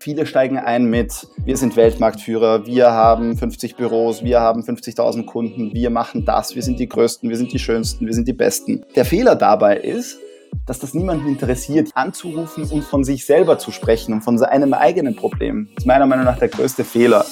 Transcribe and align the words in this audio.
Viele 0.00 0.26
steigen 0.26 0.58
ein 0.58 0.84
mit, 0.84 1.26
wir 1.44 1.56
sind 1.56 1.74
Weltmarktführer, 1.74 2.66
wir 2.66 2.92
haben 2.92 3.36
50 3.36 3.74
Büros, 3.74 4.22
wir 4.22 4.38
haben 4.38 4.62
50.000 4.62 5.24
Kunden, 5.24 5.74
wir 5.74 5.90
machen 5.90 6.24
das, 6.24 6.54
wir 6.54 6.62
sind 6.62 6.78
die 6.78 6.88
Größten, 6.88 7.28
wir 7.28 7.36
sind 7.36 7.52
die 7.52 7.58
Schönsten, 7.58 8.06
wir 8.06 8.14
sind 8.14 8.28
die 8.28 8.32
Besten. 8.32 8.84
Der 8.94 9.04
Fehler 9.04 9.34
dabei 9.34 9.76
ist, 9.76 10.18
dass 10.66 10.78
das 10.78 10.94
niemanden 10.94 11.26
interessiert, 11.26 11.90
anzurufen 11.94 12.62
und 12.70 12.84
von 12.84 13.02
sich 13.02 13.26
selber 13.26 13.58
zu 13.58 13.72
sprechen 13.72 14.12
und 14.12 14.20
von 14.20 14.38
seinem 14.38 14.72
eigenen 14.72 15.16
Problem. 15.16 15.68
Das 15.74 15.82
ist 15.82 15.86
meiner 15.88 16.06
Meinung 16.06 16.26
nach 16.26 16.38
der 16.38 16.48
größte 16.48 16.84
Fehler. 16.84 17.26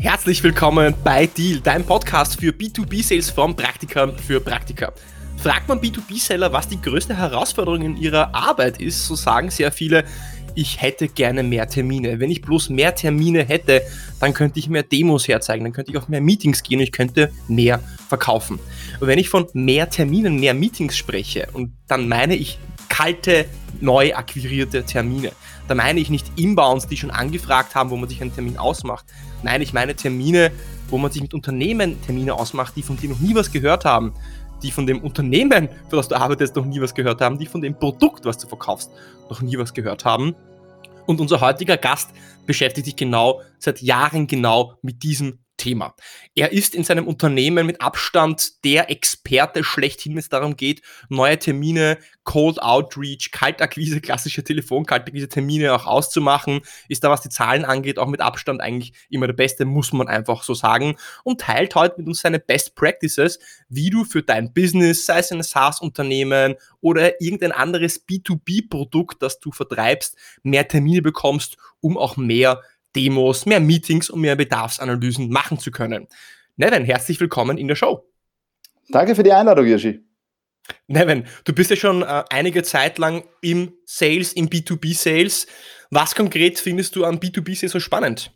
Herzlich 0.00 0.42
willkommen 0.42 0.94
bei 1.04 1.26
Deal, 1.26 1.60
deinem 1.60 1.84
Podcast 1.84 2.40
für 2.40 2.52
B2B-Sales 2.52 3.28
von 3.28 3.54
Praktikern 3.54 4.16
für 4.16 4.40
Praktika. 4.40 4.94
Fragt 5.44 5.68
man 5.68 5.78
B2B-Seller, 5.78 6.54
was 6.54 6.68
die 6.68 6.80
größte 6.80 7.18
Herausforderung 7.18 7.82
in 7.82 7.98
ihrer 7.98 8.34
Arbeit 8.34 8.80
ist, 8.80 9.06
so 9.06 9.14
sagen 9.14 9.50
sehr 9.50 9.70
viele, 9.72 10.04
ich 10.54 10.80
hätte 10.80 11.06
gerne 11.06 11.42
mehr 11.42 11.68
Termine. 11.68 12.18
Wenn 12.18 12.30
ich 12.30 12.40
bloß 12.40 12.70
mehr 12.70 12.94
Termine 12.94 13.44
hätte, 13.44 13.82
dann 14.20 14.32
könnte 14.32 14.58
ich 14.58 14.70
mehr 14.70 14.84
Demos 14.84 15.28
herzeigen, 15.28 15.64
dann 15.64 15.74
könnte 15.74 15.90
ich 15.90 15.98
auf 15.98 16.08
mehr 16.08 16.22
Meetings 16.22 16.62
gehen 16.62 16.78
und 16.78 16.84
ich 16.84 16.92
könnte 16.92 17.30
mehr 17.46 17.80
verkaufen. 18.08 18.58
Und 19.00 19.06
wenn 19.06 19.18
ich 19.18 19.28
von 19.28 19.46
mehr 19.52 19.90
Terminen, 19.90 20.40
mehr 20.40 20.54
Meetings 20.54 20.96
spreche, 20.96 21.46
und 21.52 21.74
dann 21.88 22.08
meine 22.08 22.36
ich 22.36 22.58
kalte, 22.88 23.44
neu 23.82 24.14
akquirierte 24.14 24.84
Termine. 24.84 25.32
Da 25.68 25.74
meine 25.74 26.00
ich 26.00 26.08
nicht 26.08 26.26
Inbounds, 26.36 26.86
die 26.86 26.96
schon 26.96 27.10
angefragt 27.10 27.74
haben, 27.74 27.90
wo 27.90 27.96
man 27.96 28.08
sich 28.08 28.22
einen 28.22 28.34
Termin 28.34 28.56
ausmacht. 28.56 29.04
Nein, 29.42 29.60
ich 29.60 29.74
meine 29.74 29.94
Termine, 29.94 30.52
wo 30.88 30.96
man 30.96 31.10
sich 31.10 31.20
mit 31.20 31.34
Unternehmen 31.34 32.00
Termine 32.02 32.32
ausmacht, 32.32 32.74
die 32.76 32.82
von 32.82 32.96
dir 32.96 33.10
noch 33.10 33.18
nie 33.18 33.34
was 33.34 33.52
gehört 33.52 33.84
haben 33.84 34.14
die 34.64 34.72
von 34.72 34.86
dem 34.86 35.00
Unternehmen, 35.00 35.68
für 35.88 35.96
das 35.96 36.08
du 36.08 36.16
arbeitest, 36.16 36.56
noch 36.56 36.64
nie 36.64 36.80
was 36.80 36.94
gehört 36.94 37.20
haben, 37.20 37.38
die 37.38 37.46
von 37.46 37.60
dem 37.60 37.78
Produkt, 37.78 38.24
was 38.24 38.38
du 38.38 38.48
verkaufst, 38.48 38.90
noch 39.30 39.42
nie 39.42 39.56
was 39.58 39.74
gehört 39.74 40.04
haben. 40.04 40.34
Und 41.06 41.20
unser 41.20 41.40
heutiger 41.40 41.76
Gast 41.76 42.10
beschäftigt 42.46 42.86
sich 42.86 42.96
genau, 42.96 43.42
seit 43.58 43.82
Jahren 43.82 44.26
genau 44.26 44.74
mit 44.82 45.02
diesem 45.02 45.38
Thema. 45.56 45.94
Er 46.34 46.52
ist 46.52 46.74
in 46.74 46.84
seinem 46.84 47.06
Unternehmen 47.06 47.66
mit 47.66 47.80
Abstand 47.80 48.64
der 48.64 48.90
Experte 48.90 49.64
schlechthin, 49.64 50.12
wenn 50.12 50.18
es 50.18 50.28
darum 50.28 50.56
geht, 50.56 50.82
neue 51.08 51.38
Termine, 51.38 51.98
Cold 52.24 52.60
Outreach, 52.60 53.30
Kaltakquise, 53.30 54.00
klassische 54.00 54.42
Telefon-Kaltakquise 54.42 55.28
Termine 55.28 55.74
auch 55.74 55.86
auszumachen. 55.86 56.62
Ist 56.88 57.04
da, 57.04 57.10
was 57.10 57.20
die 57.20 57.28
Zahlen 57.28 57.64
angeht, 57.64 57.98
auch 57.98 58.08
mit 58.08 58.20
Abstand 58.20 58.60
eigentlich 58.60 58.94
immer 59.10 59.26
der 59.26 59.34
Beste, 59.34 59.64
muss 59.64 59.92
man 59.92 60.08
einfach 60.08 60.42
so 60.42 60.54
sagen. 60.54 60.96
Und 61.22 61.42
teilt 61.42 61.74
heute 61.74 61.96
mit 61.98 62.06
uns 62.06 62.20
seine 62.20 62.40
Best 62.40 62.74
Practices, 62.74 63.38
wie 63.68 63.90
du 63.90 64.04
für 64.04 64.22
dein 64.22 64.52
Business, 64.52 65.06
sei 65.06 65.18
es 65.18 65.32
ein 65.32 65.42
SaaS-Unternehmen 65.42 66.54
oder 66.80 67.20
irgendein 67.20 67.52
anderes 67.52 68.06
B2B-Produkt, 68.06 69.22
das 69.22 69.38
du 69.38 69.52
vertreibst, 69.52 70.16
mehr 70.42 70.66
Termine 70.66 71.02
bekommst, 71.02 71.56
um 71.80 71.98
auch 71.98 72.16
mehr 72.16 72.62
Demos, 72.94 73.46
mehr 73.46 73.60
Meetings 73.60 74.10
und 74.10 74.20
mehr 74.20 74.36
Bedarfsanalysen 74.36 75.30
machen 75.30 75.58
zu 75.58 75.70
können. 75.70 76.08
Neven, 76.56 76.84
herzlich 76.84 77.20
willkommen 77.20 77.58
in 77.58 77.68
der 77.68 77.76
Show. 77.76 78.08
Danke 78.88 79.14
für 79.14 79.22
die 79.22 79.32
Einladung, 79.32 79.66
Yoshi. 79.66 80.00
Neven, 80.86 81.26
du 81.44 81.52
bist 81.52 81.70
ja 81.70 81.76
schon 81.76 82.02
äh, 82.02 82.24
einige 82.30 82.62
Zeit 82.62 82.98
lang 82.98 83.24
im 83.40 83.72
Sales, 83.84 84.32
im 84.32 84.48
B2B-Sales. 84.48 85.46
Was 85.90 86.14
konkret 86.14 86.58
findest 86.58 86.96
du 86.96 87.04
am 87.04 87.16
B2B-Sales 87.16 87.72
so 87.72 87.80
spannend? 87.80 88.33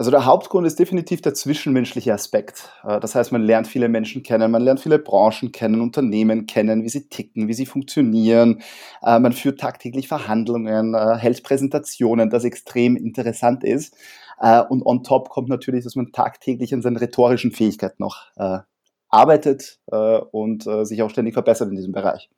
Also 0.00 0.10
der 0.10 0.24
Hauptgrund 0.24 0.66
ist 0.66 0.78
definitiv 0.78 1.20
der 1.20 1.34
zwischenmenschliche 1.34 2.14
Aspekt. 2.14 2.72
Äh, 2.84 3.00
das 3.00 3.14
heißt, 3.14 3.32
man 3.32 3.42
lernt 3.42 3.66
viele 3.66 3.90
Menschen 3.90 4.22
kennen, 4.22 4.50
man 4.50 4.62
lernt 4.62 4.80
viele 4.80 4.98
Branchen 4.98 5.52
kennen, 5.52 5.82
Unternehmen 5.82 6.46
kennen, 6.46 6.82
wie 6.84 6.88
sie 6.88 7.10
ticken, 7.10 7.48
wie 7.48 7.52
sie 7.52 7.66
funktionieren. 7.66 8.62
Äh, 9.02 9.18
man 9.18 9.34
führt 9.34 9.60
tagtäglich 9.60 10.08
Verhandlungen, 10.08 10.94
äh, 10.94 11.16
hält 11.18 11.42
Präsentationen, 11.42 12.30
das 12.30 12.44
extrem 12.44 12.96
interessant 12.96 13.62
ist. 13.62 13.94
Und 14.70 14.86
on 14.86 15.04
top 15.04 15.28
kommt 15.28 15.50
natürlich, 15.50 15.84
dass 15.84 15.96
man 15.96 16.12
tagtäglich 16.12 16.72
an 16.72 16.80
seinen 16.80 16.96
rhetorischen 16.96 17.52
Fähigkeiten 17.52 17.96
noch 17.98 18.30
arbeitet 19.10 19.80
und 20.30 20.62
sich 20.62 21.02
auch 21.02 21.10
ständig 21.10 21.34
verbessert 21.34 21.68
in 21.68 21.76
diesem 21.76 21.92
Bereich. 21.92 22.30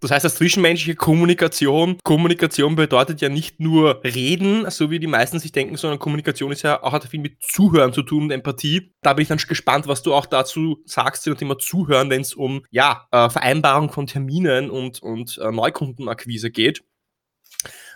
Das 0.00 0.10
heißt, 0.10 0.24
das 0.24 0.36
zwischenmenschliche 0.36 0.94
Kommunikation, 0.94 1.98
Kommunikation 2.04 2.76
bedeutet 2.76 3.20
ja 3.20 3.28
nicht 3.28 3.58
nur 3.58 4.00
reden, 4.04 4.70
so 4.70 4.90
wie 4.90 5.00
die 5.00 5.06
meisten 5.06 5.40
sich 5.40 5.52
denken, 5.52 5.76
sondern 5.76 5.98
Kommunikation 5.98 6.52
ist 6.52 6.62
ja 6.62 6.82
auch 6.82 6.92
hat 6.92 7.04
viel 7.04 7.20
mit 7.20 7.42
Zuhören 7.42 7.92
zu 7.92 8.02
tun 8.02 8.24
und 8.24 8.30
Empathie. 8.30 8.92
Da 9.02 9.14
bin 9.14 9.22
ich 9.22 9.28
dann 9.28 9.38
gespannt, 9.38 9.88
was 9.88 10.02
du 10.02 10.14
auch 10.14 10.26
dazu 10.26 10.82
sagst 10.84 11.24
zu 11.24 11.30
dem 11.30 11.38
Thema 11.38 11.58
Zuhören, 11.58 12.10
wenn 12.10 12.20
es 12.20 12.34
um 12.34 12.64
ja, 12.70 13.08
äh, 13.10 13.28
Vereinbarung 13.28 13.90
von 13.90 14.06
Terminen 14.06 14.70
und, 14.70 15.02
und 15.02 15.38
äh, 15.38 15.50
Neukundenakquise 15.50 16.50
geht. 16.50 16.84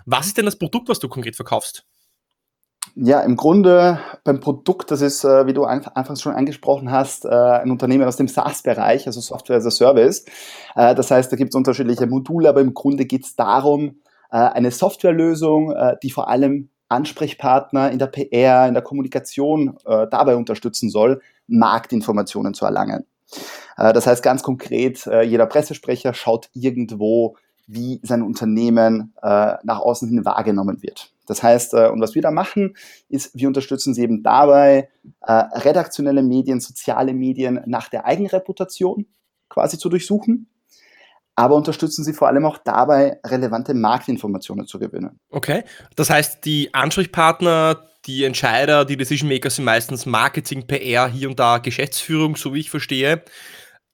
Was 0.04 0.26
ist 0.26 0.38
denn 0.38 0.46
das 0.46 0.58
Produkt, 0.58 0.88
was 0.88 0.98
du 0.98 1.08
konkret 1.08 1.36
verkaufst? 1.36 1.86
Ja, 2.94 3.20
im 3.20 3.36
Grunde 3.36 4.00
beim 4.22 4.40
Produkt, 4.40 4.90
das 4.90 5.00
ist, 5.00 5.24
äh, 5.24 5.46
wie 5.46 5.54
du 5.54 5.64
anfangs 5.64 6.20
schon 6.20 6.34
angesprochen 6.34 6.90
hast, 6.90 7.24
äh, 7.24 7.30
ein 7.30 7.70
Unternehmen 7.70 8.04
aus 8.04 8.16
dem 8.16 8.28
SaaS-Bereich, 8.28 9.06
also 9.06 9.20
Software 9.22 9.56
as 9.56 9.64
a 9.64 9.70
Service. 9.70 10.26
Äh, 10.76 10.94
das 10.94 11.10
heißt, 11.10 11.32
da 11.32 11.36
gibt 11.36 11.54
es 11.54 11.56
unterschiedliche 11.56 12.06
Module, 12.06 12.50
aber 12.50 12.60
im 12.60 12.74
Grunde 12.74 13.06
geht 13.06 13.24
es 13.24 13.36
darum, 13.36 13.96
eine 14.34 14.70
Softwarelösung, 14.70 15.74
die 16.02 16.10
vor 16.10 16.30
allem 16.30 16.70
Ansprechpartner 16.88 17.90
in 17.90 17.98
der 17.98 18.06
PR, 18.06 18.66
in 18.66 18.72
der 18.72 18.82
Kommunikation 18.82 19.76
dabei 19.84 20.36
unterstützen 20.36 20.88
soll, 20.88 21.20
Marktinformationen 21.48 22.54
zu 22.54 22.64
erlangen. 22.64 23.04
Das 23.76 24.06
heißt 24.06 24.22
ganz 24.22 24.42
konkret, 24.42 25.04
jeder 25.04 25.44
Pressesprecher 25.44 26.14
schaut 26.14 26.48
irgendwo, 26.54 27.36
wie 27.66 28.00
sein 28.04 28.22
Unternehmen 28.22 29.12
nach 29.20 29.80
außen 29.80 30.08
hin 30.08 30.24
wahrgenommen 30.24 30.82
wird. 30.82 31.11
Das 31.26 31.42
heißt, 31.42 31.74
äh, 31.74 31.88
und 31.88 32.00
was 32.00 32.14
wir 32.14 32.22
da 32.22 32.30
machen, 32.30 32.76
ist, 33.08 33.30
wir 33.34 33.48
unterstützen 33.48 33.94
sie 33.94 34.02
eben 34.02 34.22
dabei, 34.22 34.88
äh, 35.20 35.32
redaktionelle 35.32 36.22
Medien, 36.22 36.60
soziale 36.60 37.14
Medien 37.14 37.60
nach 37.66 37.88
der 37.88 38.04
Eigenreputation 38.04 39.06
quasi 39.48 39.78
zu 39.78 39.88
durchsuchen, 39.88 40.48
aber 41.34 41.54
unterstützen 41.54 42.04
sie 42.04 42.12
vor 42.12 42.28
allem 42.28 42.44
auch 42.44 42.58
dabei, 42.58 43.18
relevante 43.24 43.74
Marktinformationen 43.74 44.66
zu 44.66 44.78
gewinnen. 44.78 45.18
Okay, 45.30 45.64
das 45.96 46.10
heißt, 46.10 46.44
die 46.44 46.72
Ansprechpartner, 46.74 47.88
die 48.06 48.24
Entscheider, 48.24 48.84
die 48.84 48.96
Decision 48.96 49.28
Maker 49.28 49.50
sind 49.50 49.64
meistens 49.64 50.06
Marketing, 50.06 50.66
PR, 50.66 51.08
hier 51.08 51.28
und 51.28 51.38
da 51.38 51.58
Geschäftsführung, 51.58 52.36
so 52.36 52.52
wie 52.52 52.60
ich 52.60 52.70
verstehe. 52.70 53.22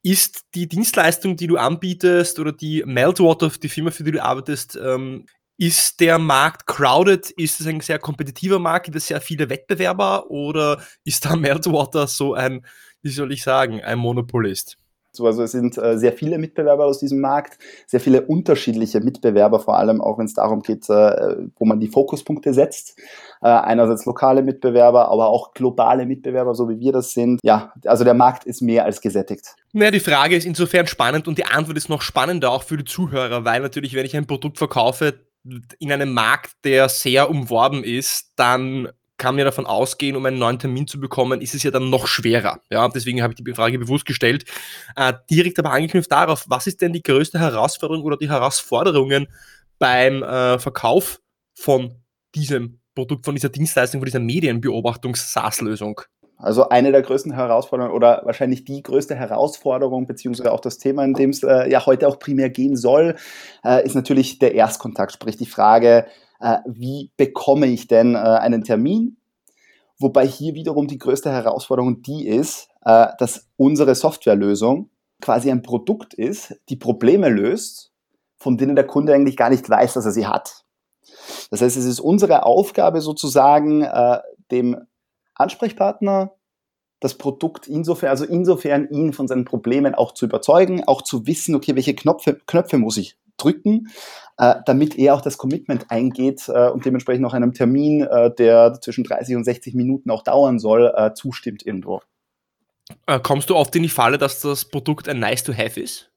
Ist 0.01 0.45
die 0.55 0.67
Dienstleistung, 0.67 1.35
die 1.35 1.47
du 1.47 1.57
anbietest 1.57 2.39
oder 2.39 2.53
die 2.53 2.83
Meltwater, 2.85 3.49
die 3.49 3.69
Firma, 3.69 3.91
für 3.91 4.03
die 4.03 4.11
du 4.11 4.23
arbeitest, 4.23 4.79
ähm, 4.81 5.25
ist 5.59 5.99
der 5.99 6.17
Markt 6.19 6.67
crowded? 6.67 7.31
Ist 7.31 7.59
es 7.59 7.67
ein 7.67 7.81
sehr 7.81 7.99
kompetitiver 7.99 8.59
Markt? 8.59 8.85
Gibt 8.85 8.95
es 8.95 9.07
sehr 9.07 9.19
viele 9.19 9.49
Wettbewerber? 9.49 10.31
Oder 10.31 10.81
ist 11.03 11.25
da 11.25 11.35
Meltwater 11.35 12.07
so 12.07 12.33
ein, 12.33 12.65
wie 13.01 13.09
soll 13.09 13.33
ich 13.33 13.43
sagen, 13.43 13.81
ein 13.81 13.99
Monopolist? 13.99 14.77
Also 15.19 15.43
es 15.43 15.51
sind 15.51 15.77
äh, 15.77 15.97
sehr 15.97 16.13
viele 16.13 16.37
Mitbewerber 16.37 16.85
aus 16.85 16.99
diesem 16.99 17.19
Markt, 17.19 17.57
sehr 17.87 17.99
viele 17.99 18.21
unterschiedliche 18.21 19.01
Mitbewerber, 19.01 19.59
vor 19.59 19.77
allem 19.77 19.99
auch 19.99 20.17
wenn 20.17 20.27
es 20.27 20.33
darum 20.33 20.61
geht, 20.61 20.89
äh, 20.89 21.35
wo 21.57 21.65
man 21.65 21.81
die 21.81 21.89
Fokuspunkte 21.89 22.53
setzt. 22.53 22.97
Äh, 23.41 23.47
einerseits 23.49 24.05
lokale 24.05 24.43
Mitbewerber, 24.43 25.09
aber 25.09 25.27
auch 25.27 25.53
globale 25.53 26.05
Mitbewerber, 26.05 26.55
so 26.55 26.69
wie 26.69 26.79
wir 26.79 26.93
das 26.93 27.11
sind. 27.11 27.41
Ja, 27.43 27.73
also 27.85 28.05
der 28.05 28.13
Markt 28.13 28.45
ist 28.45 28.61
mehr 28.61 28.85
als 28.85 29.01
gesättigt. 29.01 29.55
Naja, 29.73 29.91
die 29.91 29.99
Frage 29.99 30.37
ist 30.37 30.45
insofern 30.45 30.87
spannend 30.87 31.27
und 31.27 31.37
die 31.37 31.45
Antwort 31.45 31.75
ist 31.75 31.89
noch 31.89 32.01
spannender 32.01 32.51
auch 32.51 32.63
für 32.63 32.77
die 32.77 32.85
Zuhörer, 32.85 33.43
weil 33.43 33.61
natürlich, 33.61 33.95
wenn 33.95 34.05
ich 34.05 34.15
ein 34.15 34.25
Produkt 34.25 34.57
verkaufe, 34.57 35.15
in 35.43 35.91
einem 35.91 36.13
Markt, 36.13 36.51
der 36.63 36.89
sehr 36.89 37.29
umworben 37.29 37.83
ist, 37.83 38.33
dann 38.35 38.89
kann 39.19 39.35
man 39.35 39.39
ja 39.39 39.45
davon 39.45 39.65
ausgehen, 39.65 40.15
um 40.15 40.25
einen 40.25 40.39
neuen 40.39 40.57
Termin 40.57 40.87
zu 40.87 40.99
bekommen, 40.99 41.41
ist 41.41 41.53
es 41.53 41.61
ja 41.61 41.71
dann 41.71 41.89
noch 41.89 42.07
schwerer. 42.07 42.61
Ja, 42.71 42.87
deswegen 42.87 43.21
habe 43.21 43.33
ich 43.33 43.43
die 43.43 43.53
Frage 43.53 43.77
bewusst 43.77 44.05
gestellt. 44.05 44.45
Äh, 44.95 45.13
direkt 45.29 45.59
aber 45.59 45.71
angeknüpft 45.71 46.11
darauf, 46.11 46.45
was 46.47 46.67
ist 46.67 46.81
denn 46.81 46.93
die 46.93 47.03
größte 47.03 47.37
Herausforderung 47.37 48.03
oder 48.03 48.17
die 48.17 48.29
Herausforderungen 48.29 49.27
beim 49.77 50.23
äh, 50.23 50.57
Verkauf 50.57 51.19
von 51.53 52.01
diesem 52.33 52.79
Produkt, 52.95 53.25
von 53.25 53.35
dieser 53.35 53.49
Dienstleistung, 53.49 53.99
von 53.99 54.05
dieser 54.05 54.19
Medienbeobachtungs-SaaS-Lösung? 54.19 56.01
Also 56.41 56.69
eine 56.69 56.93
der 56.93 57.01
größten 57.01 57.33
Herausforderungen 57.33 57.93
oder 57.93 58.21
wahrscheinlich 58.23 58.63
die 58.63 58.81
größte 58.81 59.13
Herausforderung, 59.13 60.07
beziehungsweise 60.07 60.53
auch 60.53 60.61
das 60.61 60.77
Thema, 60.77 61.03
in 61.03 61.13
dem 61.13 61.31
es 61.31 61.43
äh, 61.43 61.69
ja 61.69 61.85
heute 61.85 62.07
auch 62.07 62.17
primär 62.17 62.49
gehen 62.49 62.77
soll, 62.77 63.17
äh, 63.65 63.85
ist 63.85 63.93
natürlich 63.93 64.39
der 64.39 64.55
Erstkontakt, 64.55 65.11
sprich 65.11 65.35
die 65.35 65.45
Frage, 65.45 66.05
äh, 66.39 66.59
wie 66.65 67.11
bekomme 67.17 67.67
ich 67.67 67.87
denn 67.87 68.15
äh, 68.15 68.19
einen 68.19 68.63
Termin? 68.63 69.17
Wobei 69.99 70.25
hier 70.25 70.53
wiederum 70.53 70.87
die 70.87 70.97
größte 70.97 71.29
Herausforderung 71.29 72.01
die 72.03 72.25
ist, 72.25 72.69
äh, 72.85 73.07
dass 73.17 73.49
unsere 73.57 73.93
Softwarelösung 73.93 74.89
quasi 75.19 75.51
ein 75.51 75.61
Produkt 75.61 76.13
ist, 76.13 76.55
die 76.69 76.77
Probleme 76.77 77.27
löst, 77.27 77.91
von 78.37 78.57
denen 78.57 78.77
der 78.77 78.87
Kunde 78.87 79.13
eigentlich 79.13 79.35
gar 79.35 79.49
nicht 79.49 79.69
weiß, 79.69 79.95
dass 79.95 80.05
er 80.05 80.11
sie 80.11 80.25
hat. 80.25 80.63
Das 81.51 81.61
heißt, 81.61 81.75
es 81.75 81.83
ist 81.83 81.99
unsere 81.99 82.43
Aufgabe 82.43 83.01
sozusagen, 83.01 83.81
äh, 83.81 84.19
dem 84.51 84.77
Ansprechpartner 85.39 86.33
das 86.99 87.17
Produkt 87.17 87.67
insofern, 87.67 88.09
also 88.09 88.25
insofern 88.25 88.89
ihn 88.89 89.13
von 89.13 89.27
seinen 89.27 89.45
Problemen 89.45 89.95
auch 89.95 90.13
zu 90.13 90.25
überzeugen, 90.25 90.83
auch 90.85 91.01
zu 91.01 91.25
wissen, 91.27 91.55
okay, 91.55 91.75
welche 91.75 91.95
Knöpfe, 91.95 92.39
Knöpfe 92.45 92.77
muss 92.77 92.97
ich 92.97 93.17
drücken, 93.37 93.87
äh, 94.37 94.55
damit 94.65 94.97
er 94.97 95.15
auch 95.15 95.21
das 95.21 95.37
Commitment 95.37 95.89
eingeht 95.89 96.49
äh, 96.49 96.69
und 96.69 96.85
dementsprechend 96.85 97.25
auch 97.25 97.33
einem 97.33 97.53
Termin, 97.53 98.01
äh, 98.01 98.33
der 98.35 98.77
zwischen 98.81 99.05
30 99.05 99.37
und 99.37 99.45
60 99.45 99.75
Minuten 99.75 100.11
auch 100.11 100.23
dauern 100.23 100.59
soll, 100.59 100.93
äh, 100.95 101.13
zustimmt 101.13 101.65
irgendwo. 101.65 102.01
Äh, 103.07 103.19
kommst 103.19 103.49
du 103.49 103.55
oft 103.55 103.73
in 103.75 103.83
die 103.83 103.89
Falle, 103.89 104.17
dass 104.17 104.41
das 104.41 104.65
Produkt 104.65 105.07
ein 105.07 105.19
Nice-to-have 105.19 105.79
ist? 105.79 106.11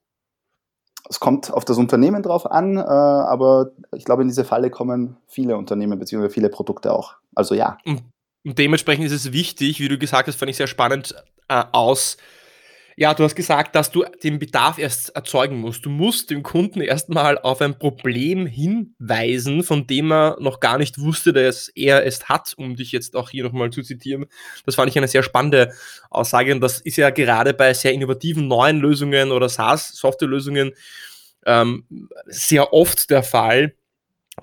Es 1.09 1.19
kommt 1.19 1.51
auf 1.51 1.65
das 1.65 1.77
Unternehmen 1.77 2.23
drauf 2.23 2.49
an, 2.49 2.77
äh, 2.77 2.81
aber 2.81 3.71
ich 3.93 4.05
glaube, 4.05 4.21
in 4.21 4.29
diese 4.29 4.45
Falle 4.45 4.69
kommen 4.69 5.17
viele 5.27 5.57
Unternehmen 5.57 5.99
bzw. 5.99 6.29
viele 6.29 6.49
Produkte 6.49 6.93
auch. 6.93 7.15
Also 7.35 7.55
ja. 7.55 7.77
Und 7.85 8.03
dementsprechend 8.43 9.05
ist 9.05 9.11
es 9.11 9.31
wichtig, 9.31 9.79
wie 9.79 9.87
du 9.87 9.97
gesagt 9.97 10.27
hast, 10.27 10.35
fand 10.37 10.49
ich 10.49 10.57
sehr 10.57 10.67
spannend 10.67 11.15
aus 11.47 12.17
ja, 12.95 13.13
du 13.13 13.23
hast 13.23 13.35
gesagt, 13.35 13.75
dass 13.75 13.91
du 13.91 14.05
den 14.23 14.37
Bedarf 14.37 14.77
erst 14.77 15.15
erzeugen 15.15 15.57
musst. 15.57 15.85
Du 15.85 15.89
musst 15.89 16.29
dem 16.29 16.43
Kunden 16.43 16.79
erstmal 16.79 17.39
auf 17.39 17.61
ein 17.61 17.79
Problem 17.79 18.45
hinweisen, 18.45 19.63
von 19.63 19.87
dem 19.87 20.11
er 20.11 20.37
noch 20.39 20.59
gar 20.59 20.77
nicht 20.77 20.99
wusste, 20.99 21.33
dass 21.33 21.69
er 21.69 22.05
es 22.05 22.29
hat, 22.29 22.53
um 22.55 22.75
dich 22.75 22.91
jetzt 22.91 23.15
auch 23.15 23.31
hier 23.31 23.43
nochmal 23.43 23.71
zu 23.71 23.81
zitieren. 23.81 24.25
Das 24.65 24.75
fand 24.75 24.89
ich 24.89 24.97
eine 24.97 25.07
sehr 25.07 25.23
spannende 25.23 25.73
Aussage 26.11 26.53
und 26.53 26.61
das 26.61 26.81
ist 26.81 26.97
ja 26.97 27.09
gerade 27.09 27.53
bei 27.53 27.73
sehr 27.73 27.93
innovativen 27.93 28.47
neuen 28.47 28.77
Lösungen 28.77 29.31
oder 29.31 29.49
SaaS-Softwarelösungen 29.49 30.73
ähm, 31.45 31.85
sehr 32.27 32.73
oft 32.73 33.09
der 33.09 33.23
Fall, 33.23 33.73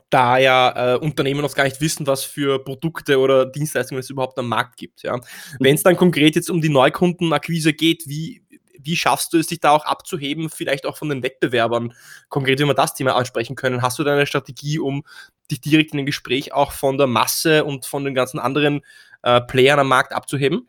da 0.09 0.39
ja 0.39 0.95
äh, 0.95 0.99
Unternehmen 0.99 1.41
noch 1.41 1.55
gar 1.55 1.65
nicht 1.65 1.81
wissen, 1.81 2.07
was 2.07 2.25
für 2.25 2.63
Produkte 2.63 3.19
oder 3.19 3.47
Dienstleistungen 3.47 4.01
es 4.01 4.11
überhaupt 4.11 4.39
am 4.39 4.49
Markt 4.49 4.77
gibt. 4.77 5.03
Ja. 5.03 5.19
Wenn 5.59 5.75
es 5.75 5.83
dann 5.83 5.97
konkret 5.97 6.37
jetzt 6.37 6.51
um 6.51 6.61
die 6.61 6.69
Neukundenakquise 6.69 7.73
geht, 7.73 8.05
wie, 8.07 8.43
wie 8.79 8.97
schaffst 8.97 9.33
du 9.33 9.39
es, 9.39 9.49
dich 9.49 9.61
da 9.61 9.71
auch 9.71 9.85
abzuheben, 9.85 10.49
vielleicht 10.49 10.87
auch 10.87 10.97
von 10.97 11.09
den 11.09 11.23
Wettbewerbern? 11.23 11.93
Konkret, 12.29 12.61
wenn 12.61 12.69
wir 12.69 12.75
das 12.75 12.95
Thema 12.95 13.17
ansprechen 13.17 13.57
können, 13.57 13.83
hast 13.83 13.99
du 13.99 14.05
da 14.05 14.13
eine 14.13 14.27
Strategie, 14.27 14.79
um 14.79 15.03
dich 15.51 15.61
direkt 15.61 15.93
in 15.93 15.99
dem 15.99 16.07
Gespräch 16.07 16.53
auch 16.53 16.73
von 16.73 16.97
der 16.97 17.07
Masse 17.07 17.65
und 17.65 17.87
von 17.87 18.05
den 18.05 18.15
ganzen 18.15 18.39
anderen 18.39 18.83
äh, 19.23 19.41
Playern 19.41 19.81
am 19.81 19.89
Markt 19.89 20.13
abzuheben? 20.13 20.69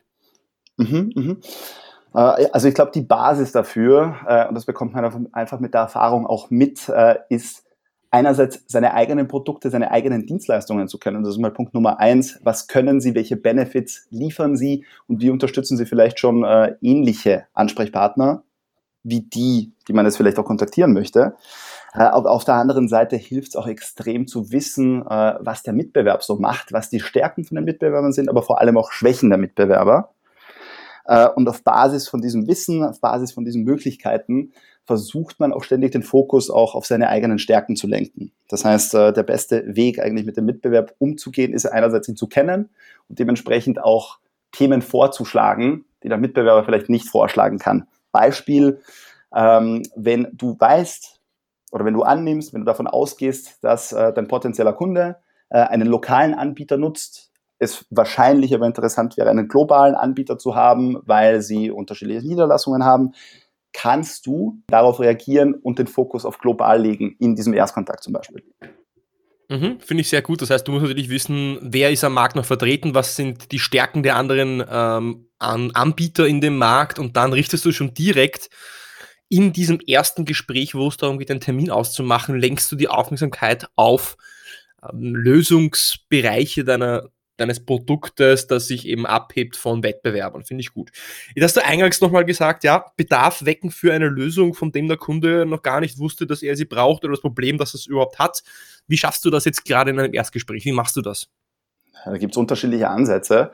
Mhm, 0.77 1.11
mhm. 1.15 1.41
Äh, 2.13 2.47
also 2.51 2.67
ich 2.67 2.73
glaube, 2.73 2.91
die 2.93 3.01
Basis 3.01 3.51
dafür, 3.51 4.17
äh, 4.27 4.47
und 4.47 4.55
das 4.55 4.65
bekommt 4.65 4.93
man 4.93 5.29
einfach 5.31 5.59
mit 5.59 5.73
der 5.73 5.81
Erfahrung 5.81 6.25
auch 6.25 6.49
mit, 6.49 6.89
äh, 6.89 7.17
ist, 7.29 7.65
einerseits 8.11 8.63
seine 8.67 8.93
eigenen 8.93 9.27
Produkte, 9.27 9.69
seine 9.69 9.91
eigenen 9.91 10.25
Dienstleistungen 10.25 10.87
zu 10.87 10.99
kennen. 10.99 11.23
Das 11.23 11.33
ist 11.33 11.39
mal 11.39 11.51
Punkt 11.51 11.73
Nummer 11.73 11.99
eins. 11.99 12.39
Was 12.43 12.67
können 12.67 13.01
Sie, 13.01 13.15
welche 13.15 13.37
Benefits 13.37 14.07
liefern 14.11 14.57
Sie 14.57 14.85
und 15.07 15.21
wie 15.21 15.29
unterstützen 15.29 15.77
Sie 15.77 15.85
vielleicht 15.85 16.19
schon 16.19 16.43
äh, 16.43 16.75
ähnliche 16.81 17.45
Ansprechpartner 17.53 18.43
wie 19.03 19.21
die, 19.21 19.73
die 19.87 19.93
man 19.93 20.05
jetzt 20.05 20.17
vielleicht 20.17 20.37
auch 20.39 20.45
kontaktieren 20.45 20.93
möchte. 20.93 21.35
Äh, 21.93 22.03
auf, 22.03 22.25
auf 22.25 22.45
der 22.45 22.55
anderen 22.55 22.87
Seite 22.87 23.15
hilft 23.15 23.49
es 23.49 23.55
auch 23.55 23.67
extrem 23.67 24.27
zu 24.27 24.51
wissen, 24.51 25.01
äh, 25.01 25.35
was 25.39 25.63
der 25.63 25.73
Mitbewerb 25.73 26.23
so 26.23 26.35
macht, 26.35 26.71
was 26.71 26.89
die 26.89 26.99
Stärken 26.99 27.43
von 27.43 27.55
den 27.55 27.65
Mitbewerbern 27.65 28.13
sind, 28.13 28.29
aber 28.29 28.43
vor 28.43 28.61
allem 28.61 28.77
auch 28.77 28.91
Schwächen 28.91 29.29
der 29.29 29.39
Mitbewerber. 29.39 30.13
Äh, 31.05 31.27
und 31.29 31.49
auf 31.49 31.63
Basis 31.63 32.07
von 32.07 32.21
diesem 32.21 32.47
Wissen, 32.47 32.83
auf 32.83 33.01
Basis 33.01 33.31
von 33.31 33.43
diesen 33.43 33.63
Möglichkeiten 33.63 34.53
versucht 34.85 35.39
man 35.39 35.53
auch 35.53 35.63
ständig 35.63 35.91
den 35.91 36.03
Fokus 36.03 36.49
auch 36.49 36.75
auf 36.75 36.85
seine 36.85 37.09
eigenen 37.09 37.39
Stärken 37.39 37.75
zu 37.75 37.87
lenken. 37.87 38.31
Das 38.49 38.65
heißt, 38.65 38.93
äh, 38.95 39.13
der 39.13 39.23
beste 39.23 39.75
Weg 39.75 39.99
eigentlich 39.99 40.25
mit 40.25 40.37
dem 40.37 40.45
Mitbewerb 40.45 40.95
umzugehen, 40.99 41.53
ist 41.53 41.65
einerseits 41.65 42.07
ihn 42.07 42.15
zu 42.15 42.27
kennen 42.27 42.69
und 43.07 43.19
dementsprechend 43.19 43.81
auch 43.81 44.19
Themen 44.51 44.81
vorzuschlagen, 44.81 45.85
die 46.03 46.09
der 46.09 46.17
Mitbewerber 46.17 46.63
vielleicht 46.63 46.89
nicht 46.89 47.07
vorschlagen 47.07 47.57
kann. 47.57 47.87
Beispiel, 48.11 48.81
ähm, 49.33 49.83
wenn 49.95 50.27
du 50.33 50.57
weißt 50.59 51.19
oder 51.71 51.85
wenn 51.85 51.93
du 51.93 52.03
annimmst, 52.03 52.53
wenn 52.53 52.61
du 52.61 52.65
davon 52.65 52.87
ausgehst, 52.87 53.63
dass 53.63 53.93
äh, 53.93 54.11
dein 54.13 54.27
potenzieller 54.27 54.73
Kunde 54.73 55.17
äh, 55.49 55.59
einen 55.59 55.87
lokalen 55.87 56.33
Anbieter 56.33 56.77
nutzt, 56.77 57.31
es 57.59 57.85
wahrscheinlich 57.91 58.55
aber 58.55 58.65
interessant 58.65 59.17
wäre, 59.17 59.29
einen 59.29 59.47
globalen 59.47 59.93
Anbieter 59.93 60.39
zu 60.39 60.55
haben, 60.55 60.97
weil 61.05 61.41
sie 61.41 61.69
unterschiedliche 61.69 62.27
Niederlassungen 62.27 62.83
haben, 62.83 63.13
kannst 63.73 64.25
du 64.25 64.61
darauf 64.67 64.99
reagieren 64.99 65.53
und 65.53 65.79
den 65.79 65.87
Fokus 65.87 66.25
auf 66.25 66.37
global 66.37 66.81
legen, 66.81 67.15
in 67.19 67.35
diesem 67.35 67.53
Erstkontakt 67.53 68.03
zum 68.03 68.13
Beispiel. 68.13 68.43
Mhm, 69.49 69.79
Finde 69.81 70.01
ich 70.01 70.09
sehr 70.09 70.21
gut. 70.21 70.41
Das 70.41 70.49
heißt, 70.49 70.65
du 70.67 70.71
musst 70.71 70.83
natürlich 70.83 71.09
wissen, 71.09 71.59
wer 71.61 71.91
ist 71.91 72.03
am 72.03 72.13
Markt 72.13 72.37
noch 72.37 72.45
vertreten, 72.45 72.95
was 72.95 73.17
sind 73.17 73.51
die 73.51 73.59
Stärken 73.59 74.01
der 74.01 74.15
anderen 74.15 74.63
ähm, 74.69 75.27
Anbieter 75.39 76.25
in 76.25 76.39
dem 76.39 76.57
Markt 76.57 76.99
und 76.99 77.17
dann 77.17 77.33
richtest 77.33 77.65
du 77.65 77.71
schon 77.71 77.93
direkt 77.93 78.49
in 79.27 79.53
diesem 79.53 79.79
ersten 79.79 80.25
Gespräch, 80.25 80.75
wo 80.75 80.87
es 80.87 80.97
darum 80.97 81.17
geht, 81.17 81.31
einen 81.31 81.39
Termin 81.39 81.69
auszumachen, 81.69 82.37
lenkst 82.37 82.71
du 82.71 82.75
die 82.75 82.87
Aufmerksamkeit 82.87 83.67
auf 83.75 84.17
ähm, 84.83 85.15
Lösungsbereiche 85.15 86.63
deiner 86.63 87.09
deines 87.41 87.65
Produktes, 87.65 88.47
das 88.47 88.67
sich 88.67 88.87
eben 88.87 89.05
abhebt 89.05 89.57
von 89.57 89.83
Wettbewerbern. 89.83 90.43
Finde 90.43 90.61
ich 90.61 90.73
gut. 90.73 90.91
Jetzt 91.35 91.43
hast 91.43 91.57
du 91.57 91.65
eingangs 91.65 91.99
nochmal 91.99 92.23
gesagt, 92.23 92.63
ja, 92.63 92.85
Bedarf 92.95 93.45
wecken 93.45 93.71
für 93.71 93.93
eine 93.93 94.07
Lösung, 94.07 94.53
von 94.53 94.71
dem 94.71 94.87
der 94.87 94.97
Kunde 94.97 95.45
noch 95.45 95.61
gar 95.61 95.81
nicht 95.81 95.99
wusste, 95.99 96.25
dass 96.25 96.43
er 96.43 96.55
sie 96.55 96.65
braucht 96.65 97.03
oder 97.03 97.11
das 97.11 97.21
Problem, 97.21 97.57
dass 97.57 97.73
es 97.73 97.87
überhaupt 97.87 98.19
hat. 98.19 98.43
Wie 98.87 98.97
schaffst 98.97 99.25
du 99.25 99.29
das 99.29 99.45
jetzt 99.45 99.65
gerade 99.65 99.91
in 99.91 99.99
einem 99.99 100.13
Erstgespräch? 100.13 100.65
Wie 100.65 100.71
machst 100.71 100.95
du 100.95 101.01
das? 101.01 101.27
Da 102.05 102.17
gibt 102.17 102.33
es 102.33 102.37
unterschiedliche 102.37 102.89
Ansätze. 102.89 103.51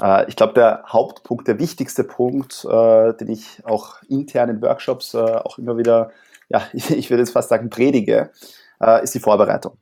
Äh, 0.00 0.28
ich 0.28 0.36
glaube, 0.36 0.54
der 0.54 0.84
Hauptpunkt, 0.86 1.48
der 1.48 1.58
wichtigste 1.58 2.04
Punkt, 2.04 2.64
äh, 2.64 3.14
den 3.14 3.28
ich 3.28 3.64
auch 3.64 4.02
intern 4.08 4.50
in 4.50 4.62
Workshops 4.62 5.14
äh, 5.14 5.18
auch 5.18 5.58
immer 5.58 5.76
wieder, 5.76 6.10
ja, 6.48 6.62
ich 6.72 7.10
würde 7.10 7.22
jetzt 7.22 7.32
fast 7.32 7.48
sagen, 7.48 7.70
predige, 7.70 8.30
ist 9.02 9.14
die 9.14 9.20
Vorbereitung. 9.20 9.76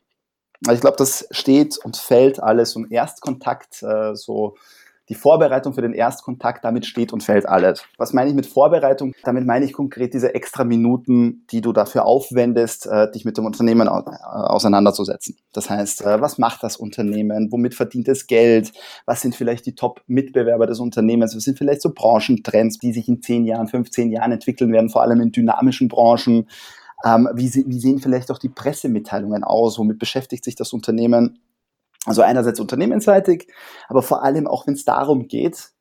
Also 0.67 0.75
ich 0.75 0.81
glaube, 0.81 0.97
das 0.97 1.27
steht 1.31 1.79
und 1.79 1.97
fällt 1.97 2.43
alles 2.43 2.75
um 2.77 2.91
Erstkontakt, 2.91 3.83
äh, 3.83 4.15
so 4.15 4.57
die 5.09 5.15
Vorbereitung 5.15 5.73
für 5.73 5.81
den 5.81 5.95
Erstkontakt, 5.95 6.65
damit 6.65 6.85
steht 6.85 7.13
und 7.13 7.23
fällt 7.23 7.47
alles. 7.47 7.83
Was 7.97 8.13
meine 8.13 8.29
ich 8.29 8.37
mit 8.37 8.47
Vorbereitung? 8.47 9.15
Damit 9.23 9.47
meine 9.47 9.65
ich 9.65 9.73
konkret 9.73 10.13
diese 10.13 10.35
extra 10.35 10.65
Minuten, 10.65 11.47
die 11.51 11.61
du 11.61 11.73
dafür 11.73 12.05
aufwendest, 12.05 12.87
äh, 12.87 13.11
dich 13.11 13.25
mit 13.25 13.39
dem 13.39 13.47
Unternehmen 13.47 13.89
au 13.89 14.01
äh, 14.01 14.17
auseinanderzusetzen. 14.23 15.37
Das 15.53 15.71
heißt, 15.71 16.03
äh, 16.03 16.21
was 16.21 16.39
macht 16.39 16.63
das 16.63 16.77
Unternehmen? 16.77 17.51
Womit 17.51 17.75
verdient 17.75 18.09
es 18.09 18.27
Geld? 18.27 18.73
Was 19.07 19.23
sind 19.23 19.35
vielleicht 19.35 19.65
die 19.67 19.75
Top-Mitbewerber 19.75 20.67
des 20.67 20.81
Unternehmens? 20.81 21.35
Was 21.35 21.45
sind 21.45 21.57
vielleicht 21.57 21.83
so 21.83 21.93
Branchentrends, 21.95 22.79
die 22.79 22.93
sich 22.93 23.09
in 23.09 23.23
10 23.23 23.47
Jahren, 23.47 23.69
15 23.69 24.11
Jahren 24.11 24.33
entwickeln 24.33 24.73
werden, 24.73 24.91
vor 24.91 25.03
allem 25.03 25.21
in 25.21 25.33
dynamischen 25.33 25.89
Branchen? 25.89 26.49
Ähm, 27.05 27.29
wie, 27.35 27.52
wie 27.67 27.81
sehen 27.81 28.00
vielleicht 28.00 28.31
auch 28.31 28.38
die 28.38 28.49
Pressemitteilungen 28.49 29.45
aus? 29.45 29.78
Womit 29.78 29.99
beschäftigt 29.99 30.45
sich 30.45 30.57
das 30.57 30.73
Unternehmen? 30.73 31.40
Also 32.07 32.23
einerseits 32.23 32.61
unternehmensseitig, 32.61 33.49
aber 33.88 34.02
vor 34.02 34.23
allem 34.23 34.47
auch, 34.47 34.67
wenn 34.67 34.75
es 34.75 34.85
darum 34.85 35.28
geht, 35.28 35.73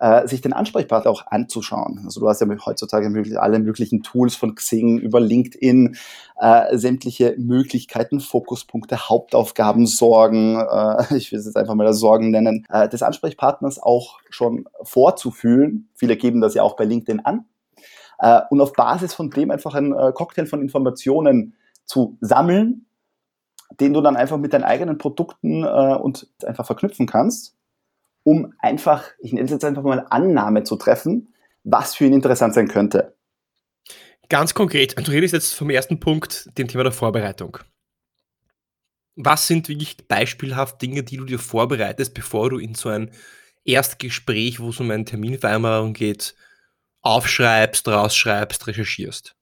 äh, 0.00 0.26
sich 0.26 0.40
den 0.40 0.52
Ansprechpartner 0.52 1.10
auch 1.10 1.26
anzuschauen. 1.26 2.02
Also 2.04 2.20
du 2.20 2.28
hast 2.28 2.40
ja 2.40 2.46
heutzutage 2.66 3.10
möglich, 3.10 3.38
alle 3.38 3.58
möglichen 3.58 4.02
Tools 4.02 4.36
von 4.36 4.54
Xing 4.54 4.98
über 4.98 5.20
LinkedIn, 5.20 5.96
äh, 6.40 6.76
sämtliche 6.76 7.34
Möglichkeiten, 7.38 8.20
Fokuspunkte, 8.20 9.08
Hauptaufgaben, 9.08 9.86
Sorgen, 9.86 10.60
äh, 10.60 11.14
ich 11.16 11.32
will 11.32 11.38
es 11.38 11.46
jetzt 11.46 11.56
einfach 11.56 11.74
mal 11.74 11.84
das 11.84 11.98
Sorgen 11.98 12.30
nennen, 12.30 12.64
äh, 12.70 12.88
des 12.88 13.02
Ansprechpartners 13.02 13.80
auch 13.80 14.18
schon 14.30 14.66
vorzufühlen. 14.82 15.88
Viele 15.94 16.16
geben 16.16 16.40
das 16.40 16.54
ja 16.54 16.62
auch 16.62 16.76
bei 16.76 16.84
LinkedIn 16.84 17.20
an, 17.20 17.44
äh, 18.18 18.40
und 18.50 18.60
auf 18.60 18.72
Basis 18.72 19.14
von 19.14 19.30
dem 19.30 19.50
einfach 19.50 19.74
einen 19.74 19.92
äh, 19.92 20.12
Cocktail 20.12 20.46
von 20.46 20.60
Informationen 20.60 21.54
zu 21.84 22.18
sammeln, 22.20 22.86
den 23.80 23.92
du 23.92 24.00
dann 24.00 24.16
einfach 24.16 24.38
mit 24.38 24.52
deinen 24.52 24.64
eigenen 24.64 24.98
Produkten 24.98 25.64
äh, 25.64 25.96
und 25.96 26.28
einfach 26.44 26.66
verknüpfen 26.66 27.06
kannst, 27.06 27.56
um 28.24 28.54
einfach, 28.58 29.04
ich 29.20 29.32
nenne 29.32 29.44
es 29.44 29.50
jetzt 29.50 29.64
einfach 29.64 29.82
mal 29.82 30.06
Annahme 30.10 30.64
zu 30.64 30.76
treffen, 30.76 31.32
was 31.64 31.94
für 31.94 32.06
ihn 32.06 32.12
interessant 32.12 32.54
sein 32.54 32.68
könnte. 32.68 33.14
Ganz 34.28 34.52
konkret, 34.52 34.94
du 34.98 35.10
redest 35.10 35.32
jetzt 35.32 35.54
vom 35.54 35.70
ersten 35.70 36.00
Punkt, 36.00 36.50
dem 36.58 36.68
Thema 36.68 36.84
der 36.84 36.92
Vorbereitung. 36.92 37.58
Was 39.16 39.46
sind 39.46 39.68
wirklich 39.68 40.06
beispielhaft 40.06 40.80
Dinge, 40.82 41.02
die 41.02 41.16
du 41.16 41.24
dir 41.24 41.38
vorbereitest, 41.38 42.14
bevor 42.14 42.50
du 42.50 42.58
in 42.58 42.74
so 42.74 42.88
ein 42.88 43.10
Erstgespräch, 43.64 44.60
wo 44.60 44.68
es 44.68 44.80
um 44.80 44.90
eine 44.90 45.04
Terminvereinbarung 45.04 45.92
geht, 45.92 46.34
aufschreibst, 47.02 47.88
rausschreibst, 47.88 48.66
recherchierst? 48.66 49.34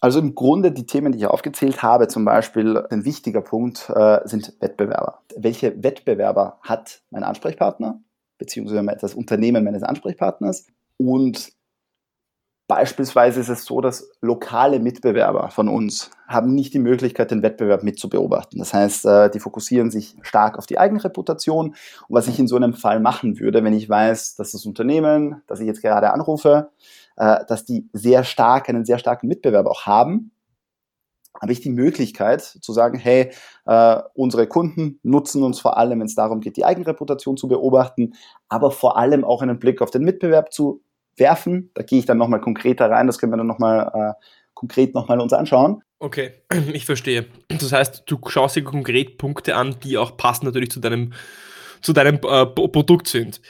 Also 0.00 0.18
im 0.18 0.34
Grunde 0.34 0.70
die 0.70 0.84
Themen, 0.84 1.12
die 1.12 1.18
ich 1.18 1.26
aufgezählt 1.26 1.82
habe, 1.82 2.08
zum 2.08 2.24
Beispiel 2.26 2.84
ein 2.90 3.04
wichtiger 3.06 3.40
Punkt 3.40 3.88
äh, 3.88 4.20
sind 4.24 4.52
Wettbewerber. 4.60 5.22
Welche 5.34 5.82
Wettbewerber 5.82 6.58
hat 6.60 7.00
mein 7.10 7.24
Ansprechpartner, 7.24 8.02
beziehungsweise 8.36 8.84
das 9.00 9.14
Unternehmen 9.14 9.64
meines 9.64 9.82
Ansprechpartners? 9.82 10.66
Und 10.98 11.52
Beispielsweise 12.66 13.40
ist 13.40 13.50
es 13.50 13.66
so, 13.66 13.82
dass 13.82 14.10
lokale 14.22 14.80
Mitbewerber 14.80 15.50
von 15.50 15.68
uns 15.68 16.10
haben 16.26 16.54
nicht 16.54 16.72
die 16.72 16.78
Möglichkeit, 16.78 17.30
den 17.30 17.42
Wettbewerb 17.42 17.82
mitzubeobachten. 17.82 18.58
Das 18.58 18.72
heißt, 18.72 19.04
äh, 19.04 19.30
die 19.30 19.40
fokussieren 19.40 19.90
sich 19.90 20.16
stark 20.22 20.56
auf 20.56 20.64
die 20.66 20.78
eigene 20.78 21.04
Reputation. 21.04 21.68
Und 21.68 21.76
was 22.08 22.26
ich 22.26 22.38
in 22.38 22.48
so 22.48 22.56
einem 22.56 22.72
Fall 22.72 23.00
machen 23.00 23.38
würde, 23.38 23.62
wenn 23.62 23.74
ich 23.74 23.90
weiß, 23.90 24.36
dass 24.36 24.52
das 24.52 24.64
Unternehmen, 24.64 25.42
das 25.46 25.60
ich 25.60 25.66
jetzt 25.66 25.82
gerade 25.82 26.10
anrufe, 26.12 26.70
äh, 27.16 27.44
dass 27.46 27.66
die 27.66 27.86
sehr 27.92 28.24
stark, 28.24 28.70
einen 28.70 28.86
sehr 28.86 28.98
starken 28.98 29.28
Mitbewerber 29.28 29.70
auch 29.70 29.84
haben, 29.84 30.30
habe 31.38 31.52
ich 31.52 31.60
die 31.60 31.70
Möglichkeit 31.70 32.40
zu 32.40 32.72
sagen, 32.72 32.98
hey, 32.98 33.30
äh, 33.66 34.02
unsere 34.14 34.46
Kunden 34.46 35.00
nutzen 35.02 35.42
uns 35.42 35.60
vor 35.60 35.76
allem, 35.76 36.00
wenn 36.00 36.06
es 36.06 36.14
darum 36.14 36.40
geht, 36.40 36.56
die 36.56 36.64
Eigenreputation 36.64 37.36
zu 37.36 37.48
beobachten, 37.48 38.14
aber 38.48 38.70
vor 38.70 38.96
allem 38.96 39.24
auch 39.24 39.42
einen 39.42 39.58
Blick 39.58 39.82
auf 39.82 39.90
den 39.90 40.04
Mitbewerb 40.04 40.52
zu 40.52 40.82
werfen. 41.16 41.70
Da 41.74 41.82
gehe 41.82 41.98
ich 41.98 42.06
dann 42.06 42.18
nochmal 42.18 42.40
konkreter 42.40 42.90
rein, 42.90 43.06
das 43.06 43.18
können 43.18 43.32
wir 43.32 43.36
dann 43.36 43.46
nochmal 43.46 43.90
äh, 43.94 44.24
konkret 44.54 44.94
nochmal 44.94 45.20
uns 45.20 45.32
anschauen. 45.32 45.82
Okay, 45.98 46.32
ich 46.72 46.86
verstehe. 46.86 47.26
Das 47.48 47.72
heißt, 47.72 48.04
du 48.06 48.18
schaust 48.26 48.56
dir 48.56 48.64
konkret 48.64 49.18
Punkte 49.18 49.56
an, 49.56 49.76
die 49.82 49.98
auch 49.98 50.16
passen 50.16 50.46
natürlich 50.46 50.70
zu 50.70 50.80
deinem, 50.80 51.12
zu 51.80 51.92
deinem 51.92 52.16
äh, 52.16 52.46
Produkt 52.46 53.08
sind. 53.08 53.40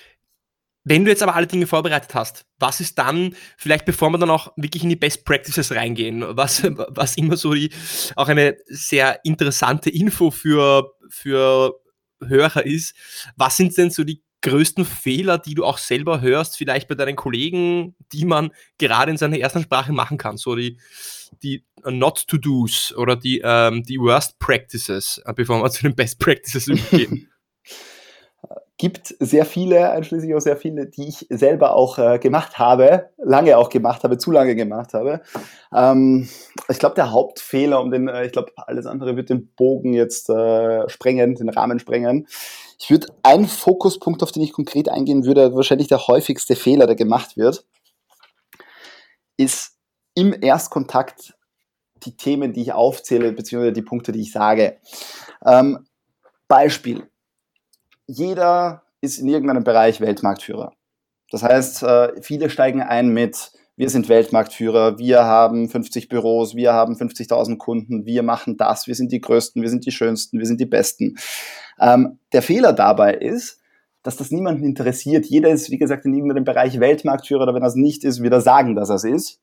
Wenn 0.87 1.04
du 1.04 1.11
jetzt 1.11 1.23
aber 1.23 1.35
alle 1.35 1.47
Dinge 1.47 1.66
vorbereitet 1.66 2.14
hast, 2.14 2.44
was 2.59 2.78
ist 2.80 2.99
dann, 2.99 3.35
vielleicht 3.56 3.87
bevor 3.87 4.11
wir 4.11 4.18
dann 4.18 4.28
auch 4.28 4.52
wirklich 4.56 4.83
in 4.83 4.90
die 4.90 4.97
Best 4.97 5.25
Practices 5.25 5.73
reingehen, 5.75 6.23
was, 6.37 6.62
was 6.88 7.16
immer 7.16 7.38
so 7.38 7.54
die, 7.54 7.71
auch 8.16 8.28
eine 8.28 8.56
sehr 8.66 9.25
interessante 9.25 9.88
Info 9.88 10.30
für, 10.30 10.92
für 11.09 11.80
Hörer 12.23 12.66
ist, 12.66 12.94
was 13.37 13.56
sind 13.56 13.76
denn 13.76 13.90
so 13.90 14.04
die 14.04 14.23
größten 14.45 14.85
Fehler, 14.85 15.39
die 15.39 15.55
du 15.55 15.65
auch 15.65 15.79
selber 15.79 16.21
hörst, 16.21 16.57
vielleicht 16.57 16.87
bei 16.87 16.95
deinen 16.95 17.17
Kollegen, 17.17 17.97
die 18.13 18.27
man 18.27 18.51
gerade 18.79 19.11
in 19.11 19.17
seiner 19.17 19.39
ersten 19.39 19.63
Sprache 19.63 19.93
machen 19.93 20.19
kann? 20.19 20.37
So 20.37 20.55
die, 20.55 20.79
die 21.43 21.65
Not-to-Dos 21.85 22.95
oder 22.95 23.17
die, 23.17 23.41
ähm, 23.43 23.83
die 23.83 23.99
Worst 23.99 24.39
Practices, 24.39 25.21
äh, 25.25 25.33
bevor 25.35 25.63
wir 25.63 25.71
zu 25.71 25.83
den 25.83 25.97
Best 25.97 26.19
Practices 26.19 26.69
übergehen. 26.69 27.29
gibt 28.76 29.14
sehr 29.21 29.45
viele, 29.45 29.90
einschließlich 29.90 30.35
auch 30.35 30.40
sehr 30.40 30.57
viele, 30.57 30.87
die 30.87 31.09
ich 31.09 31.26
selber 31.31 31.76
auch 31.76 31.99
äh, 31.99 32.19
gemacht 32.19 32.59
habe, 32.59 33.11
lange 33.19 33.57
auch 33.57 33.69
gemacht 33.69 34.02
habe, 34.02 34.19
zu 34.19 34.33
lange 34.33 34.57
gemacht 34.57 34.95
habe. 34.95 35.21
Ähm, 35.73 36.28
ich 36.69 36.78
glaube, 36.78 36.97
der 36.97 37.12
Hauptfehler, 37.12 37.81
um 37.81 37.93
den, 37.93 38.09
äh, 38.09 38.26
ich 38.26 38.33
glaube, 38.33 38.52
alles 38.57 38.87
andere 38.87 39.16
wird 39.16 39.31
den 39.31 39.49
Bogen 39.54 39.93
jetzt 39.93 40.28
äh, 40.28 40.88
sprengen, 40.88 41.37
den 41.37 41.50
Rahmen 41.50 41.78
sprengen, 41.78 42.26
ich 42.78 42.90
würde 42.90 43.07
einen 43.23 43.47
Fokuspunkt, 43.47 44.23
auf 44.23 44.33
den 44.33 44.43
ich 44.43 44.52
konkret 44.52 44.88
eingehen 44.88 45.25
würde, 45.25 45.54
wahrscheinlich 45.54 45.88
der 45.88 46.07
häufigste 46.07 46.57
Fehler, 46.57 46.87
der 46.87 46.97
gemacht 46.97 47.37
wird, 47.37 47.64
ist 49.37 49.76
im 50.14 50.35
Erstkontakt 50.43 51.35
die 52.04 52.16
Themen, 52.16 52.52
die 52.52 52.62
ich 52.62 52.73
aufzähle, 52.73 53.33
beziehungsweise 53.33 53.73
die 53.73 53.83
Punkte, 53.83 54.12
die 54.12 54.21
ich 54.21 54.33
sage. 54.33 54.78
Ähm, 55.45 55.87
Beispiel. 56.49 57.09
Jeder 58.07 58.83
ist 59.01 59.19
in 59.19 59.29
irgendeinem 59.29 59.65
Bereich 59.65 60.01
Weltmarktführer. 60.01 60.73
Das 61.31 61.43
heißt, 61.43 61.83
äh, 61.83 62.23
viele 62.23 62.51
steigen 62.51 62.83
ein 62.83 63.09
mit, 63.09 63.53
wir 63.77 63.91
sind 63.91 64.09
Weltmarktführer, 64.09 64.99
wir 64.99 65.25
haben 65.25 65.69
50 65.69 66.09
Büros, 66.09 66.55
wir 66.55 66.73
haben 66.73 66.95
50.000 66.95 67.59
Kunden, 67.59 68.07
wir 68.07 68.23
machen 68.23 68.57
das, 68.57 68.87
wir 68.87 68.95
sind 68.95 69.11
die 69.11 69.21
Größten, 69.21 69.63
wir 69.63 69.69
sind 69.69 69.85
die 69.85 69.91
Schönsten, 69.91 70.39
wir 70.39 70.47
sind 70.47 70.61
die 70.61 70.67
Besten. 70.67 71.17
Ähm, 71.81 72.19
der 72.33 72.43
Fehler 72.43 72.73
dabei 72.73 73.15
ist, 73.15 73.61
dass 74.03 74.17
das 74.17 74.31
niemanden 74.31 74.65
interessiert. 74.65 75.27
Jeder 75.27 75.51
ist, 75.51 75.71
wie 75.71 75.79
gesagt, 75.79 76.05
in 76.05 76.15
irgendeinem 76.15 76.45
Bereich 76.45 76.79
Weltmarktführer, 76.79 77.43
oder 77.43 77.55
wenn 77.55 77.63
er 77.63 77.69
es 77.69 77.75
nicht 77.75 78.05
ist, 78.05 78.23
wieder 78.23 78.41
sagen, 78.41 78.77
dass 78.77 78.91
er 78.91 78.97
es 78.97 79.05
ist 79.05 79.41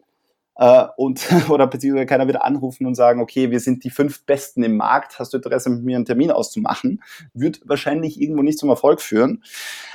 äh, 0.55 0.86
und 0.98 1.27
oder 1.50 1.67
beziehungsweise 1.67 2.05
keiner 2.05 2.27
wieder 2.27 2.43
anrufen 2.43 2.86
und 2.86 2.96
sagen, 2.96 3.22
okay, 3.22 3.51
wir 3.51 3.60
sind 3.60 3.84
die 3.84 3.89
fünf 3.89 4.25
Besten 4.25 4.63
im 4.63 4.77
Markt, 4.77 5.20
hast 5.20 5.34
du 5.34 5.38
Interesse 5.38 5.70
mit 5.70 5.84
mir 5.84 5.96
einen 5.96 6.05
Termin 6.05 6.31
auszumachen, 6.31 7.01
wird 7.34 7.62
wahrscheinlich 7.65 8.20
irgendwo 8.22 8.43
nicht 8.43 8.60
zum 8.60 8.70
Erfolg 8.70 9.01
führen. 9.01 9.43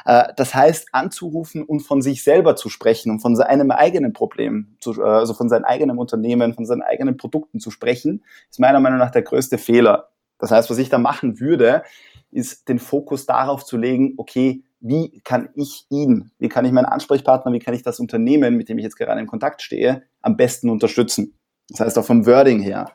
Äh, 0.04 0.32
das 0.36 0.54
heißt, 0.54 0.88
anzurufen 0.92 1.62
und 1.62 1.80
von 1.80 2.02
sich 2.02 2.22
selber 2.22 2.56
zu 2.56 2.68
sprechen 2.68 3.10
und 3.10 3.20
von 3.20 3.36
seinem 3.36 3.70
eigenen 3.70 4.12
Problem, 4.12 4.76
zu, 4.80 5.00
äh, 5.00 5.04
also 5.04 5.34
von 5.34 5.48
seinem 5.48 5.64
eigenen 5.64 5.98
Unternehmen, 5.98 6.54
von 6.54 6.66
seinen 6.66 6.82
eigenen 6.82 7.16
Produkten 7.16 7.60
zu 7.60 7.70
sprechen, 7.70 8.24
ist 8.50 8.60
meiner 8.60 8.80
Meinung 8.80 8.98
nach 8.98 9.10
der 9.10 9.22
größte 9.22 9.58
Fehler. 9.58 10.08
Das 10.38 10.50
heißt, 10.50 10.68
was 10.68 10.78
ich 10.78 10.88
da 10.88 10.98
machen 10.98 11.40
würde, 11.40 11.82
ist 12.30 12.68
den 12.68 12.78
Fokus 12.78 13.24
darauf 13.24 13.64
zu 13.64 13.76
legen, 13.76 14.14
okay, 14.18 14.62
wie 14.80 15.20
kann 15.24 15.48
ich 15.54 15.86
ihn, 15.90 16.30
wie 16.38 16.48
kann 16.48 16.64
ich 16.64 16.72
meinen 16.72 16.86
Ansprechpartner, 16.86 17.52
wie 17.52 17.58
kann 17.58 17.74
ich 17.74 17.82
das 17.82 18.00
Unternehmen, 18.00 18.56
mit 18.56 18.68
dem 18.68 18.78
ich 18.78 18.84
jetzt 18.84 18.96
gerade 18.96 19.20
in 19.20 19.26
Kontakt 19.26 19.62
stehe, 19.62 20.02
am 20.22 20.36
besten 20.36 20.70
unterstützen. 20.70 21.38
Das 21.68 21.80
heißt 21.80 21.98
auch 21.98 22.04
vom 22.04 22.26
Wording 22.26 22.60
her. 22.60 22.92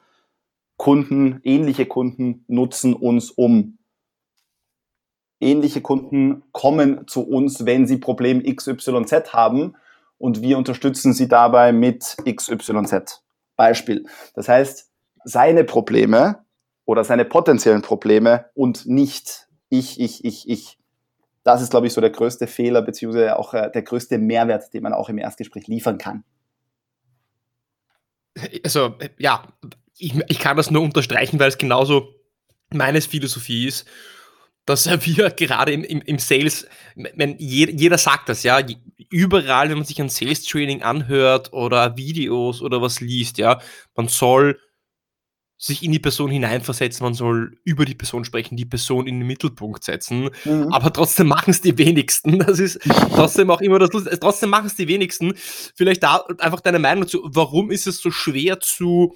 Kunden, 0.77 1.39
ähnliche 1.43 1.85
Kunden 1.85 2.45
nutzen 2.47 2.93
uns 2.93 3.31
um. 3.31 3.77
Ähnliche 5.39 5.81
Kunden 5.81 6.43
kommen 6.51 7.07
zu 7.07 7.27
uns, 7.27 7.65
wenn 7.65 7.87
sie 7.87 7.97
Problem 7.97 8.43
XYZ 8.43 9.33
haben 9.33 9.75
und 10.17 10.41
wir 10.41 10.57
unterstützen 10.57 11.13
sie 11.13 11.27
dabei 11.27 11.71
mit 11.71 12.15
XYZ. 12.25 13.23
Beispiel. 13.55 14.05
Das 14.33 14.47
heißt, 14.47 14.91
seine 15.23 15.63
Probleme 15.63 16.45
oder 16.85 17.03
seine 17.03 17.25
potenziellen 17.25 17.81
Probleme 17.81 18.45
und 18.53 18.87
nicht 18.87 19.47
ich, 19.69 19.99
ich, 19.99 20.25
ich, 20.25 20.49
ich 20.49 20.80
das 21.43 21.61
ist, 21.61 21.71
glaube 21.71 21.87
ich, 21.87 21.93
so 21.93 22.01
der 22.01 22.11
größte 22.11 22.47
Fehler, 22.47 22.81
beziehungsweise 22.81 23.37
auch 23.37 23.53
äh, 23.53 23.71
der 23.71 23.81
größte 23.81 24.17
Mehrwert, 24.17 24.73
den 24.73 24.83
man 24.83 24.93
auch 24.93 25.09
im 25.09 25.17
Erstgespräch 25.17 25.67
liefern 25.67 25.97
kann. 25.97 26.23
Also, 28.63 28.95
ja, 29.17 29.43
ich, 29.97 30.15
ich 30.27 30.39
kann 30.39 30.57
das 30.57 30.71
nur 30.71 30.83
unterstreichen, 30.83 31.39
weil 31.39 31.49
es 31.49 31.57
genauso 31.57 32.13
meines 32.73 33.05
Philosophie 33.05 33.67
ist, 33.67 33.87
dass 34.65 34.87
wir 35.05 35.31
gerade 35.31 35.73
im, 35.73 35.83
im, 35.83 36.01
im 36.01 36.19
Sales, 36.19 36.67
wenn 36.95 37.37
jeder, 37.39 37.71
jeder 37.73 37.97
sagt 37.97 38.29
das, 38.29 38.43
ja, 38.43 38.59
überall, 39.09 39.69
wenn 39.69 39.77
man 39.77 39.85
sich 39.85 39.99
ein 39.99 40.09
Sales-Training 40.09 40.83
anhört 40.83 41.53
oder 41.53 41.97
Videos 41.97 42.61
oder 42.61 42.81
was 42.81 43.01
liest, 43.01 43.37
ja, 43.37 43.59
man 43.95 44.07
soll 44.07 44.59
sich 45.63 45.83
in 45.83 45.91
die 45.91 45.99
Person 45.99 46.31
hineinversetzen, 46.31 47.03
man 47.03 47.13
soll 47.13 47.55
über 47.63 47.85
die 47.85 47.93
Person 47.93 48.25
sprechen, 48.25 48.57
die 48.57 48.65
Person 48.65 49.05
in 49.05 49.19
den 49.19 49.27
Mittelpunkt 49.27 49.83
setzen, 49.83 50.31
mhm. 50.43 50.73
aber 50.73 50.91
trotzdem 50.91 51.27
machen 51.27 51.51
es 51.51 51.61
die 51.61 51.77
wenigsten. 51.77 52.39
Das 52.39 52.57
ist 52.57 52.79
trotzdem 53.13 53.51
auch 53.51 53.61
immer 53.61 53.77
das 53.77 53.91
Lustige. 53.91 54.19
Trotzdem 54.19 54.49
machen 54.49 54.65
es 54.65 54.75
die 54.75 54.87
wenigsten. 54.87 55.33
Vielleicht 55.75 56.01
da 56.01 56.25
einfach 56.39 56.61
deine 56.61 56.79
Meinung 56.79 57.03
dazu, 57.03 57.21
warum 57.25 57.69
ist 57.69 57.85
es 57.85 58.01
so 58.01 58.09
schwer 58.09 58.59
zu, 58.59 59.15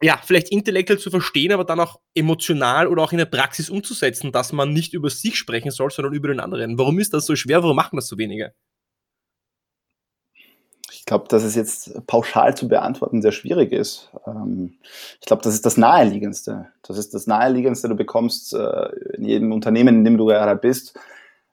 ja, 0.00 0.20
vielleicht 0.22 0.50
intellektuell 0.50 1.00
zu 1.00 1.10
verstehen, 1.10 1.50
aber 1.50 1.64
dann 1.64 1.80
auch 1.80 1.98
emotional 2.14 2.86
oder 2.86 3.02
auch 3.02 3.10
in 3.10 3.18
der 3.18 3.24
Praxis 3.24 3.68
umzusetzen, 3.68 4.30
dass 4.30 4.52
man 4.52 4.72
nicht 4.72 4.94
über 4.94 5.10
sich 5.10 5.36
sprechen 5.36 5.72
soll, 5.72 5.90
sondern 5.90 6.14
über 6.14 6.28
den 6.28 6.38
anderen. 6.38 6.78
Warum 6.78 7.00
ist 7.00 7.12
das 7.14 7.26
so 7.26 7.34
schwer? 7.34 7.64
Warum 7.64 7.74
machen 7.74 7.96
das 7.96 8.06
so 8.06 8.16
wenige? 8.16 8.54
Ich 11.02 11.06
glaube, 11.06 11.24
dass 11.26 11.42
es 11.42 11.56
jetzt 11.56 12.06
pauschal 12.06 12.56
zu 12.56 12.68
beantworten 12.68 13.22
sehr 13.22 13.32
schwierig 13.32 13.72
ist. 13.72 14.08
Ähm, 14.24 14.74
ich 15.20 15.26
glaube, 15.26 15.42
das 15.42 15.52
ist 15.52 15.66
das 15.66 15.76
Naheliegendste. 15.76 16.68
Das 16.82 16.96
ist 16.96 17.12
das 17.12 17.26
Naheliegendste. 17.26 17.88
Du 17.88 17.96
bekommst 17.96 18.54
äh, 18.54 18.86
in 19.16 19.24
jedem 19.24 19.50
Unternehmen, 19.50 19.96
in 19.96 20.04
dem 20.04 20.16
du 20.16 20.26
gerade 20.26 20.54
bist, 20.54 20.96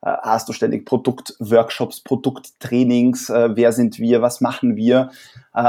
äh, 0.04 0.12
hast 0.22 0.50
du 0.50 0.54
ständig 0.54 0.86
Produktworkshops, 0.86 2.02
Produkttrainings, 2.02 3.32
äh, 3.32 3.50
wer 3.56 3.72
sind 3.72 3.98
wir, 3.98 4.22
was 4.22 4.40
machen 4.40 4.76
wir. 4.76 5.10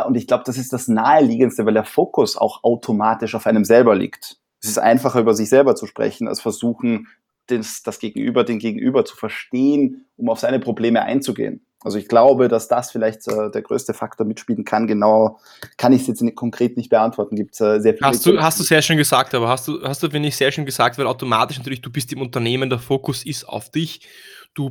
und 0.06 0.14
ich 0.14 0.26
glaube, 0.26 0.44
das 0.44 0.58
ist 0.58 0.74
das 0.74 0.86
Naheliegendste, 0.86 1.64
weil 1.64 1.72
der 1.72 1.84
Fokus 1.84 2.36
auch 2.36 2.62
automatisch 2.62 3.34
auf 3.34 3.46
einem 3.46 3.64
selber 3.64 3.96
liegt. 3.96 4.36
Es 4.62 4.68
ist 4.68 4.78
einfacher, 4.78 5.20
über 5.20 5.32
sich 5.32 5.48
selber 5.48 5.74
zu 5.74 5.86
sprechen, 5.86 6.28
als 6.28 6.42
versuchen, 6.42 7.08
das, 7.46 7.82
das 7.82 7.98
Gegenüber, 7.98 8.44
den 8.44 8.58
Gegenüber 8.58 9.06
zu 9.06 9.16
verstehen, 9.16 10.04
um 10.18 10.28
auf 10.28 10.38
seine 10.38 10.60
Probleme 10.60 11.00
einzugehen. 11.00 11.64
Also 11.82 11.96
ich 11.96 12.08
glaube, 12.08 12.48
dass 12.48 12.68
das 12.68 12.90
vielleicht 12.90 13.26
äh, 13.26 13.50
der 13.50 13.62
größte 13.62 13.94
Faktor 13.94 14.26
mitspielen 14.26 14.64
kann. 14.64 14.86
Genau 14.86 15.40
kann 15.78 15.92
ich 15.92 16.02
es 16.02 16.08
jetzt 16.08 16.20
nicht, 16.20 16.36
konkret 16.36 16.76
nicht 16.76 16.90
beantworten. 16.90 17.36
Gibt 17.36 17.54
äh, 17.60 17.80
sehr 17.80 17.94
viele. 17.94 18.06
Hast 18.06 18.26
du, 18.26 18.38
hast 18.38 18.60
du 18.60 18.64
sehr 18.64 18.82
schön 18.82 18.98
gesagt, 18.98 19.34
aber 19.34 19.48
hast 19.48 19.66
du, 19.66 19.82
hast 19.82 20.02
du, 20.02 20.10
finde 20.10 20.28
ich, 20.28 20.36
sehr 20.36 20.52
schön 20.52 20.66
gesagt, 20.66 20.98
weil 20.98 21.06
automatisch 21.06 21.56
natürlich, 21.56 21.80
du 21.80 21.90
bist 21.90 22.12
im 22.12 22.20
Unternehmen, 22.20 22.68
der 22.68 22.78
Fokus 22.78 23.24
ist 23.24 23.44
auf 23.48 23.70
dich. 23.70 24.06
Du, 24.52 24.68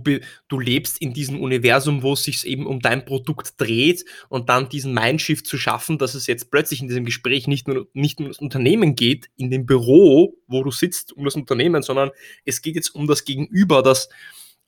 du 0.49 0.59
lebst 0.59 1.01
in 1.01 1.13
diesem 1.13 1.39
Universum, 1.39 2.03
wo 2.03 2.11
es 2.11 2.23
sich 2.23 2.45
eben 2.45 2.67
um 2.67 2.81
dein 2.81 3.05
Produkt 3.05 3.53
dreht 3.57 4.03
und 4.27 4.49
dann 4.49 4.67
diesen 4.67 4.93
Mindshift 4.93 5.47
zu 5.47 5.57
schaffen, 5.57 5.97
dass 5.97 6.15
es 6.15 6.27
jetzt 6.27 6.51
plötzlich 6.51 6.81
in 6.81 6.89
diesem 6.89 7.05
Gespräch 7.05 7.47
nicht 7.47 7.67
nur 7.67 7.87
nicht 7.93 8.19
um 8.19 8.27
das 8.27 8.39
Unternehmen 8.39 8.95
geht, 8.95 9.29
in 9.37 9.49
dem 9.49 9.65
Büro, 9.65 10.35
wo 10.47 10.63
du 10.63 10.71
sitzt, 10.71 11.13
um 11.13 11.23
das 11.23 11.35
Unternehmen, 11.35 11.81
sondern 11.81 12.11
es 12.43 12.61
geht 12.61 12.75
jetzt 12.75 12.93
um 12.93 13.07
das 13.07 13.23
Gegenüber, 13.23 13.81
das 13.81 14.09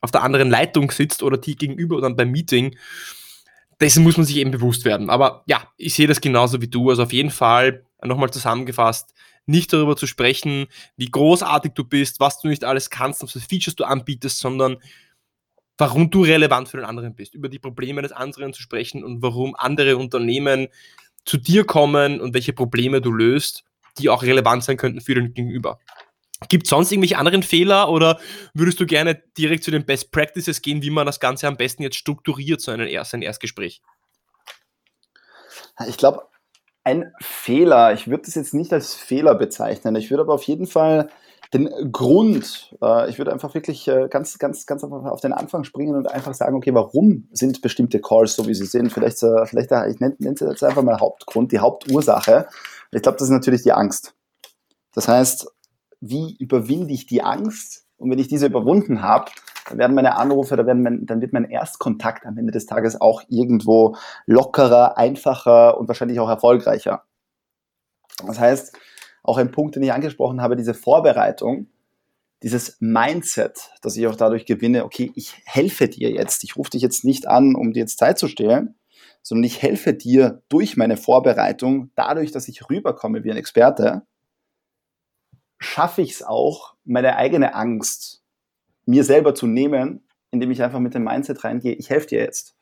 auf 0.02 0.10
der 0.10 0.22
anderen 0.22 0.50
Leitung 0.50 0.90
sitzt 0.90 1.22
oder 1.22 1.38
die 1.38 1.56
gegenüber 1.56 2.00
dann 2.00 2.16
beim 2.16 2.30
Meeting. 2.30 2.76
Dessen 3.80 4.02
muss 4.02 4.16
man 4.16 4.26
sich 4.26 4.36
eben 4.36 4.50
bewusst 4.50 4.84
werden. 4.84 5.08
Aber 5.08 5.42
ja, 5.46 5.66
ich 5.76 5.94
sehe 5.94 6.06
das 6.06 6.20
genauso 6.20 6.60
wie 6.60 6.68
du. 6.68 6.90
Also 6.90 7.04
auf 7.04 7.12
jeden 7.12 7.30
Fall 7.30 7.86
nochmal 8.02 8.30
zusammengefasst, 8.30 9.14
nicht 9.46 9.72
darüber 9.72 9.96
zu 9.96 10.06
sprechen, 10.06 10.66
wie 10.96 11.10
großartig 11.10 11.72
du 11.74 11.84
bist, 11.84 12.20
was 12.20 12.40
du 12.40 12.48
nicht 12.48 12.64
alles 12.64 12.90
kannst, 12.90 13.22
was 13.22 13.32
für 13.32 13.40
Features 13.40 13.76
du 13.76 13.84
anbietest, 13.84 14.38
sondern 14.38 14.76
warum 15.78 16.10
du 16.10 16.22
relevant 16.22 16.68
für 16.68 16.76
den 16.76 16.86
anderen 16.86 17.14
bist, 17.14 17.34
über 17.34 17.48
die 17.48 17.58
Probleme 17.58 18.02
des 18.02 18.12
anderen 18.12 18.52
zu 18.52 18.62
sprechen 18.62 19.04
und 19.04 19.22
warum 19.22 19.54
andere 19.56 19.96
Unternehmen 19.96 20.68
zu 21.24 21.38
dir 21.38 21.64
kommen 21.64 22.20
und 22.20 22.34
welche 22.34 22.52
Probleme 22.52 23.00
du 23.00 23.12
löst, 23.12 23.64
die 23.98 24.08
auch 24.08 24.22
relevant 24.22 24.64
sein 24.64 24.76
könnten 24.76 25.00
für 25.00 25.14
den 25.14 25.34
Gegenüber. 25.34 25.78
Gibt 26.48 26.66
es 26.66 26.70
sonst 26.70 26.92
irgendwelche 26.92 27.18
anderen 27.18 27.42
Fehler 27.42 27.90
oder 27.90 28.18
würdest 28.54 28.80
du 28.80 28.86
gerne 28.86 29.22
direkt 29.36 29.64
zu 29.64 29.70
den 29.70 29.84
Best 29.84 30.12
Practices 30.12 30.62
gehen, 30.62 30.82
wie 30.82 30.90
man 30.90 31.06
das 31.06 31.20
Ganze 31.20 31.46
am 31.46 31.56
besten 31.56 31.82
jetzt 31.82 31.96
strukturiert, 31.96 32.60
so 32.60 32.72
ein, 32.72 32.80
Erst, 32.80 33.14
Erstgespräch? 33.14 33.82
Ich 35.86 35.96
glaube, 35.96 36.22
ein 36.84 37.12
Fehler, 37.20 37.92
ich 37.92 38.08
würde 38.08 38.24
das 38.26 38.34
jetzt 38.34 38.54
nicht 38.54 38.72
als 38.72 38.94
Fehler 38.94 39.34
bezeichnen. 39.34 39.94
Ich 39.96 40.10
würde 40.10 40.22
aber 40.22 40.34
auf 40.34 40.42
jeden 40.44 40.66
Fall 40.66 41.08
den 41.54 41.68
Grund, 41.92 42.74
äh, 42.82 43.10
ich 43.10 43.18
würde 43.18 43.32
einfach 43.32 43.54
wirklich 43.54 43.86
äh, 43.86 44.08
ganz, 44.08 44.38
ganz, 44.38 44.64
ganz 44.64 44.82
einfach 44.82 45.04
auf 45.04 45.20
den 45.20 45.34
Anfang 45.34 45.64
springen 45.64 45.94
und 45.94 46.10
einfach 46.10 46.32
sagen, 46.32 46.56
okay, 46.56 46.72
warum 46.72 47.28
sind 47.32 47.60
bestimmte 47.60 48.00
Calls 48.00 48.34
so, 48.34 48.46
wie 48.46 48.54
sie 48.54 48.64
sind? 48.64 48.90
Vielleicht, 48.90 49.22
äh, 49.22 49.44
vielleicht 49.44 49.70
äh, 49.70 49.90
ich 49.90 50.00
nenne 50.00 50.16
es 50.18 50.40
jetzt 50.40 50.64
einfach 50.64 50.82
mal 50.82 50.98
Hauptgrund, 50.98 51.52
die 51.52 51.58
Hauptursache. 51.58 52.48
Ich 52.90 53.02
glaube, 53.02 53.18
das 53.18 53.28
ist 53.28 53.32
natürlich 53.32 53.62
die 53.62 53.72
Angst. 53.72 54.14
Das 54.94 55.08
heißt, 55.08 55.46
wie 56.02 56.36
überwinde 56.38 56.92
ich 56.92 57.06
die 57.06 57.22
Angst? 57.22 57.86
Und 57.96 58.10
wenn 58.10 58.18
ich 58.18 58.28
diese 58.28 58.46
überwunden 58.46 59.02
habe, 59.02 59.30
dann 59.68 59.78
werden 59.78 59.94
meine 59.94 60.16
Anrufe, 60.16 60.56
dann, 60.56 60.66
werden 60.66 60.82
mein, 60.82 61.06
dann 61.06 61.20
wird 61.20 61.32
mein 61.32 61.48
Erstkontakt 61.48 62.26
am 62.26 62.36
Ende 62.36 62.50
des 62.52 62.66
Tages 62.66 63.00
auch 63.00 63.22
irgendwo 63.28 63.96
lockerer, 64.26 64.98
einfacher 64.98 65.78
und 65.78 65.86
wahrscheinlich 65.86 66.18
auch 66.18 66.28
erfolgreicher. 66.28 67.04
Das 68.26 68.40
heißt, 68.40 68.76
auch 69.22 69.38
ein 69.38 69.52
Punkt, 69.52 69.76
den 69.76 69.84
ich 69.84 69.92
angesprochen 69.92 70.42
habe, 70.42 70.56
diese 70.56 70.74
Vorbereitung, 70.74 71.68
dieses 72.42 72.76
Mindset, 72.80 73.70
dass 73.82 73.96
ich 73.96 74.08
auch 74.08 74.16
dadurch 74.16 74.46
gewinne, 74.46 74.84
okay, 74.84 75.12
ich 75.14 75.40
helfe 75.44 75.88
dir 75.88 76.10
jetzt. 76.10 76.42
Ich 76.42 76.56
rufe 76.56 76.70
dich 76.70 76.82
jetzt 76.82 77.04
nicht 77.04 77.28
an, 77.28 77.54
um 77.54 77.72
dir 77.72 77.80
jetzt 77.80 77.98
Zeit 77.98 78.18
zu 78.18 78.26
stehlen, 78.26 78.74
sondern 79.22 79.44
ich 79.44 79.62
helfe 79.62 79.94
dir 79.94 80.42
durch 80.48 80.76
meine 80.76 80.96
Vorbereitung, 80.96 81.92
dadurch, 81.94 82.32
dass 82.32 82.48
ich 82.48 82.68
rüberkomme 82.68 83.22
wie 83.22 83.30
ein 83.30 83.36
Experte, 83.36 84.02
schaffe 85.62 86.02
ich 86.02 86.12
es 86.12 86.22
auch, 86.22 86.74
meine 86.84 87.16
eigene 87.16 87.54
Angst 87.54 88.22
mir 88.86 89.04
selber 89.04 89.34
zu 89.34 89.46
nehmen, 89.46 90.02
indem 90.30 90.50
ich 90.50 90.62
einfach 90.62 90.80
mit 90.80 90.94
dem 90.94 91.04
Mindset 91.04 91.44
reingehe, 91.44 91.74
ich 91.74 91.90
helfe 91.90 92.08
dir 92.08 92.20
jetzt. 92.20 92.56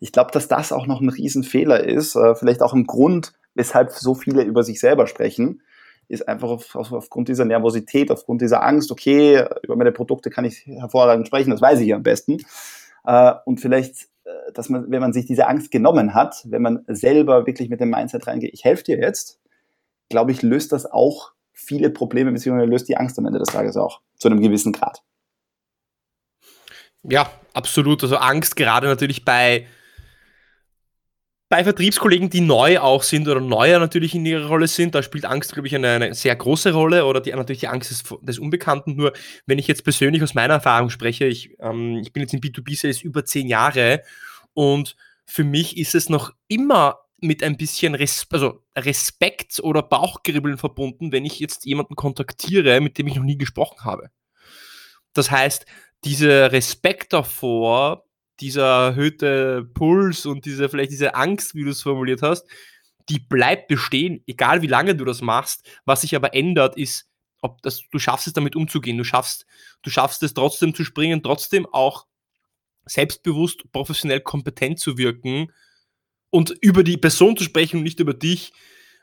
Ich 0.00 0.12
glaube, 0.12 0.30
dass 0.32 0.48
das 0.48 0.72
auch 0.72 0.86
noch 0.86 1.00
ein 1.00 1.08
Riesenfehler 1.08 1.84
ist, 1.84 2.16
äh, 2.16 2.34
vielleicht 2.34 2.62
auch 2.62 2.74
ein 2.74 2.86
Grund, 2.86 3.34
weshalb 3.54 3.90
so 3.90 4.14
viele 4.14 4.42
über 4.42 4.62
sich 4.62 4.80
selber 4.80 5.06
sprechen, 5.06 5.62
ist 6.08 6.26
einfach 6.26 6.48
auf, 6.48 6.74
auf, 6.74 6.92
aufgrund 6.92 7.28
dieser 7.28 7.44
Nervosität, 7.44 8.10
aufgrund 8.10 8.40
dieser 8.40 8.62
Angst, 8.62 8.90
okay, 8.90 9.44
über 9.62 9.76
meine 9.76 9.92
Produkte 9.92 10.30
kann 10.30 10.44
ich 10.44 10.66
hervorragend 10.66 11.26
sprechen, 11.26 11.50
das 11.50 11.60
weiß 11.60 11.80
ich 11.80 11.94
am 11.94 12.02
besten. 12.02 12.38
Äh, 13.04 13.34
und 13.44 13.60
vielleicht, 13.60 14.08
äh, 14.24 14.52
dass 14.54 14.68
man, 14.68 14.90
wenn 14.90 15.00
man 15.00 15.12
sich 15.12 15.26
diese 15.26 15.46
Angst 15.46 15.70
genommen 15.70 16.14
hat, 16.14 16.44
wenn 16.48 16.62
man 16.62 16.84
selber 16.88 17.46
wirklich 17.46 17.68
mit 17.68 17.80
dem 17.80 17.90
Mindset 17.90 18.26
reingeht, 18.26 18.54
ich 18.54 18.64
helfe 18.64 18.84
dir 18.84 18.98
jetzt, 18.98 19.40
glaube 20.08 20.32
ich, 20.32 20.42
löst 20.42 20.72
das 20.72 20.90
auch 20.90 21.32
viele 21.58 21.90
Probleme, 21.90 22.32
beziehungsweise 22.32 22.70
löst 22.70 22.88
die 22.88 22.96
Angst 22.96 23.18
am 23.18 23.26
Ende 23.26 23.38
des 23.38 23.48
Tages 23.48 23.76
auch, 23.76 24.00
zu 24.16 24.28
einem 24.28 24.40
gewissen 24.40 24.72
Grad. 24.72 25.02
Ja, 27.02 27.30
absolut. 27.52 28.02
Also 28.02 28.16
Angst 28.16 28.56
gerade 28.56 28.86
natürlich 28.86 29.24
bei 29.24 29.66
bei 31.50 31.64
Vertriebskollegen, 31.64 32.28
die 32.28 32.42
neu 32.42 32.78
auch 32.78 33.02
sind 33.02 33.26
oder 33.26 33.40
neuer 33.40 33.78
natürlich 33.78 34.14
in 34.14 34.26
ihrer 34.26 34.48
Rolle 34.48 34.68
sind, 34.68 34.94
da 34.94 35.02
spielt 35.02 35.24
Angst, 35.24 35.54
glaube 35.54 35.66
ich, 35.66 35.74
eine, 35.74 35.88
eine, 35.88 36.14
sehr 36.14 36.36
große 36.36 36.72
Rolle 36.74 37.06
oder 37.06 37.22
die, 37.22 37.30
natürlich 37.30 37.60
die 37.60 37.68
Angst 37.68 37.90
des, 37.90 38.02
des, 38.20 38.38
Unbekannten. 38.38 38.96
Nur 38.96 39.14
wenn 39.46 39.58
ich 39.58 39.66
jetzt 39.66 39.82
persönlich 39.82 40.22
aus 40.22 40.34
meiner 40.34 40.54
Erfahrung 40.54 40.90
spreche, 40.90 41.24
ich, 41.24 41.56
ähm, 41.60 42.00
ich 42.02 42.12
bin 42.12 42.20
jetzt 42.20 42.34
in 42.34 42.40
B2B-Sales 42.40 43.00
über 43.00 43.24
zehn 43.24 43.48
Jahre 43.48 44.02
und 44.52 44.94
für 45.24 45.44
mich 45.44 45.78
ist 45.78 45.94
es 45.94 46.10
noch 46.10 46.34
immer 46.48 46.98
mit 47.20 47.42
ein 47.42 47.56
bisschen 47.56 47.94
Res 47.94 48.26
also 48.30 48.62
Respekt 48.76 49.60
oder 49.60 49.82
Bauchkribbeln 49.82 50.58
verbunden, 50.58 51.12
wenn 51.12 51.24
ich 51.24 51.40
jetzt 51.40 51.64
jemanden 51.64 51.96
kontaktiere, 51.96 52.80
mit 52.80 52.98
dem 52.98 53.08
ich 53.08 53.16
noch 53.16 53.24
nie 53.24 53.38
gesprochen 53.38 53.84
habe. 53.84 54.10
Das 55.14 55.30
heißt, 55.30 55.66
dieser 56.04 56.52
Respekt 56.52 57.12
davor, 57.12 58.04
dieser 58.40 58.88
erhöhte 58.88 59.64
Puls 59.74 60.26
und 60.26 60.44
diese, 60.44 60.68
vielleicht 60.68 60.92
diese 60.92 61.14
Angst, 61.16 61.54
wie 61.54 61.64
du 61.64 61.70
es 61.70 61.82
formuliert 61.82 62.22
hast, 62.22 62.46
die 63.08 63.18
bleibt 63.18 63.68
bestehen, 63.68 64.22
egal 64.26 64.62
wie 64.62 64.68
lange 64.68 64.94
du 64.94 65.04
das 65.04 65.22
machst. 65.22 65.68
Was 65.84 66.02
sich 66.02 66.14
aber 66.14 66.34
ändert, 66.34 66.76
ist, 66.76 67.08
ob 67.40 67.62
das, 67.62 67.82
du 67.90 67.98
schaffst 67.98 68.26
es 68.26 68.32
damit 68.32 68.54
umzugehen. 68.54 68.98
Du 68.98 69.04
schaffst, 69.04 69.46
du 69.82 69.90
schaffst 69.90 70.22
es 70.22 70.34
trotzdem 70.34 70.74
zu 70.74 70.84
springen, 70.84 71.22
trotzdem 71.22 71.66
auch 71.66 72.06
selbstbewusst, 72.84 73.70
professionell 73.72 74.20
kompetent 74.20 74.78
zu 74.78 74.98
wirken 74.98 75.50
und 76.30 76.50
über 76.60 76.82
die 76.82 76.96
Person 76.96 77.36
zu 77.36 77.44
sprechen 77.44 77.78
und 77.78 77.82
nicht 77.84 78.00
über 78.00 78.14
dich 78.14 78.52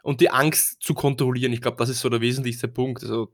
und 0.03 0.21
die 0.21 0.29
Angst 0.29 0.83
zu 0.83 0.93
kontrollieren. 0.93 1.53
Ich 1.53 1.61
glaube, 1.61 1.77
das 1.77 1.89
ist 1.89 2.01
so 2.01 2.09
der 2.09 2.21
wesentlichste 2.21 2.67
Punkt. 2.67 3.03
Also 3.03 3.33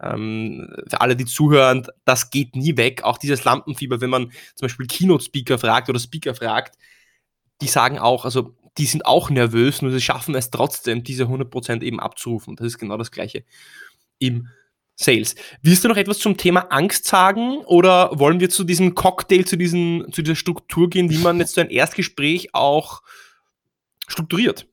ähm, 0.00 0.68
für 0.88 1.00
alle, 1.00 1.14
die 1.16 1.26
zuhören, 1.26 1.86
das 2.04 2.30
geht 2.30 2.56
nie 2.56 2.76
weg. 2.76 3.04
Auch 3.04 3.18
dieses 3.18 3.44
Lampenfieber, 3.44 4.00
wenn 4.00 4.10
man 4.10 4.32
zum 4.54 4.66
Beispiel 4.66 4.86
Keynote-Speaker 4.86 5.58
fragt 5.58 5.88
oder 5.88 6.00
Speaker 6.00 6.34
fragt, 6.34 6.76
die 7.60 7.68
sagen 7.68 7.98
auch, 7.98 8.24
also 8.24 8.56
die 8.78 8.86
sind 8.86 9.06
auch 9.06 9.30
nervös, 9.30 9.82
nur 9.82 9.92
sie 9.92 10.00
schaffen 10.00 10.34
es 10.34 10.50
trotzdem, 10.50 11.04
diese 11.04 11.24
100% 11.24 11.82
eben 11.82 12.00
abzurufen. 12.00 12.56
Das 12.56 12.66
ist 12.66 12.78
genau 12.78 12.96
das 12.96 13.10
Gleiche 13.10 13.44
im 14.18 14.48
Sales. 14.94 15.34
Willst 15.62 15.84
du 15.84 15.88
noch 15.88 15.96
etwas 15.96 16.18
zum 16.18 16.36
Thema 16.36 16.66
Angst 16.70 17.06
sagen 17.06 17.58
oder 17.64 18.10
wollen 18.18 18.40
wir 18.40 18.50
zu 18.50 18.64
diesem 18.64 18.94
Cocktail, 18.94 19.44
zu, 19.44 19.56
diesen, 19.56 20.12
zu 20.12 20.22
dieser 20.22 20.36
Struktur 20.36 20.90
gehen, 20.90 21.10
wie 21.10 21.18
man 21.18 21.38
jetzt 21.38 21.54
so 21.54 21.60
ein 21.60 21.70
Erstgespräch 21.70 22.54
auch 22.54 23.02
strukturiert? 24.06 24.66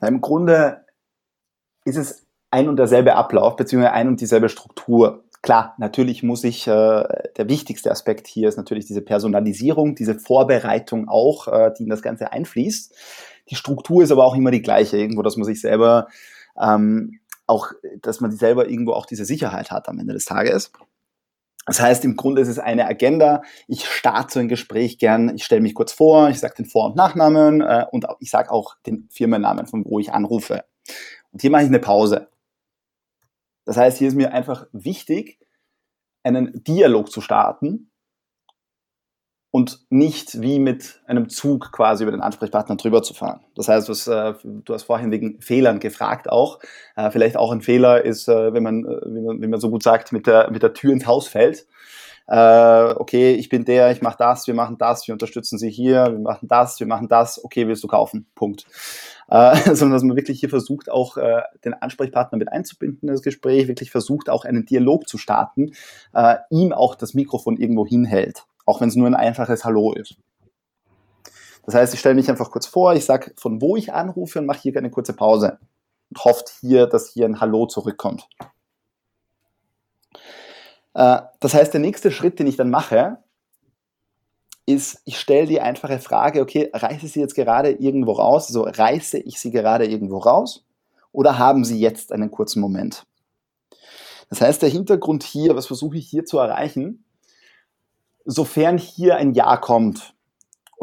Na, 0.00 0.08
Im 0.08 0.20
Grunde 0.20 0.84
ist 1.84 1.96
es 1.96 2.26
ein 2.50 2.68
und 2.68 2.76
derselbe 2.76 3.14
Ablauf, 3.14 3.56
beziehungsweise 3.56 3.92
ein 3.92 4.08
und 4.08 4.20
dieselbe 4.20 4.48
Struktur. 4.48 5.24
Klar, 5.42 5.74
natürlich 5.78 6.22
muss 6.22 6.44
ich, 6.44 6.66
äh, 6.68 6.70
der 7.36 7.48
wichtigste 7.48 7.90
Aspekt 7.90 8.28
hier 8.28 8.48
ist 8.48 8.56
natürlich 8.56 8.86
diese 8.86 9.02
Personalisierung, 9.02 9.96
diese 9.96 10.18
Vorbereitung 10.18 11.08
auch, 11.08 11.48
äh, 11.48 11.72
die 11.76 11.84
in 11.84 11.90
das 11.90 12.02
Ganze 12.02 12.32
einfließt. 12.32 12.94
Die 13.50 13.56
Struktur 13.56 14.04
ist 14.04 14.12
aber 14.12 14.24
auch 14.24 14.36
immer 14.36 14.52
die 14.52 14.62
gleiche, 14.62 14.96
irgendwo, 14.96 15.22
dass 15.22 15.36
man 15.36 15.44
sich 15.44 15.60
selber 15.60 16.06
ähm, 16.60 17.18
auch, 17.46 17.72
dass 18.00 18.20
man 18.20 18.32
selber 18.32 18.68
irgendwo 18.68 18.92
auch 18.92 19.06
diese 19.06 19.24
Sicherheit 19.24 19.70
hat 19.70 19.88
am 19.88 19.98
Ende 19.98 20.14
des 20.14 20.24
Tages. 20.24 20.72
Das 21.66 21.80
heißt, 21.80 22.04
im 22.04 22.16
Grunde 22.16 22.42
ist 22.42 22.48
es 22.48 22.58
eine 22.58 22.86
Agenda. 22.86 23.42
Ich 23.68 23.86
starte 23.86 24.32
so 24.34 24.40
ein 24.40 24.48
Gespräch 24.48 24.98
gern, 24.98 25.34
ich 25.36 25.44
stelle 25.44 25.60
mich 25.60 25.74
kurz 25.74 25.92
vor, 25.92 26.28
ich 26.28 26.40
sage 26.40 26.54
den 26.56 26.66
Vor- 26.66 26.86
und 26.86 26.96
Nachnamen 26.96 27.60
äh, 27.60 27.86
und 27.90 28.06
ich 28.18 28.30
sage 28.30 28.50
auch 28.50 28.76
den 28.86 29.08
Firmennamen, 29.10 29.66
von 29.66 29.84
wo 29.84 30.00
ich 30.00 30.12
anrufe. 30.12 30.64
Und 31.30 31.40
hier 31.40 31.50
mache 31.50 31.62
ich 31.62 31.68
eine 31.68 31.78
Pause. 31.78 32.28
Das 33.64 33.76
heißt, 33.76 33.98
hier 33.98 34.08
ist 34.08 34.16
mir 34.16 34.32
einfach 34.32 34.66
wichtig, 34.72 35.38
einen 36.24 36.64
Dialog 36.64 37.12
zu 37.12 37.20
starten 37.20 37.91
und 39.52 39.80
nicht 39.90 40.40
wie 40.40 40.58
mit 40.58 41.02
einem 41.06 41.28
Zug 41.28 41.72
quasi 41.72 42.04
über 42.04 42.10
den 42.10 42.22
Ansprechpartner 42.22 42.76
drüber 42.76 43.02
zu 43.02 43.12
fahren. 43.12 43.40
Das 43.54 43.68
heißt, 43.68 43.90
was, 43.90 44.08
äh, 44.08 44.32
du 44.42 44.72
hast 44.72 44.84
vorhin 44.84 45.10
wegen 45.10 45.42
Fehlern 45.42 45.78
gefragt 45.78 46.30
auch. 46.30 46.58
Äh, 46.96 47.10
vielleicht 47.10 47.36
auch 47.36 47.52
ein 47.52 47.60
Fehler 47.60 48.02
ist, 48.02 48.28
äh, 48.28 48.54
wenn, 48.54 48.62
man, 48.62 48.86
äh, 48.86 49.00
wie, 49.04 49.20
man, 49.20 49.42
wie 49.42 49.46
man 49.46 49.60
so 49.60 49.68
gut 49.68 49.82
sagt, 49.82 50.10
mit 50.10 50.26
der, 50.26 50.50
mit 50.50 50.62
der 50.62 50.72
Tür 50.72 50.94
ins 50.94 51.06
Haus 51.06 51.28
fällt. 51.28 51.66
Äh, 52.28 52.94
okay, 52.96 53.34
ich 53.34 53.50
bin 53.50 53.66
der, 53.66 53.92
ich 53.92 54.00
mache 54.00 54.16
das, 54.18 54.46
wir 54.46 54.54
machen 54.54 54.78
das, 54.78 55.06
wir 55.06 55.12
unterstützen 55.12 55.58
sie 55.58 55.68
hier, 55.68 56.06
wir 56.10 56.18
machen 56.18 56.48
das, 56.48 56.80
wir 56.80 56.86
machen 56.86 57.08
das, 57.08 57.44
okay, 57.44 57.68
willst 57.68 57.84
du 57.84 57.88
kaufen? 57.88 58.24
Punkt 58.34 58.66
äh, 59.28 59.54
sondern 59.74 59.92
dass 59.92 60.02
man 60.02 60.16
wirklich 60.16 60.40
hier 60.40 60.48
versucht, 60.48 60.90
auch 60.90 61.18
den 61.64 61.74
Ansprechpartner 61.74 62.38
mit 62.38 62.50
einzubinden 62.50 63.08
in 63.08 63.14
das 63.14 63.22
Gespräch, 63.22 63.68
wirklich 63.68 63.90
versucht, 63.90 64.30
auch 64.30 64.46
einen 64.46 64.64
Dialog 64.64 65.08
zu 65.08 65.18
starten, 65.18 65.72
ihm 66.50 66.72
auch 66.72 66.94
das 66.94 67.14
Mikrofon 67.14 67.56
irgendwo 67.56 67.86
hinhält, 67.86 68.44
auch 68.64 68.80
wenn 68.80 68.88
es 68.88 68.96
nur 68.96 69.06
ein 69.06 69.14
einfaches 69.14 69.64
Hallo 69.64 69.92
ist. 69.92 70.16
Das 71.64 71.74
heißt, 71.74 71.94
ich 71.94 72.00
stelle 72.00 72.14
mich 72.14 72.28
einfach 72.28 72.50
kurz 72.50 72.66
vor, 72.66 72.94
ich 72.94 73.04
sage, 73.04 73.32
von 73.36 73.60
wo 73.60 73.76
ich 73.76 73.92
anrufe 73.92 74.38
und 74.40 74.46
mache 74.46 74.60
hier 74.60 74.76
eine 74.76 74.90
kurze 74.90 75.12
Pause 75.12 75.58
und 76.10 76.24
hofft 76.24 76.52
hier, 76.60 76.86
dass 76.86 77.10
hier 77.10 77.26
ein 77.26 77.40
Hallo 77.40 77.66
zurückkommt. 77.66 78.28
Äh, 80.94 81.22
das 81.40 81.54
heißt, 81.54 81.72
der 81.72 81.80
nächste 81.80 82.10
Schritt, 82.10 82.38
den 82.38 82.46
ich 82.46 82.56
dann 82.56 82.70
mache, 82.70 83.18
ist, 84.66 85.02
ich 85.04 85.18
stelle 85.18 85.46
die 85.46 85.60
einfache 85.60 85.98
Frage, 85.98 86.40
okay, 86.40 86.70
reiße 86.72 87.08
sie 87.08 87.20
jetzt 87.20 87.34
gerade 87.34 87.70
irgendwo 87.70 88.12
raus? 88.12 88.48
Also 88.48 88.62
reiße 88.62 89.18
ich 89.18 89.40
sie 89.40 89.50
gerade 89.50 89.86
irgendwo 89.86 90.18
raus? 90.18 90.64
Oder 91.12 91.38
haben 91.38 91.64
sie 91.64 91.78
jetzt 91.78 92.12
einen 92.12 92.30
kurzen 92.30 92.60
Moment? 92.60 93.04
Das 94.30 94.40
heißt, 94.40 94.62
der 94.62 94.70
Hintergrund 94.70 95.24
hier, 95.24 95.56
was 95.56 95.66
versuche 95.66 95.98
ich 95.98 96.08
hier 96.08 96.24
zu 96.24 96.38
erreichen? 96.38 97.04
Sofern 98.24 98.78
hier 98.78 99.16
ein 99.16 99.34
Ja 99.34 99.56
kommt, 99.56 100.14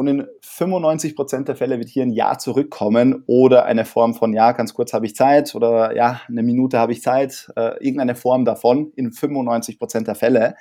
und 0.00 0.06
in 0.06 0.26
95% 0.42 1.44
der 1.44 1.56
Fälle 1.56 1.78
wird 1.78 1.90
hier 1.90 2.04
ein 2.04 2.12
Ja 2.12 2.38
zurückkommen 2.38 3.22
oder 3.26 3.66
eine 3.66 3.84
Form 3.84 4.14
von 4.14 4.32
Ja, 4.32 4.52
ganz 4.52 4.72
kurz 4.72 4.94
habe 4.94 5.04
ich 5.04 5.14
Zeit 5.14 5.54
oder 5.54 5.94
Ja, 5.94 6.22
eine 6.26 6.42
Minute 6.42 6.78
habe 6.78 6.92
ich 6.92 7.02
Zeit, 7.02 7.52
äh, 7.54 7.76
irgendeine 7.84 8.14
Form 8.14 8.46
davon 8.46 8.94
in 8.96 9.10
95% 9.12 10.04
der 10.04 10.14
Fälle, 10.14 10.56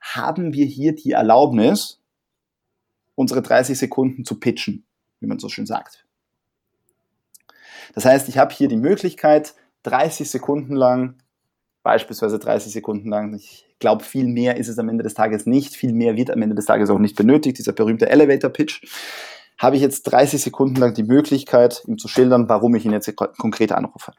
haben 0.00 0.54
wir 0.54 0.64
hier 0.64 0.94
die 0.94 1.10
Erlaubnis, 1.10 2.00
unsere 3.14 3.42
30 3.42 3.78
Sekunden 3.78 4.24
zu 4.24 4.40
pitchen, 4.40 4.86
wie 5.20 5.26
man 5.26 5.38
so 5.38 5.50
schön 5.50 5.66
sagt. 5.66 6.06
Das 7.94 8.06
heißt, 8.06 8.26
ich 8.30 8.38
habe 8.38 8.54
hier 8.54 8.68
die 8.68 8.78
Möglichkeit, 8.78 9.52
30 9.82 10.30
Sekunden 10.30 10.76
lang, 10.76 11.18
beispielsweise 11.82 12.38
30 12.38 12.72
Sekunden 12.72 13.08
lang, 13.10 13.34
ich 13.34 13.66
glaube, 13.78 14.04
viel 14.04 14.26
mehr 14.26 14.56
ist 14.56 14.68
es 14.68 14.78
am 14.78 14.88
Ende 14.88 15.02
des 15.02 15.14
Tages 15.14 15.46
nicht, 15.46 15.74
viel 15.74 15.92
mehr 15.92 16.16
wird 16.16 16.30
am 16.30 16.42
Ende 16.42 16.54
des 16.54 16.66
Tages 16.66 16.90
auch 16.90 16.98
nicht 16.98 17.16
benötigt, 17.16 17.58
dieser 17.58 17.72
berühmte 17.72 18.08
Elevator 18.08 18.50
Pitch, 18.50 18.82
habe 19.58 19.76
ich 19.76 19.82
jetzt 19.82 20.04
30 20.04 20.40
Sekunden 20.40 20.76
lang 20.76 20.94
die 20.94 21.02
Möglichkeit, 21.02 21.82
ihm 21.86 21.98
zu 21.98 22.08
schildern, 22.08 22.48
warum 22.48 22.74
ich 22.74 22.84
ihn 22.84 22.92
jetzt 22.92 23.14
konkret 23.16 23.72
anrufe. 23.72 24.12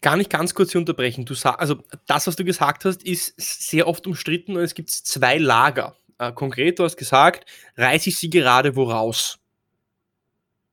Gar 0.00 0.16
nicht 0.16 0.30
ganz 0.30 0.54
kurz 0.54 0.74
unterbrechen. 0.74 1.24
Du 1.24 1.34
sag, 1.34 1.58
also 1.60 1.76
das, 2.06 2.26
was 2.26 2.36
du 2.36 2.44
gesagt 2.44 2.84
hast, 2.84 3.02
ist 3.02 3.34
sehr 3.38 3.86
oft 3.86 4.06
umstritten 4.06 4.56
und 4.56 4.62
es 4.62 4.74
gibt 4.74 4.90
zwei 4.90 5.38
Lager. 5.38 5.96
Äh, 6.18 6.32
konkret, 6.32 6.78
du 6.78 6.84
hast 6.84 6.96
gesagt, 6.96 7.48
reiße 7.76 8.10
ich 8.10 8.16
sie 8.16 8.28
gerade 8.28 8.76
wo 8.76 8.84
raus? 8.84 9.38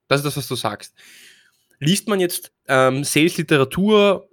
Das 0.10 0.20
ist 0.20 0.26
das, 0.26 0.38
was 0.38 0.48
du 0.48 0.56
sagst. 0.56 0.94
Liest 1.80 2.10
man 2.10 2.20
jetzt 2.20 2.52
ähm, 2.68 3.06
Sales-Literatur, 3.06 4.28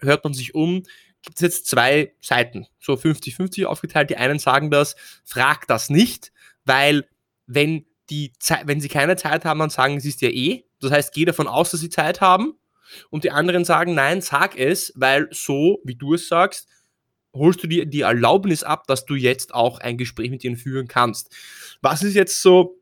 hört 0.00 0.22
man 0.22 0.34
sich 0.34 0.54
um, 0.54 0.84
gibt 1.24 1.38
es 1.38 1.42
jetzt 1.42 1.66
zwei 1.66 2.12
Seiten, 2.20 2.66
so 2.78 2.94
50-50 2.94 3.64
aufgeteilt. 3.64 4.10
Die 4.10 4.16
einen 4.16 4.38
sagen 4.38 4.70
das, 4.70 4.94
frag 5.24 5.66
das 5.66 5.90
nicht, 5.90 6.32
weil 6.64 7.08
wenn, 7.46 7.86
die 8.10 8.32
wenn 8.64 8.80
sie 8.80 8.88
keine 8.88 9.16
Zeit 9.16 9.44
haben, 9.44 9.58
dann 9.58 9.70
sagen 9.70 10.00
sie 10.00 10.10
es 10.10 10.20
ja 10.20 10.28
eh. 10.28 10.64
Das 10.80 10.92
heißt, 10.92 11.14
geh 11.14 11.24
davon 11.24 11.48
aus, 11.48 11.70
dass 11.70 11.80
sie 11.80 11.88
Zeit 11.88 12.20
haben. 12.20 12.54
Und 13.10 13.24
die 13.24 13.30
anderen 13.30 13.64
sagen, 13.64 13.94
nein, 13.94 14.20
sag 14.20 14.58
es, 14.58 14.92
weil 14.94 15.28
so, 15.30 15.80
wie 15.84 15.94
du 15.94 16.14
es 16.14 16.28
sagst, 16.28 16.68
holst 17.32 17.62
du 17.62 17.66
dir 17.66 17.86
die 17.86 18.02
Erlaubnis 18.02 18.62
ab, 18.62 18.86
dass 18.86 19.06
du 19.06 19.14
jetzt 19.14 19.54
auch 19.54 19.78
ein 19.80 19.96
Gespräch 19.98 20.30
mit 20.30 20.44
ihnen 20.44 20.56
führen 20.56 20.86
kannst. 20.86 21.34
Was 21.80 22.02
ist 22.02 22.14
jetzt 22.14 22.40
so 22.42 22.78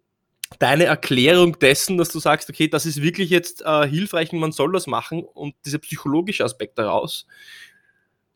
deine 0.59 0.85
Erklärung 0.85 1.59
dessen, 1.59 1.97
dass 1.97 2.11
du 2.11 2.19
sagst, 2.19 2.51
okay, 2.51 2.69
das 2.69 2.85
ist 2.85 3.01
wirklich 3.01 3.31
jetzt 3.31 3.63
äh, 3.63 3.89
hilfreich 3.89 4.33
und 4.33 4.41
man 4.41 4.53
soll 4.53 4.73
das 4.73 4.87
machen 4.87 5.23
und 5.23 5.55
dieser 5.65 5.79
psychologische 5.79 6.45
Aspekt 6.45 6.79
daraus. 6.79 7.27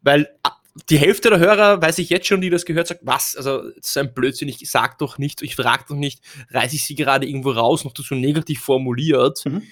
Weil 0.06 0.28
ah, 0.44 0.52
die 0.88 0.98
Hälfte 0.98 1.30
der 1.30 1.40
Hörer, 1.40 1.82
weiß 1.82 1.98
ich 1.98 2.10
jetzt 2.10 2.28
schon, 2.28 2.40
die 2.40 2.48
das 2.48 2.64
gehört, 2.64 2.86
sagt, 2.86 3.00
was, 3.02 3.36
also 3.36 3.70
das 3.70 3.88
ist 3.88 3.98
ein 3.98 4.14
Blödsinn, 4.14 4.48
ich 4.48 4.70
sag 4.70 4.98
doch 4.98 5.18
nicht, 5.18 5.42
ich 5.42 5.56
frage 5.56 5.84
doch 5.88 5.96
nicht, 5.96 6.22
reiße 6.50 6.76
ich 6.76 6.84
sie 6.84 6.94
gerade 6.94 7.26
irgendwo 7.26 7.50
raus, 7.50 7.84
noch 7.84 7.92
so 7.96 8.14
negativ 8.14 8.60
formuliert. 8.60 9.44
Mhm. 9.44 9.62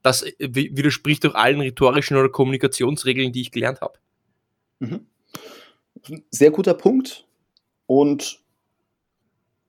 Das 0.00 0.22
äh, 0.22 0.32
widerspricht 0.38 1.24
doch 1.24 1.34
allen 1.34 1.60
rhetorischen 1.60 2.16
oder 2.16 2.30
Kommunikationsregeln, 2.30 3.32
die 3.32 3.42
ich 3.42 3.50
gelernt 3.50 3.82
habe. 3.82 3.98
Mhm. 4.78 5.06
Sehr 6.30 6.52
guter 6.52 6.72
Punkt. 6.72 7.26
Und 7.84 8.40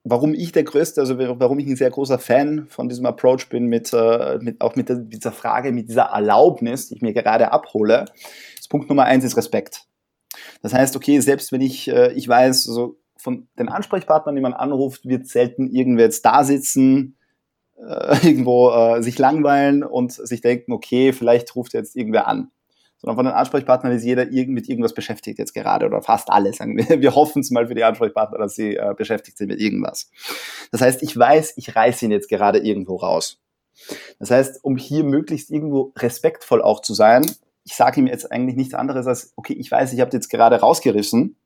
warum 0.04 0.32
ich 0.32 0.52
der 0.52 0.64
größte, 0.64 1.02
also 1.02 1.18
warum 1.18 1.58
ich 1.58 1.66
ein 1.66 1.76
sehr 1.76 1.90
großer 1.90 2.18
Fan 2.18 2.66
von 2.68 2.88
diesem 2.88 3.04
Approach 3.04 3.50
bin, 3.50 3.66
mit, 3.66 3.92
äh, 3.92 4.38
mit 4.40 4.62
auch 4.62 4.74
mit 4.74 4.88
dieser 4.88 5.32
Frage, 5.32 5.70
mit 5.70 5.90
dieser 5.90 6.04
Erlaubnis, 6.04 6.88
die 6.88 6.94
ich 6.94 7.02
mir 7.02 7.12
gerade 7.12 7.52
abhole, 7.52 8.06
ist 8.58 8.70
Punkt 8.70 8.88
Nummer 8.88 9.04
eins 9.04 9.22
ist 9.22 9.36
Respekt. 9.36 9.86
Das 10.62 10.72
heißt, 10.72 10.96
okay, 10.96 11.20
selbst 11.20 11.52
wenn 11.52 11.60
ich, 11.60 11.88
äh, 11.88 12.12
ich 12.12 12.28
weiß, 12.28 12.68
also 12.68 12.98
von 13.16 13.48
den 13.58 13.68
Ansprechpartnern, 13.68 14.34
die 14.34 14.42
man 14.42 14.52
anruft, 14.52 15.06
wird 15.06 15.26
selten 15.26 15.68
irgendwer 15.68 16.06
jetzt 16.06 16.24
da 16.24 16.44
sitzen, 16.44 17.16
äh, 17.76 18.16
irgendwo 18.26 18.70
äh, 18.70 19.02
sich 19.02 19.18
langweilen 19.18 19.82
und 19.82 20.12
sich 20.12 20.40
denken, 20.40 20.72
okay, 20.72 21.12
vielleicht 21.12 21.54
ruft 21.56 21.74
jetzt 21.74 21.96
irgendwer 21.96 22.26
an 22.26 22.50
sondern 23.04 23.16
von 23.16 23.26
den 23.26 23.34
Ansprechpartnern 23.34 23.92
ist 23.92 24.02
jeder 24.02 24.24
mit 24.24 24.66
irgendwas 24.66 24.94
beschäftigt 24.94 25.38
jetzt 25.38 25.52
gerade 25.52 25.84
oder 25.84 26.00
fast 26.00 26.30
alle, 26.30 26.54
sagen 26.54 26.78
wir. 26.78 26.88
Wir 27.02 27.14
hoffen 27.14 27.40
es 27.40 27.50
mal 27.50 27.66
für 27.66 27.74
die 27.74 27.84
Ansprechpartner, 27.84 28.38
dass 28.38 28.54
sie 28.54 28.76
äh, 28.76 28.94
beschäftigt 28.96 29.36
sind 29.36 29.48
mit 29.48 29.60
irgendwas. 29.60 30.10
Das 30.72 30.80
heißt, 30.80 31.02
ich 31.02 31.14
weiß, 31.14 31.52
ich 31.56 31.76
reiße 31.76 32.06
ihn 32.06 32.10
jetzt 32.10 32.30
gerade 32.30 32.60
irgendwo 32.60 32.96
raus. 32.96 33.42
Das 34.18 34.30
heißt, 34.30 34.64
um 34.64 34.78
hier 34.78 35.04
möglichst 35.04 35.50
irgendwo 35.50 35.92
respektvoll 35.98 36.62
auch 36.62 36.80
zu 36.80 36.94
sein, 36.94 37.30
ich 37.64 37.74
sage 37.74 38.00
ihm 38.00 38.06
jetzt 38.06 38.30
eigentlich 38.30 38.56
nichts 38.56 38.74
anderes 38.74 39.06
als, 39.06 39.32
okay, 39.36 39.54
ich 39.54 39.70
weiß, 39.70 39.92
ich 39.92 40.00
habe 40.00 40.12
jetzt 40.12 40.28
gerade 40.28 40.60
rausgerissen 40.60 41.36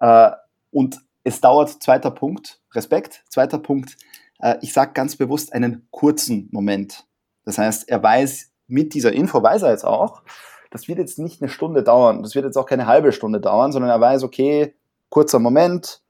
äh, 0.00 0.30
und 0.70 1.00
es 1.24 1.40
dauert, 1.40 1.82
zweiter 1.82 2.10
Punkt, 2.10 2.60
Respekt, 2.74 3.22
zweiter 3.28 3.58
Punkt, 3.58 3.96
äh, 4.40 4.56
ich 4.62 4.72
sage 4.72 4.92
ganz 4.94 5.16
bewusst 5.16 5.52
einen 5.52 5.86
kurzen 5.90 6.48
Moment. 6.50 7.06
Das 7.44 7.58
heißt, 7.58 7.88
er 7.88 8.02
weiß, 8.02 8.50
mit 8.66 8.94
dieser 8.94 9.12
Info 9.12 9.42
weiß 9.42 9.62
er 9.62 9.70
jetzt 9.70 9.84
auch, 9.84 10.22
das 10.70 10.88
wird 10.88 10.98
jetzt 10.98 11.18
nicht 11.18 11.42
eine 11.42 11.50
Stunde 11.50 11.82
dauern, 11.82 12.22
das 12.22 12.34
wird 12.34 12.44
jetzt 12.44 12.56
auch 12.56 12.66
keine 12.66 12.86
halbe 12.86 13.12
Stunde 13.12 13.40
dauern, 13.40 13.72
sondern 13.72 13.90
er 13.90 14.00
weiß, 14.00 14.22
okay, 14.22 14.74
kurzer 15.08 15.38
Moment, 15.38 16.02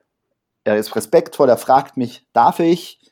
er 0.65 0.77
ist 0.77 0.95
respektvoll, 0.95 1.49
er 1.49 1.57
fragt 1.57 1.97
mich, 1.97 2.27
darf 2.33 2.61
ich? 2.61 3.10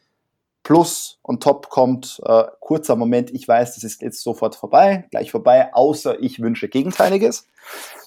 Plus 0.62 1.18
on 1.22 1.40
top 1.40 1.68
kommt 1.70 2.20
äh, 2.24 2.44
kurzer 2.60 2.96
Moment, 2.96 3.30
ich 3.30 3.46
weiß, 3.46 3.74
das 3.74 3.84
ist 3.84 4.02
jetzt 4.02 4.22
sofort 4.22 4.54
vorbei, 4.54 5.06
gleich 5.10 5.30
vorbei, 5.30 5.72
außer 5.72 6.20
ich 6.20 6.40
wünsche 6.40 6.68
Gegenteiliges. 6.68 7.46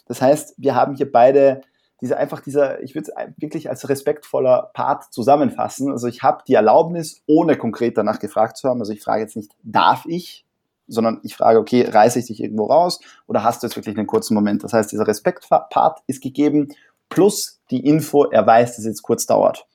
Das 0.06 0.22
heißt, 0.22 0.56
wir 0.58 0.76
haben 0.76 0.96
hier 0.96 1.12
beide 1.12 1.62
diese 2.02 2.18
einfach 2.18 2.42
dieser, 2.42 2.82
ich 2.82 2.96
würde 2.96 3.12
es 3.12 3.34
wirklich 3.38 3.70
als 3.70 3.88
respektvoller 3.88 4.72
Part 4.74 5.14
zusammenfassen. 5.14 5.92
Also 5.92 6.08
ich 6.08 6.24
habe 6.24 6.44
die 6.48 6.56
Erlaubnis, 6.56 7.22
ohne 7.28 7.56
konkret 7.56 7.98
danach 7.98 8.20
gefragt 8.20 8.58
zu 8.58 8.68
haben. 8.68 8.80
Also 8.80 8.92
ich 8.92 9.02
frage 9.02 9.22
jetzt 9.22 9.36
nicht, 9.36 9.52
darf 9.62 10.06
ich, 10.08 10.46
sondern 10.88 11.20
ich 11.24 11.36
frage, 11.36 11.60
okay, 11.60 11.88
reiße 11.88 12.20
ich 12.20 12.26
dich 12.26 12.42
irgendwo 12.42 12.66
raus 12.66 13.00
oder 13.28 13.44
hast 13.44 13.62
du 13.62 13.68
jetzt 13.68 13.76
wirklich 13.76 13.98
einen 13.98 14.08
kurzen 14.08 14.34
Moment? 14.34 14.64
Das 14.64 14.74
heißt, 14.74 14.92
dieser 14.92 15.08
Respektpart 15.08 16.02
ist 16.08 16.22
gegeben, 16.22 16.70
plus 17.10 17.62
die 17.70 17.86
Info, 17.86 18.26
er 18.26 18.46
weiß, 18.46 18.72
dass 18.72 18.80
es 18.80 18.86
jetzt 18.86 19.04
kurz 19.04 19.28
dauert. 19.28 19.68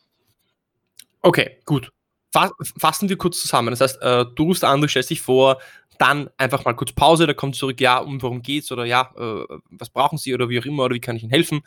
Okay, 1.22 1.58
gut. 1.64 1.92
Fassen 2.30 3.08
wir 3.08 3.16
kurz 3.16 3.40
zusammen. 3.40 3.70
Das 3.70 3.80
heißt, 3.80 4.02
äh, 4.02 4.26
du 4.34 4.44
rufst 4.44 4.64
an, 4.64 4.80
du 4.80 4.88
stellst 4.88 5.10
dich 5.10 5.22
vor, 5.22 5.58
dann 5.98 6.28
einfach 6.36 6.64
mal 6.64 6.74
kurz 6.74 6.92
Pause, 6.92 7.26
da 7.26 7.34
kommt 7.34 7.56
zurück, 7.56 7.80
ja, 7.80 7.98
um 7.98 8.20
worum 8.20 8.42
geht's 8.42 8.70
oder 8.72 8.84
ja, 8.84 9.12
äh, 9.16 9.44
was 9.70 9.90
brauchen 9.90 10.18
Sie 10.18 10.34
oder 10.34 10.48
wie 10.48 10.60
auch 10.60 10.64
immer 10.64 10.84
oder 10.84 10.94
wie 10.94 11.00
kann 11.00 11.16
ich 11.16 11.22
Ihnen 11.22 11.32
helfen? 11.32 11.62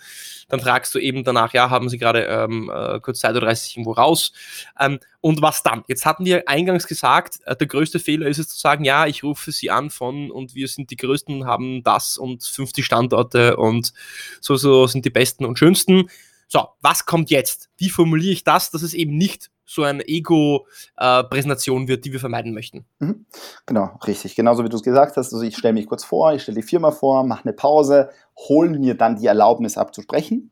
Dann 0.48 0.60
fragst 0.60 0.94
du 0.94 1.00
eben 1.00 1.24
danach, 1.24 1.54
ja, 1.54 1.70
haben 1.70 1.90
Sie 1.90 1.98
gerade 1.98 2.24
ähm, 2.26 2.72
äh, 2.74 3.00
kurz 3.00 3.20
Zeit 3.20 3.36
oder 3.36 3.48
reißt 3.48 3.66
sich 3.66 3.78
irgendwo 3.78 3.94
raus? 3.94 4.32
Ähm, 4.80 5.00
und 5.22 5.42
was 5.42 5.64
dann? 5.64 5.84
Jetzt 5.88 6.06
hatten 6.06 6.26
wir 6.26 6.48
eingangs 6.48 6.88
gesagt, 6.88 7.40
der 7.46 7.68
größte 7.68 8.00
Fehler 8.00 8.28
ist 8.28 8.38
es 8.38 8.50
zu 8.50 8.58
sagen, 8.58 8.86
ja, 8.86 9.06
ich 9.06 9.24
rufe 9.24 9.52
Sie 9.52 9.70
an 9.70 9.90
von 9.90 10.32
und 10.32 10.56
wir 10.56 10.68
sind 10.68 10.92
die 10.92 10.98
Größten, 10.98 11.46
haben 11.46 11.84
das 11.84 12.18
und 12.18 12.44
50 12.44 12.86
Standorte 12.86 13.58
und 13.58 13.94
so, 14.42 14.56
so 14.56 14.88
sind 14.88 15.06
die 15.06 15.10
Besten 15.10 15.46
und 15.46 15.60
Schönsten. 15.60 16.10
So, 16.48 16.70
was 16.82 17.06
kommt 17.06 17.30
jetzt? 17.30 17.70
Wie 17.78 17.90
formuliere 17.90 18.34
ich 18.34 18.44
das, 18.44 18.72
dass 18.72 18.82
es 18.82 18.94
eben 18.94 19.18
nicht 19.18 19.52
so 19.70 19.84
eine 19.84 20.08
Ego-Präsentation 20.08 21.88
wird, 21.88 22.04
die 22.04 22.12
wir 22.12 22.20
vermeiden 22.20 22.56
möchten. 22.56 22.86
Mhm. 22.98 23.28
Genau, 23.68 23.92
richtig. 24.08 24.36
Genauso 24.36 24.64
wie 24.64 24.70
du 24.70 24.78
es 24.78 24.84
gesagt 24.84 25.16
hast. 25.16 25.32
Also 25.32 25.46
ich 25.46 25.56
stelle 25.56 25.76
mich 25.76 25.86
kurz 25.86 26.04
vor, 26.04 26.34
ich 26.34 26.42
stelle 26.42 26.60
die 26.60 26.68
Firma 26.68 26.90
vor, 26.90 27.24
mache 27.24 27.44
eine 27.44 27.54
Pause, 27.54 28.10
hole 28.36 28.72
mir 28.72 28.96
dann 28.96 29.18
die 29.18 29.28
Erlaubnis 29.28 29.78
abzusprechen. 29.78 30.50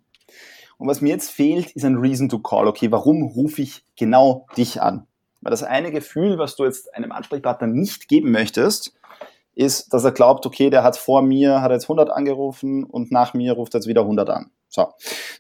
Und 0.77 0.88
was 0.88 1.01
mir 1.01 1.10
jetzt 1.10 1.32
fehlt, 1.32 1.71
ist 1.71 1.84
ein 1.84 1.97
Reason 1.97 2.30
to 2.30 2.38
Call. 2.38 2.67
Okay, 2.67 2.91
warum 2.91 3.23
rufe 3.23 3.63
ich 3.63 3.84
genau 3.95 4.45
dich 4.56 4.84
an? 4.84 5.08
Weil 5.41 5.49
das 5.49 5.63
eine 5.63 5.91
Gefühl, 5.91 6.38
was 6.38 6.56
du 6.56 6.65
jetzt 6.65 6.93
einem 6.93 7.12
Ansprechpartner 7.12 7.65
nicht 7.65 8.08
geben 8.08 8.30
möchtest, 8.30 8.93
ist, 9.56 9.91
dass 9.95 10.03
er 10.03 10.12
glaubt, 10.12 10.45
okay, 10.45 10.69
der 10.69 10.84
hat 10.84 10.95
vor 10.95 11.23
mir, 11.23 11.63
hat 11.63 11.71
jetzt 11.71 11.86
100 11.86 12.12
angerufen 12.12 12.84
und 12.84 13.12
nach 13.12 13.34
mir 13.34 13.53
ruft 13.53 13.73
er 13.73 13.80
jetzt 13.80 13.88
wieder 13.88 14.01
100 14.01 14.30
an. 14.30 14.51
So. 14.78 14.94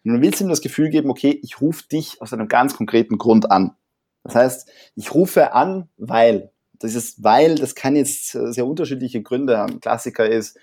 Und 0.03 0.15
du 0.15 0.21
willst 0.21 0.41
ihm 0.41 0.49
das 0.49 0.61
Gefühl 0.61 0.89
geben, 0.89 1.11
okay, 1.11 1.39
ich 1.43 1.61
rufe 1.61 1.87
dich 1.87 2.19
aus 2.21 2.33
einem 2.33 2.47
ganz 2.47 2.75
konkreten 2.75 3.19
Grund 3.19 3.51
an. 3.51 3.75
Das 4.23 4.33
heißt, 4.35 4.69
ich 4.95 5.13
rufe 5.13 5.53
an, 5.53 5.89
weil. 5.97 6.51
Dieses 6.81 7.23
weil, 7.23 7.55
das 7.55 7.75
kann 7.75 7.95
jetzt 7.95 8.31
sehr 8.31 8.65
unterschiedliche 8.65 9.21
Gründe 9.21 9.57
haben. 9.57 9.79
Klassiker 9.79 10.27
ist, 10.27 10.57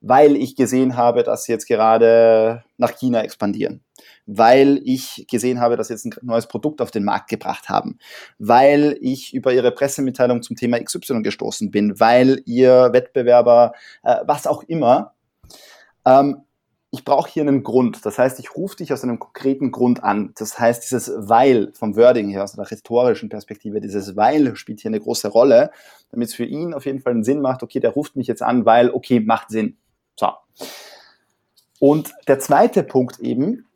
weil 0.00 0.36
ich 0.36 0.56
gesehen 0.56 0.96
habe, 0.96 1.22
dass 1.22 1.44
sie 1.44 1.52
jetzt 1.52 1.66
gerade 1.66 2.64
nach 2.76 2.96
China 2.96 3.22
expandieren, 3.22 3.84
weil 4.26 4.80
ich 4.84 5.26
gesehen 5.28 5.60
habe, 5.60 5.76
dass 5.76 5.88
sie 5.88 5.94
jetzt 5.94 6.06
ein 6.06 6.14
neues 6.22 6.46
Produkt 6.46 6.80
auf 6.80 6.90
den 6.90 7.04
Markt 7.04 7.30
gebracht 7.30 7.68
haben, 7.68 7.98
weil 8.38 8.96
ich 9.00 9.34
über 9.34 9.52
ihre 9.52 9.70
Pressemitteilung 9.70 10.42
zum 10.42 10.56
Thema 10.56 10.82
XY 10.82 11.22
gestoßen 11.22 11.70
bin, 11.70 12.00
weil 12.00 12.42
ihr 12.46 12.92
Wettbewerber, 12.92 13.72
äh, 14.02 14.16
was 14.24 14.46
auch 14.46 14.62
immer. 14.64 15.14
Ähm, 16.04 16.42
ich 16.92 17.04
brauche 17.04 17.30
hier 17.30 17.42
einen 17.42 17.62
Grund. 17.62 18.04
Das 18.04 18.18
heißt, 18.18 18.40
ich 18.40 18.56
rufe 18.56 18.76
dich 18.76 18.92
aus 18.92 19.04
einem 19.04 19.20
konkreten 19.20 19.70
Grund 19.70 20.02
an. 20.02 20.32
Das 20.36 20.58
heißt, 20.58 20.82
dieses 20.82 21.12
Weil 21.16 21.72
vom 21.72 21.96
Wording 21.96 22.30
her, 22.30 22.42
aus 22.42 22.58
einer 22.58 22.68
rhetorischen 22.68 23.28
Perspektive, 23.28 23.80
dieses 23.80 24.16
Weil 24.16 24.56
spielt 24.56 24.80
hier 24.80 24.90
eine 24.90 25.00
große 25.00 25.28
Rolle, 25.28 25.70
damit 26.10 26.28
es 26.28 26.34
für 26.34 26.44
ihn 26.44 26.74
auf 26.74 26.86
jeden 26.86 27.00
Fall 27.00 27.12
einen 27.12 27.24
Sinn 27.24 27.40
macht, 27.40 27.62
okay, 27.62 27.78
der 27.78 27.90
ruft 27.90 28.16
mich 28.16 28.26
jetzt 28.26 28.42
an, 28.42 28.66
weil, 28.66 28.90
okay, 28.90 29.20
macht 29.20 29.50
Sinn. 29.50 29.76
So. 30.16 30.30
Und 31.78 32.12
der 32.26 32.40
zweite 32.40 32.82
Punkt 32.82 33.20
eben, 33.20 33.66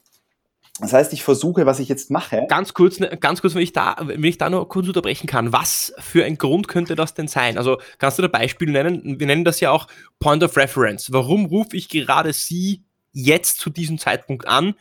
das 0.80 0.92
heißt, 0.92 1.12
ich 1.12 1.22
versuche, 1.22 1.66
was 1.66 1.78
ich 1.78 1.88
jetzt 1.88 2.10
mache. 2.10 2.46
Ganz 2.48 2.74
kurz, 2.74 2.98
ne, 2.98 3.16
ganz 3.20 3.40
kurz, 3.40 3.54
wenn 3.54 3.62
ich 3.62 3.72
da, 3.72 3.94
wenn 4.00 4.24
ich 4.24 4.38
da 4.38 4.50
nur 4.50 4.68
kurz 4.68 4.88
unterbrechen 4.88 5.28
kann. 5.28 5.52
Was 5.52 5.94
für 5.98 6.24
ein 6.24 6.36
Grund 6.36 6.66
könnte 6.66 6.96
das 6.96 7.14
denn 7.14 7.28
sein? 7.28 7.58
Also 7.58 7.78
kannst 7.98 8.18
du 8.18 8.22
da 8.22 8.28
Beispiele 8.28 8.72
nennen? 8.72 9.20
Wir 9.20 9.28
nennen 9.28 9.44
das 9.44 9.60
ja 9.60 9.70
auch 9.70 9.86
Point 10.18 10.42
of 10.42 10.56
Reference. 10.56 11.12
Warum 11.12 11.46
rufe 11.46 11.76
ich 11.76 11.88
gerade 11.88 12.32
Sie 12.32 12.82
jetzt 13.14 13.58
zu 13.58 13.70
diesem 13.70 13.98
Zeitpunkt 13.98 14.46
an? 14.46 14.74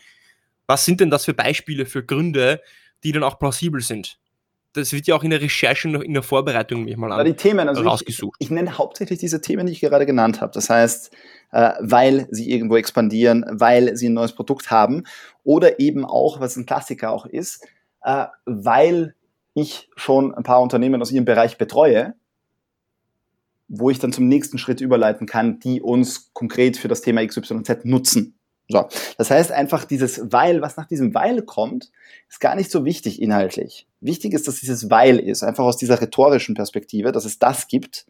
Was 0.67 0.83
sind 0.83 0.99
denn 0.99 1.09
das 1.09 1.23
für 1.25 1.33
Beispiele 1.33 1.85
für 1.85 2.03
Gründe, 2.03 2.61
die 3.03 3.13
dann 3.13 3.23
auch 3.23 3.39
plausibel 3.39 3.79
sind? 3.79 4.17
Das 4.73 4.91
wird 4.91 5.05
ja 5.05 5.15
auch 5.15 5.23
in 5.23 5.29
der 5.29 5.39
Recherche, 5.39 5.87
in 5.87 6.13
der 6.13 6.23
Vorbereitung 6.23 6.83
mich 6.83 6.97
mal 6.97 7.11
an, 7.11 7.25
die 7.25 7.35
Themen, 7.35 7.69
also 7.69 7.83
rausgesucht. 7.83 8.35
Ich, 8.39 8.47
ich, 8.47 8.51
nenne 8.51 8.75
hauptsächlich 8.77 9.19
diese 9.19 9.39
Themen, 9.39 9.67
die 9.67 9.71
ich 9.71 9.81
gerade 9.81 10.07
genannt 10.07 10.41
habe. 10.41 10.51
Das 10.51 10.67
heißt, 10.69 11.15
äh, 11.51 11.73
weil 11.79 12.27
sie 12.31 12.49
irgendwo 12.49 12.75
expandieren, 12.75 13.45
weil 13.49 13.95
sie 13.95 14.09
ein 14.09 14.13
neues 14.13 14.33
Produkt 14.33 14.71
haben 14.71 15.03
oder 15.43 15.79
eben 15.79 16.05
auch, 16.05 16.39
was 16.39 16.57
ein 16.57 16.65
Klassiker 16.65 17.11
auch 17.11 17.27
ist, 17.27 17.67
äh, 18.03 18.25
weil 18.45 19.13
ich 19.53 19.89
schon 19.95 20.33
ein 20.33 20.43
paar 20.43 20.61
Unternehmen 20.61 21.01
aus 21.01 21.11
ihrem 21.11 21.25
Bereich 21.25 21.59
betreue, 21.59 22.15
wo 23.67 23.89
ich 23.89 23.99
dann 23.99 24.13
zum 24.13 24.27
nächsten 24.27 24.57
Schritt 24.57 24.81
überleiten 24.81 25.27
kann, 25.27 25.59
die 25.59 25.81
uns 25.81 26.31
konkret 26.33 26.77
für 26.77 26.87
das 26.87 27.01
Thema 27.01 27.25
XYZ 27.25 27.85
nutzen. 27.85 28.37
So. 28.69 28.87
Das 29.17 29.29
heißt 29.29 29.51
einfach, 29.51 29.85
dieses 29.85 30.31
Weil, 30.31 30.61
was 30.61 30.77
nach 30.77 30.87
diesem 30.87 31.13
Weil 31.13 31.41
kommt, 31.41 31.91
ist 32.29 32.39
gar 32.39 32.55
nicht 32.55 32.71
so 32.71 32.85
wichtig 32.85 33.21
inhaltlich. 33.21 33.87
Wichtig 33.99 34.33
ist, 34.33 34.47
dass 34.47 34.59
dieses 34.59 34.89
Weil 34.89 35.19
ist, 35.19 35.43
einfach 35.43 35.65
aus 35.65 35.77
dieser 35.77 35.99
rhetorischen 35.99 36.55
Perspektive, 36.55 37.11
dass 37.11 37.25
es 37.25 37.39
das 37.39 37.67
gibt. 37.67 38.05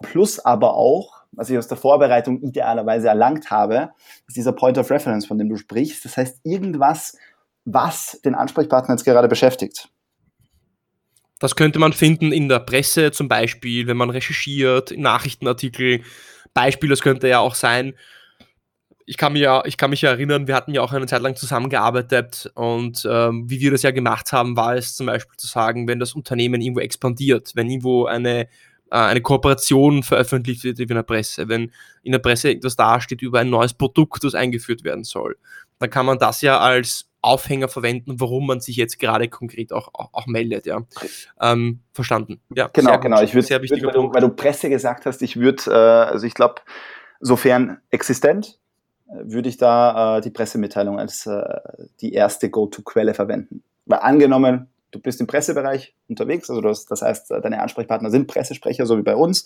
Plus 0.00 0.38
aber 0.38 0.74
auch, 0.74 1.22
was 1.32 1.50
ich 1.50 1.58
aus 1.58 1.68
der 1.68 1.76
Vorbereitung 1.76 2.40
idealerweise 2.42 3.08
erlangt 3.08 3.50
habe, 3.50 3.90
ist 4.28 4.36
dieser 4.36 4.52
Point 4.52 4.78
of 4.78 4.90
Reference, 4.90 5.26
von 5.26 5.38
dem 5.38 5.48
du 5.48 5.56
sprichst. 5.56 6.04
Das 6.04 6.16
heißt, 6.16 6.40
irgendwas, 6.44 7.16
was 7.64 8.20
den 8.24 8.34
Ansprechpartner 8.34 8.94
jetzt 8.94 9.04
gerade 9.04 9.28
beschäftigt. 9.28 9.88
Das 11.42 11.56
könnte 11.56 11.80
man 11.80 11.92
finden 11.92 12.30
in 12.30 12.48
der 12.48 12.60
Presse 12.60 13.10
zum 13.10 13.26
Beispiel, 13.26 13.88
wenn 13.88 13.96
man 13.96 14.10
recherchiert, 14.10 14.92
in 14.92 15.00
Nachrichtenartikeln. 15.00 16.04
Beispiel, 16.54 16.88
das 16.88 17.02
könnte 17.02 17.26
ja 17.26 17.40
auch 17.40 17.56
sein, 17.56 17.94
ich 19.06 19.16
kann, 19.16 19.32
mich 19.32 19.42
ja, 19.42 19.60
ich 19.64 19.76
kann 19.76 19.90
mich 19.90 20.02
ja 20.02 20.10
erinnern, 20.10 20.46
wir 20.46 20.54
hatten 20.54 20.72
ja 20.72 20.82
auch 20.82 20.92
eine 20.92 21.06
Zeit 21.06 21.20
lang 21.20 21.34
zusammengearbeitet 21.34 22.52
und 22.54 23.04
ähm, 23.10 23.50
wie 23.50 23.58
wir 23.58 23.72
das 23.72 23.82
ja 23.82 23.90
gemacht 23.90 24.30
haben, 24.30 24.56
war 24.56 24.76
es 24.76 24.94
zum 24.94 25.06
Beispiel 25.06 25.36
zu 25.36 25.48
sagen, 25.48 25.88
wenn 25.88 25.98
das 25.98 26.14
Unternehmen 26.14 26.60
irgendwo 26.60 26.78
expandiert, 26.78 27.50
wenn 27.56 27.68
irgendwo 27.68 28.04
eine, 28.04 28.42
äh, 28.42 28.46
eine 28.90 29.20
Kooperation 29.20 30.04
veröffentlicht 30.04 30.62
wird 30.62 30.78
in 30.78 30.86
der 30.86 31.02
Presse, 31.02 31.48
wenn 31.48 31.72
in 32.04 32.12
der 32.12 32.20
Presse 32.20 32.50
etwas 32.50 32.76
dasteht 32.76 33.20
über 33.20 33.40
ein 33.40 33.50
neues 33.50 33.74
Produkt, 33.74 34.22
das 34.22 34.36
eingeführt 34.36 34.84
werden 34.84 35.02
soll, 35.02 35.36
dann 35.80 35.90
kann 35.90 36.06
man 36.06 36.20
das 36.20 36.40
ja 36.40 36.60
als 36.60 37.11
Aufhänger 37.22 37.68
verwenden, 37.68 38.20
warum 38.20 38.46
man 38.46 38.60
sich 38.60 38.76
jetzt 38.76 38.98
gerade 38.98 39.28
konkret 39.28 39.72
auch, 39.72 39.88
auch, 39.94 40.10
auch 40.12 40.26
meldet. 40.26 40.66
Ja. 40.66 40.82
Ähm, 41.40 41.80
verstanden. 41.92 42.40
Ja, 42.54 42.68
genau, 42.72 42.98
genau. 42.98 43.22
Ich 43.22 43.34
würde, 43.34 43.48
würd, 43.48 43.70
weil, 43.70 43.92
du, 43.92 44.12
weil 44.12 44.20
du 44.20 44.28
Presse 44.28 44.68
gesagt 44.68 45.06
hast, 45.06 45.22
ich 45.22 45.36
würde, 45.36 45.62
äh, 45.68 45.72
also 46.10 46.26
ich 46.26 46.34
glaube, 46.34 46.56
sofern 47.20 47.78
existent, 47.90 48.58
würde 49.06 49.48
ich 49.48 49.56
da 49.56 50.18
äh, 50.18 50.20
die 50.20 50.30
Pressemitteilung 50.30 50.98
als 50.98 51.26
äh, 51.26 51.60
die 52.00 52.12
erste 52.12 52.50
Go-To-Quelle 52.50 53.14
verwenden. 53.14 53.62
Weil 53.86 54.00
angenommen, 54.00 54.68
du 54.90 55.00
bist 55.00 55.20
im 55.20 55.26
Pressebereich 55.26 55.94
unterwegs, 56.08 56.48
also 56.50 56.60
das, 56.60 56.86
das 56.86 57.02
heißt, 57.02 57.30
äh, 57.30 57.40
deine 57.40 57.60
Ansprechpartner 57.60 58.10
sind 58.10 58.26
Pressesprecher, 58.26 58.86
so 58.86 58.98
wie 58.98 59.02
bei 59.02 59.16
uns, 59.16 59.44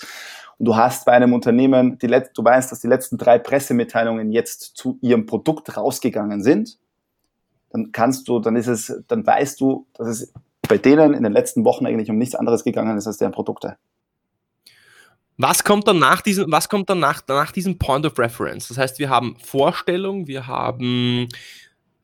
und 0.59 0.67
du 0.67 0.77
hast 0.77 1.05
bei 1.05 1.12
einem 1.12 1.33
Unternehmen, 1.33 1.99
die 1.99 2.07
du 2.07 2.45
weißt, 2.45 2.71
dass 2.71 2.81
die 2.81 2.89
letzten 2.89 3.19
drei 3.19 3.39
Pressemitteilungen 3.39 4.33
jetzt 4.33 4.77
zu 4.77 4.99
ihrem 5.03 5.27
Produkt 5.27 5.77
rausgegangen 5.77 6.43
sind, 6.43 6.79
dann 7.71 7.93
kannst 7.93 8.29
du, 8.29 8.39
dann 8.39 8.57
ist 8.57 8.67
es, 8.67 9.03
dann 9.09 9.27
weißt 9.27 9.61
du, 9.61 9.87
dass 9.95 10.09
es 10.09 10.33
bei 10.69 10.79
denen 10.79 11.15
in 11.15 11.23
den 11.23 11.33
letzten 11.33 11.65
Wochen 11.65 11.87
eigentlich 11.87 12.11
um 12.11 12.19
nichts 12.19 12.35
anderes 12.35 12.65
gegangen 12.65 12.97
ist 12.97 13.07
als 13.07 13.19
deren 13.19 13.33
Produkte. 13.33 13.77
Was 15.39 15.65
kommt 15.65 15.87
dann 15.87 15.99
nach 15.99 16.23
diesem, 16.23 16.51
was 16.51 16.69
kommt 16.69 16.89
dann 16.89 16.99
nach, 16.99 17.23
nach 17.29 17.53
diesem 17.53 17.79
Point 17.79 18.07
of 18.07 18.19
Reference? 18.19 18.69
Das 18.69 18.79
heißt, 18.79 18.99
wir 18.99 19.11
haben 19.11 19.37
Vorstellung, 19.39 20.27
wir 20.27 20.47
haben, 20.47 21.29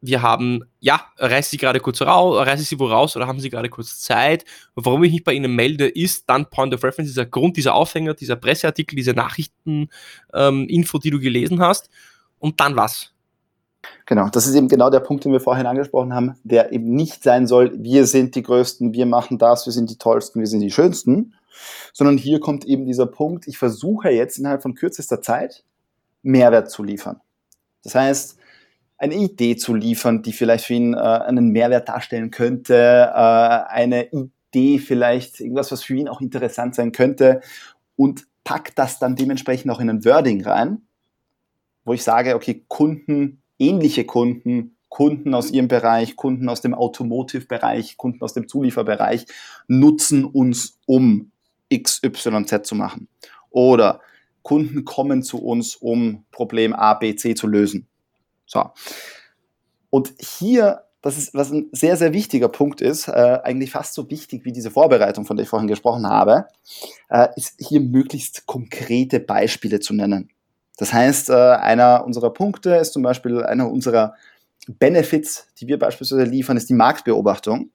wir 0.03 0.20
haben, 0.20 0.64
ja, 0.81 1.07
reiße 1.16 1.51
sie 1.51 1.57
gerade 1.57 1.81
kurz 1.81 2.03
raus, 2.03 2.46
reiße 2.46 2.64
sie 2.64 2.79
wo 2.79 2.88
raus 2.88 3.16
oder 3.16 3.27
haben 3.27 3.40
sie 3.40 3.48
gerade 3.48 3.70
kurz 3.70 4.01
Zeit? 4.01 4.44
Warum 4.75 5.03
ich 5.05 5.12
mich 5.12 5.25
bei 5.25 5.33
Ihnen 5.33 5.55
melde, 5.55 5.88
ist 5.88 6.29
dann 6.29 6.51
Point 6.51 6.75
of 6.75 6.85
Reference, 6.85 7.09
dieser 7.09 7.25
Grund, 7.25 7.57
dieser 7.57 7.75
Aufhänger, 7.75 8.12
dieser 8.12 8.37
Presseartikel, 8.37 8.96
diese 8.96 9.14
Nachrichteninfo, 9.14 9.88
ähm, 10.35 10.66
die 11.03 11.11
du 11.11 11.18
gelesen 11.18 11.61
hast. 11.61 11.88
Und 12.38 12.61
dann 12.61 12.77
was? 12.77 13.12
Genau, 14.06 14.28
das 14.28 14.46
ist 14.46 14.54
eben 14.54 14.68
genau 14.68 14.90
der 14.90 15.00
Punkt, 15.00 15.24
den 15.24 15.32
wir 15.32 15.40
vorhin 15.40 15.66
angesprochen 15.66 16.14
haben, 16.14 16.36
der 16.44 16.72
eben 16.72 16.94
nicht 16.94 17.22
sein 17.22 17.46
soll, 17.46 17.72
wir 17.82 18.06
sind 18.06 18.34
die 18.34 18.42
Größten, 18.42 18.92
wir 18.92 19.06
machen 19.06 19.38
das, 19.38 19.66
wir 19.66 19.72
sind 19.72 19.90
die 19.90 19.98
Tollsten, 19.98 20.40
wir 20.40 20.46
sind 20.46 20.60
die 20.60 20.70
Schönsten, 20.70 21.34
sondern 21.92 22.16
hier 22.16 22.40
kommt 22.40 22.64
eben 22.64 22.86
dieser 22.86 23.06
Punkt, 23.06 23.46
ich 23.48 23.58
versuche 23.58 24.10
jetzt 24.10 24.38
innerhalb 24.38 24.62
von 24.62 24.74
kürzester 24.74 25.20
Zeit 25.20 25.64
Mehrwert 26.22 26.70
zu 26.70 26.82
liefern. 26.82 27.20
Das 27.82 27.94
heißt, 27.94 28.38
eine 28.98 29.14
Idee 29.16 29.56
zu 29.56 29.74
liefern, 29.74 30.22
die 30.22 30.32
vielleicht 30.32 30.66
für 30.66 30.74
ihn 30.74 30.94
äh, 30.94 30.98
einen 30.98 31.48
Mehrwert 31.48 31.88
darstellen 31.88 32.30
könnte, 32.30 32.74
äh, 32.74 33.68
eine 33.68 34.08
Idee 34.12 34.78
vielleicht, 34.78 35.40
irgendwas, 35.40 35.72
was 35.72 35.82
für 35.82 35.96
ihn 35.96 36.08
auch 36.08 36.20
interessant 36.20 36.76
sein 36.76 36.92
könnte 36.92 37.40
und 37.96 38.26
packt 38.44 38.78
das 38.78 39.00
dann 39.00 39.16
dementsprechend 39.16 39.72
auch 39.72 39.80
in 39.80 39.90
ein 39.90 40.04
Wording 40.04 40.44
rein, 40.44 40.82
wo 41.84 41.92
ich 41.92 42.04
sage, 42.04 42.36
okay, 42.36 42.64
Kunden 42.68 43.41
ähnliche 43.62 44.05
Kunden, 44.05 44.77
Kunden 44.88 45.33
aus 45.35 45.51
ihrem 45.51 45.68
Bereich, 45.68 46.16
Kunden 46.16 46.48
aus 46.51 46.61
dem 46.61 46.75
Automotive-Bereich, 46.75 47.96
Kunden 47.96 48.22
aus 48.22 48.35
dem 48.35 48.46
Zulieferbereich 48.46 49.25
nutzen 49.66 50.25
uns, 50.25 50.79
um 50.87 51.31
XYZ 51.72 52.66
zu 52.66 52.75
machen. 52.75 53.09
Oder 53.51 54.01
Kunden 54.42 54.85
kommen 54.85 55.22
zu 55.22 55.42
uns, 55.42 55.77
um 55.77 56.25
Problem 56.31 56.75
A, 56.75 56.94
B, 56.94 57.14
C 57.14 57.35
zu 57.35 57.46
lösen. 57.46 57.87
So. 58.44 58.70
Und 59.88 60.12
hier, 60.18 60.83
das 61.01 61.16
ist, 61.16 61.33
was 61.33 61.51
ein 61.53 61.68
sehr, 61.72 61.96
sehr 61.96 62.12
wichtiger 62.12 62.48
Punkt 62.48 62.81
ist, 62.81 63.09
äh, 63.09 63.38
eigentlich 63.42 63.70
fast 63.70 63.94
so 63.94 64.11
wichtig 64.11 64.44
wie 64.44 64.53
diese 64.53 64.70
Vorbereitung, 64.70 65.25
von 65.25 65.37
der 65.37 65.44
ich 65.44 65.51
vorhin 65.51 65.68
gesprochen 65.68 66.07
habe, 66.07 66.48
äh, 67.09 67.29
ist 67.37 67.55
hier 67.59 67.81
möglichst 67.81 68.46
konkrete 68.46 69.20
Beispiele 69.20 69.81
zu 69.81 69.94
nennen. 69.94 70.29
Das 70.76 70.92
heißt, 70.92 71.30
äh, 71.30 71.35
einer 71.35 72.04
unserer 72.04 72.32
Punkte 72.32 72.74
ist 72.76 72.92
zum 72.92 73.02
Beispiel 73.02 73.42
einer 73.42 73.70
unserer 73.70 74.14
Benefits, 74.68 75.48
die 75.58 75.68
wir 75.68 75.78
beispielsweise 75.78 76.24
liefern, 76.24 76.56
ist 76.56 76.70
die 76.70 76.74
Marktbeobachtung. 76.74 77.70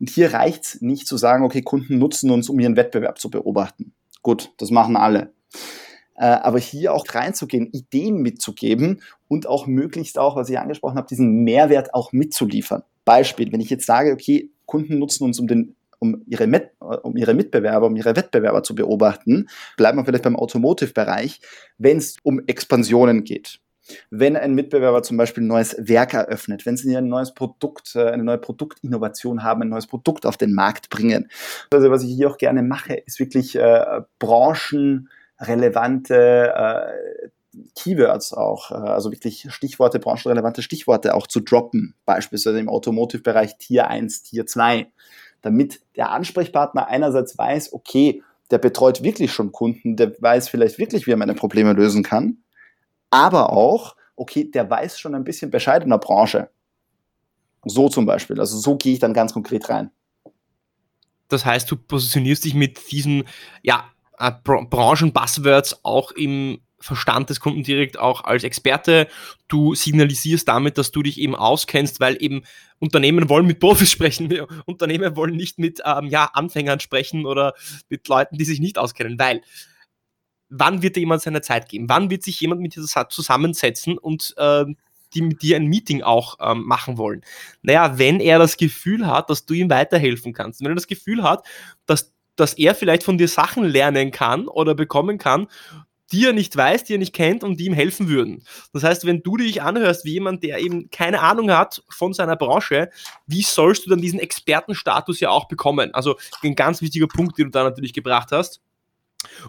Und 0.00 0.10
hier 0.10 0.32
reicht 0.32 0.64
es 0.64 0.80
nicht 0.80 1.06
zu 1.06 1.16
sagen, 1.16 1.44
okay, 1.44 1.62
Kunden 1.62 1.98
nutzen 1.98 2.30
uns, 2.30 2.48
um 2.48 2.58
ihren 2.58 2.76
Wettbewerb 2.76 3.18
zu 3.18 3.30
beobachten. 3.30 3.92
Gut, 4.22 4.52
das 4.58 4.70
machen 4.70 4.96
alle. 4.96 5.32
Äh, 6.16 6.26
aber 6.26 6.58
hier 6.58 6.94
auch 6.94 7.04
reinzugehen, 7.08 7.68
Ideen 7.72 8.18
mitzugeben 8.18 9.02
und 9.28 9.46
auch 9.46 9.66
möglichst 9.66 10.18
auch, 10.18 10.36
was 10.36 10.48
ich 10.48 10.58
angesprochen 10.58 10.96
habe, 10.96 11.08
diesen 11.08 11.42
Mehrwert 11.42 11.92
auch 11.94 12.12
mitzuliefern. 12.12 12.82
Beispiel, 13.04 13.52
wenn 13.52 13.60
ich 13.60 13.70
jetzt 13.70 13.86
sage, 13.86 14.12
okay, 14.12 14.50
Kunden 14.66 14.98
nutzen 14.98 15.24
uns, 15.24 15.38
um 15.38 15.46
den 15.46 15.74
um 15.98 16.22
ihre, 16.26 16.46
Met, 16.46 16.70
um 16.78 17.16
ihre 17.16 17.34
Mitbewerber, 17.34 17.86
um 17.86 17.96
ihre 17.96 18.16
Wettbewerber 18.16 18.62
zu 18.62 18.74
beobachten. 18.74 19.48
Bleiben 19.76 19.98
wir 19.98 20.04
vielleicht 20.04 20.24
beim 20.24 20.36
Automotive-Bereich, 20.36 21.40
wenn 21.78 21.98
es 21.98 22.16
um 22.22 22.40
Expansionen 22.46 23.24
geht. 23.24 23.60
Wenn 24.10 24.36
ein 24.36 24.54
Mitbewerber 24.54 25.02
zum 25.02 25.18
Beispiel 25.18 25.44
ein 25.44 25.48
neues 25.48 25.76
Werk 25.78 26.14
eröffnet, 26.14 26.64
wenn 26.64 26.76
sie 26.76 26.96
ein 26.96 27.08
neues 27.08 27.34
Produkt, 27.34 27.96
äh, 27.96 28.10
eine 28.10 28.22
neue 28.24 28.38
Produktinnovation 28.38 29.42
haben, 29.42 29.62
ein 29.62 29.68
neues 29.68 29.86
Produkt 29.86 30.24
auf 30.26 30.38
den 30.38 30.54
Markt 30.54 30.88
bringen. 30.88 31.28
Also 31.70 31.90
was 31.90 32.02
ich 32.02 32.14
hier 32.14 32.30
auch 32.30 32.38
gerne 32.38 32.62
mache, 32.62 32.94
ist 32.94 33.18
wirklich 33.18 33.56
äh, 33.56 34.00
branchenrelevante 34.18 36.54
äh, 36.56 37.28
Keywords 37.74 38.32
auch, 38.32 38.70
äh, 38.70 38.74
also 38.74 39.12
wirklich 39.12 39.46
Stichworte, 39.50 39.98
branchenrelevante 39.98 40.62
Stichworte 40.62 41.14
auch 41.14 41.26
zu 41.26 41.40
droppen. 41.40 41.94
Beispielsweise 42.04 42.58
im 42.58 42.68
Automotive-Bereich 42.68 43.58
Tier 43.58 43.88
1, 43.88 44.22
Tier 44.22 44.46
2 44.46 44.90
damit 45.44 45.82
der 45.94 46.10
Ansprechpartner 46.10 46.88
einerseits 46.88 47.36
weiß, 47.36 47.74
okay, 47.74 48.22
der 48.50 48.56
betreut 48.56 49.02
wirklich 49.02 49.30
schon 49.30 49.52
Kunden, 49.52 49.94
der 49.96 50.14
weiß 50.18 50.48
vielleicht 50.48 50.78
wirklich, 50.78 51.06
wie 51.06 51.12
er 51.12 51.18
meine 51.18 51.34
Probleme 51.34 51.74
lösen 51.74 52.02
kann, 52.02 52.38
aber 53.10 53.52
auch, 53.52 53.94
okay, 54.16 54.50
der 54.50 54.68
weiß 54.70 54.98
schon 54.98 55.14
ein 55.14 55.24
bisschen 55.24 55.50
Bescheid 55.50 55.84
in 55.84 55.90
der 55.90 55.98
Branche. 55.98 56.48
So 57.66 57.90
zum 57.90 58.06
Beispiel. 58.06 58.40
Also 58.40 58.58
so 58.58 58.76
gehe 58.76 58.94
ich 58.94 59.00
dann 59.00 59.12
ganz 59.12 59.34
konkret 59.34 59.68
rein. 59.68 59.90
Das 61.28 61.44
heißt, 61.44 61.70
du 61.70 61.76
positionierst 61.76 62.44
dich 62.44 62.54
mit 62.54 62.90
diesen 62.90 63.24
ja, 63.62 63.84
äh, 64.18 64.32
Branchen-Buzzwords 64.42 65.84
auch 65.84 66.10
im 66.12 66.60
Verstand 66.84 67.30
des 67.30 67.40
Kunden 67.40 67.62
direkt 67.62 67.98
auch 67.98 68.24
als 68.24 68.44
Experte. 68.44 69.08
Du 69.48 69.74
signalisierst 69.74 70.46
damit, 70.46 70.78
dass 70.78 70.90
du 70.90 71.02
dich 71.02 71.18
eben 71.18 71.34
auskennst, 71.34 72.00
weil 72.00 72.16
eben 72.22 72.42
Unternehmen 72.78 73.28
wollen 73.28 73.46
mit 73.46 73.60
Profis 73.60 73.90
sprechen. 73.92 74.32
Unternehmen 74.66 75.16
wollen 75.16 75.36
nicht 75.36 75.58
mit 75.58 75.80
ähm, 75.84 76.06
ja, 76.06 76.30
Anfängern 76.32 76.80
sprechen 76.80 77.26
oder 77.26 77.54
mit 77.88 78.06
Leuten, 78.08 78.38
die 78.38 78.44
sich 78.44 78.60
nicht 78.60 78.78
auskennen, 78.78 79.18
weil 79.18 79.40
wann 80.48 80.82
wird 80.82 80.96
dir 80.96 81.00
jemand 81.00 81.22
seine 81.22 81.42
Zeit 81.42 81.68
geben? 81.68 81.88
Wann 81.88 82.10
wird 82.10 82.22
sich 82.22 82.40
jemand 82.40 82.60
mit 82.60 82.76
dir 82.76 82.84
zusammensetzen 83.08 83.98
und 83.98 84.34
äh, 84.36 84.64
die 85.14 85.22
mit 85.22 85.42
dir 85.42 85.56
ein 85.56 85.66
Meeting 85.66 86.02
auch 86.02 86.36
ähm, 86.40 86.64
machen 86.64 86.98
wollen? 86.98 87.22
Naja, 87.62 87.98
wenn 87.98 88.20
er 88.20 88.38
das 88.38 88.56
Gefühl 88.56 89.06
hat, 89.06 89.30
dass 89.30 89.46
du 89.46 89.54
ihm 89.54 89.70
weiterhelfen 89.70 90.32
kannst, 90.32 90.60
wenn 90.60 90.72
er 90.72 90.76
das 90.76 90.86
Gefühl 90.86 91.22
hat, 91.22 91.46
dass, 91.86 92.12
dass 92.36 92.54
er 92.54 92.74
vielleicht 92.74 93.02
von 93.02 93.18
dir 93.18 93.28
Sachen 93.28 93.64
lernen 93.64 94.10
kann 94.10 94.48
oder 94.48 94.74
bekommen 94.74 95.18
kann, 95.18 95.48
die 96.12 96.26
er 96.26 96.32
nicht 96.32 96.56
weiß, 96.56 96.84
die 96.84 96.94
er 96.94 96.98
nicht 96.98 97.14
kennt 97.14 97.42
und 97.42 97.58
die 97.58 97.66
ihm 97.66 97.72
helfen 97.72 98.08
würden. 98.08 98.44
Das 98.72 98.84
heißt, 98.84 99.06
wenn 99.06 99.22
du 99.22 99.36
dich 99.36 99.62
anhörst 99.62 100.04
wie 100.04 100.12
jemand, 100.12 100.42
der 100.42 100.58
eben 100.58 100.90
keine 100.90 101.20
Ahnung 101.20 101.50
hat 101.50 101.82
von 101.88 102.12
seiner 102.12 102.36
Branche, 102.36 102.90
wie 103.26 103.42
sollst 103.42 103.86
du 103.86 103.90
dann 103.90 104.00
diesen 104.00 104.18
Expertenstatus 104.18 105.20
ja 105.20 105.30
auch 105.30 105.48
bekommen? 105.48 105.94
Also 105.94 106.16
ein 106.42 106.54
ganz 106.54 106.82
wichtiger 106.82 107.08
Punkt, 107.08 107.38
den 107.38 107.46
du 107.46 107.50
da 107.50 107.64
natürlich 107.64 107.92
gebracht 107.92 108.30
hast. 108.32 108.60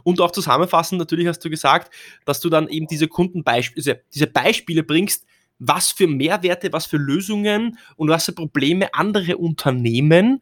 Und 0.04 0.22
auch 0.22 0.32
zusammenfassend, 0.32 1.00
natürlich 1.00 1.28
hast 1.28 1.44
du 1.44 1.50
gesagt, 1.50 1.94
dass 2.24 2.40
du 2.40 2.50
dann 2.50 2.70
eben 2.70 2.88
diese 2.88 3.08
Kundenbeispiele, 3.08 4.02
diese 4.14 4.28
Beispiele 4.28 4.84
bringst, 4.84 5.26
was 5.60 5.92
für 5.92 6.08
Mehrwerte, 6.08 6.72
was 6.74 6.86
für 6.86 6.98
Lösungen 6.98 7.78
und 7.96 8.10
was 8.10 8.26
für 8.26 8.34
Probleme 8.34 8.94
andere 8.94 9.38
Unternehmen 9.38 10.42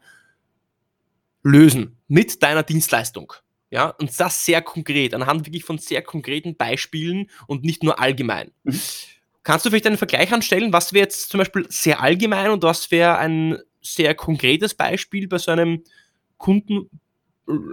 lösen 1.42 1.98
mit 2.08 2.42
deiner 2.42 2.62
Dienstleistung. 2.62 3.32
Ja, 3.74 3.88
und 3.98 4.20
das 4.20 4.44
sehr 4.44 4.62
konkret, 4.62 5.14
anhand 5.14 5.46
wirklich 5.46 5.64
von 5.64 5.78
sehr 5.78 6.00
konkreten 6.00 6.54
Beispielen 6.54 7.28
und 7.48 7.64
nicht 7.64 7.82
nur 7.82 7.98
allgemein. 7.98 8.52
Mhm. 8.62 8.78
Kannst 9.42 9.66
du 9.66 9.70
vielleicht 9.70 9.88
einen 9.88 9.96
Vergleich 9.96 10.32
anstellen? 10.32 10.72
Was 10.72 10.92
wäre 10.92 11.02
jetzt 11.02 11.30
zum 11.30 11.38
Beispiel 11.38 11.66
sehr 11.70 12.00
allgemein 12.00 12.52
und 12.52 12.62
was 12.62 12.92
wäre 12.92 13.18
ein 13.18 13.58
sehr 13.82 14.14
konkretes 14.14 14.74
Beispiel 14.74 15.26
bei 15.26 15.38
so 15.38 15.50
einem 15.50 15.82
Kunden, 16.38 16.88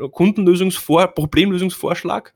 Kundenlösungsvor 0.10 1.06
Problemlösungsvorschlag? 1.06 2.34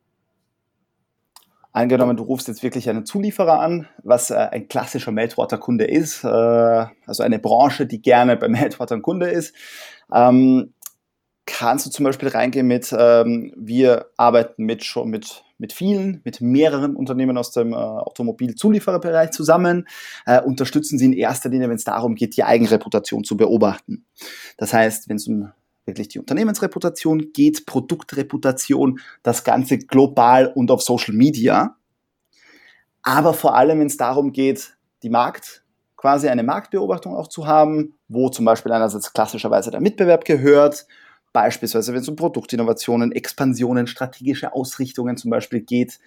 Angenommen, 1.71 2.17
du 2.17 2.23
rufst 2.23 2.47
jetzt 2.47 2.61
wirklich 2.61 2.87
einen 2.87 3.07
Zulieferer 3.07 3.59
an, 3.59 3.87
was 4.03 4.29
äh, 4.29 4.35
ein 4.35 4.67
klassischer 4.67 5.11
Meltwater-Kunde 5.11 5.85
ist, 5.85 6.23
äh, 6.23 6.27
also 6.27 7.23
eine 7.23 7.39
Branche, 7.39 7.87
die 7.87 7.99
gerne 7.99 8.37
bei 8.37 8.47
Meltwater 8.47 8.93
ein 8.93 9.01
Kunde 9.01 9.27
ist. 9.27 9.55
Ähm, 10.13 10.74
kannst 11.45 11.85
du 11.85 11.89
zum 11.89 12.05
Beispiel 12.05 12.29
reingehen 12.29 12.67
mit, 12.67 12.93
ähm, 12.97 13.53
wir 13.55 14.07
arbeiten 14.17 14.65
mit 14.65 14.83
schon 14.83 15.09
mit, 15.09 15.43
mit 15.57 15.73
vielen, 15.73 16.21
mit 16.23 16.41
mehreren 16.41 16.95
Unternehmen 16.95 17.37
aus 17.37 17.51
dem 17.51 17.73
äh, 17.73 17.75
Automobilzuliefererbereich 17.75 19.31
zusammen, 19.31 19.87
äh, 20.25 20.41
unterstützen 20.41 20.97
sie 20.97 21.05
in 21.05 21.13
erster 21.13 21.49
Linie, 21.49 21.69
wenn 21.69 21.75
es 21.75 21.83
darum 21.83 22.15
geht, 22.15 22.35
die 22.35 22.43
Eigenreputation 22.43 23.23
zu 23.23 23.37
beobachten. 23.37 24.05
Das 24.57 24.73
heißt, 24.73 25.07
wenn 25.07 25.17
es 25.17 25.27
um 25.27 25.51
wirklich 25.85 26.07
die 26.07 26.19
Unternehmensreputation 26.19 27.31
geht, 27.31 27.65
Produktreputation, 27.67 28.99
das 29.21 29.43
Ganze 29.43 29.77
global 29.77 30.47
und 30.47 30.71
auf 30.71 30.81
Social 30.81 31.13
Media. 31.13 31.75
Aber 33.03 33.35
vor 33.35 33.55
allem, 33.55 33.79
wenn 33.79 33.87
es 33.87 33.97
darum 33.97 34.31
geht, 34.31 34.75
die 35.03 35.11
Markt, 35.11 35.63
quasi 35.95 36.27
eine 36.27 36.41
Marktbeobachtung 36.43 37.15
auch 37.15 37.27
zu 37.27 37.45
haben, 37.45 37.93
wo 38.07 38.29
zum 38.29 38.45
Beispiel 38.45 38.71
einerseits 38.71 39.13
klassischerweise 39.13 39.69
der 39.69 39.81
Mitbewerb 39.81 40.25
gehört, 40.25 40.87
beispielsweise 41.35 41.91
wenn 41.93 41.99
es 41.99 42.07
um 42.07 42.15
Produktinnovationen, 42.15 43.11
Expansionen, 43.11 43.87
strategische 43.87 44.53
Ausrichtungen 44.53 45.17
zum 45.17 45.31
Beispiel 45.31 45.59
geht 45.59 45.99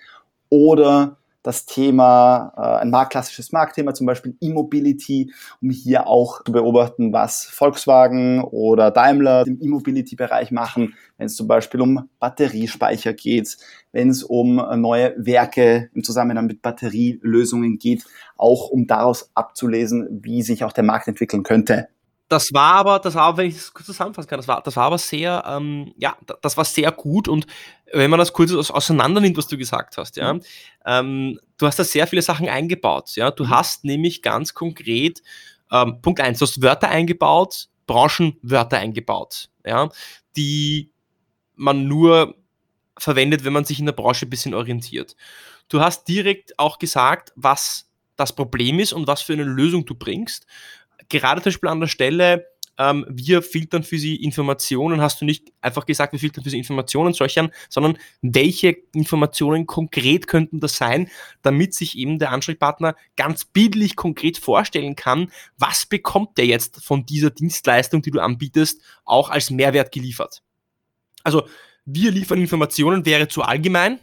oder 0.48 1.18
das 1.42 1.66
Thema, 1.66 2.52
äh, 2.56 2.82
ein 2.82 3.08
klassisches 3.10 3.52
Marktthema, 3.52 3.92
zum 3.92 4.06
Beispiel 4.06 4.36
E-Mobility, 4.40 5.32
um 5.60 5.70
hier 5.70 6.06
auch 6.06 6.42
zu 6.44 6.52
beobachten, 6.52 7.12
was 7.12 7.44
Volkswagen 7.44 8.42
oder 8.42 8.90
Daimler 8.90 9.46
im 9.46 9.60
E-Mobility-Bereich 9.60 10.50
machen, 10.50 10.94
wenn 11.18 11.26
es 11.26 11.36
zum 11.36 11.46
Beispiel 11.46 11.82
um 11.82 12.08
Batteriespeicher 12.18 13.12
geht, 13.12 13.58
wenn 13.92 14.08
es 14.08 14.22
um 14.22 14.56
neue 14.80 15.14
Werke 15.18 15.90
im 15.94 16.02
Zusammenhang 16.02 16.46
mit 16.46 16.62
Batterielösungen 16.62 17.78
geht, 17.78 18.04
auch 18.38 18.70
um 18.70 18.86
daraus 18.86 19.30
abzulesen, 19.34 20.08
wie 20.22 20.42
sich 20.42 20.64
auch 20.64 20.72
der 20.72 20.84
Markt 20.84 21.06
entwickeln 21.06 21.42
könnte 21.42 21.88
das 22.28 22.52
war 22.52 22.74
aber, 22.74 22.98
das 22.98 23.14
war, 23.14 23.36
wenn 23.36 23.48
ich 23.48 23.54
das 23.54 23.72
kurz 23.72 23.86
zusammenfassen 23.86 24.28
kann, 24.28 24.38
das 24.38 24.48
war, 24.48 24.62
das 24.62 24.76
war 24.76 24.84
aber 24.84 24.98
sehr, 24.98 25.42
ähm, 25.46 25.94
ja, 25.96 26.16
das 26.42 26.56
war 26.56 26.64
sehr 26.64 26.92
gut 26.92 27.26
und 27.26 27.46
wenn 27.92 28.10
man 28.10 28.18
das 28.18 28.34
kurz 28.34 28.52
auseinander 28.52 29.20
nimmt, 29.20 29.38
was 29.38 29.46
du 29.46 29.56
gesagt 29.56 29.96
hast, 29.96 30.16
ja, 30.16 30.34
mhm. 30.34 30.42
ähm, 30.84 31.40
du 31.56 31.66
hast 31.66 31.78
da 31.78 31.84
sehr 31.84 32.06
viele 32.06 32.22
Sachen 32.22 32.48
eingebaut, 32.48 33.16
ja, 33.16 33.30
du 33.30 33.44
mhm. 33.44 33.50
hast 33.50 33.84
nämlich 33.84 34.20
ganz 34.20 34.52
konkret, 34.52 35.22
ähm, 35.72 36.00
Punkt 36.02 36.20
eins, 36.20 36.38
du 36.38 36.46
hast 36.46 36.62
Wörter 36.62 36.88
eingebaut, 36.88 37.68
Branchenwörter 37.86 38.78
eingebaut, 38.78 39.48
ja, 39.64 39.88
die 40.36 40.92
man 41.54 41.88
nur 41.88 42.34
verwendet, 42.98 43.44
wenn 43.44 43.52
man 43.52 43.64
sich 43.64 43.78
in 43.78 43.86
der 43.86 43.92
Branche 43.92 44.26
ein 44.26 44.30
bisschen 44.30 44.54
orientiert. 44.54 45.16
Du 45.68 45.80
hast 45.80 46.06
direkt 46.08 46.58
auch 46.58 46.78
gesagt, 46.78 47.32
was 47.36 47.88
das 48.16 48.34
Problem 48.34 48.80
ist 48.80 48.92
und 48.92 49.06
was 49.06 49.22
für 49.22 49.32
eine 49.32 49.44
Lösung 49.44 49.86
du 49.86 49.94
bringst 49.94 50.46
gerade 51.08 51.42
zum 51.42 51.50
Beispiel 51.50 51.68
an 51.68 51.80
der 51.80 51.86
Stelle, 51.88 52.46
ähm, 52.78 53.04
wir 53.08 53.42
filtern 53.42 53.82
für 53.82 53.98
Sie 53.98 54.16
Informationen, 54.16 55.00
hast 55.00 55.20
du 55.20 55.24
nicht 55.24 55.52
einfach 55.60 55.84
gesagt, 55.84 56.12
wir 56.12 56.20
filtern 56.20 56.44
für 56.44 56.50
Sie 56.50 56.58
Informationen 56.58 57.12
solchern, 57.12 57.50
sondern 57.68 57.98
welche 58.22 58.76
Informationen 58.94 59.66
konkret 59.66 60.28
könnten 60.28 60.60
das 60.60 60.76
sein, 60.76 61.10
damit 61.42 61.74
sich 61.74 61.98
eben 61.98 62.18
der 62.18 62.30
Ansprechpartner 62.30 62.94
ganz 63.16 63.44
bildlich 63.44 63.96
konkret 63.96 64.38
vorstellen 64.38 64.94
kann, 64.96 65.32
was 65.58 65.86
bekommt 65.86 66.38
der 66.38 66.46
jetzt 66.46 66.84
von 66.84 67.04
dieser 67.04 67.30
Dienstleistung, 67.30 68.00
die 68.00 68.12
du 68.12 68.20
anbietest, 68.20 68.80
auch 69.04 69.30
als 69.30 69.50
Mehrwert 69.50 69.90
geliefert. 69.90 70.42
Also 71.24 71.48
wir 71.84 72.12
liefern 72.12 72.40
Informationen 72.40 73.04
wäre 73.06 73.28
zu 73.28 73.42
allgemein, 73.42 73.98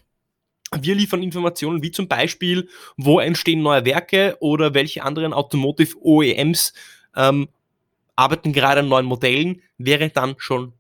wir 0.72 0.96
liefern 0.96 1.24
Informationen 1.24 1.84
wie 1.84 1.92
zum 1.92 2.08
Beispiel, 2.08 2.70
wo 2.98 3.20
entstehen 3.20 3.62
neue 3.62 3.86
Werke 3.86 4.38
oder 4.40 4.74
welche 4.74 5.04
anderen 5.04 5.34
Automotive 5.34 5.96
OEMs 6.02 6.74
ähm, 7.16 7.48
arbeiten 8.16 8.54
gerade 8.54 8.82
an 8.82 8.88
neuen 8.88 9.06
Modellen, 9.06 9.62
wäre 9.78 10.10
dann 10.10 10.36
schon 10.38 10.74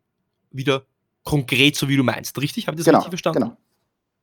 wieder 0.51 0.85
konkret, 1.23 1.75
so 1.75 1.89
wie 1.89 1.97
du 1.97 2.03
meinst. 2.03 2.39
Richtig? 2.41 2.67
Habe 2.67 2.75
ich 2.75 2.79
das 2.79 2.85
genau, 2.85 2.99
richtig 2.99 3.11
verstanden? 3.11 3.41
Genau. 3.41 3.57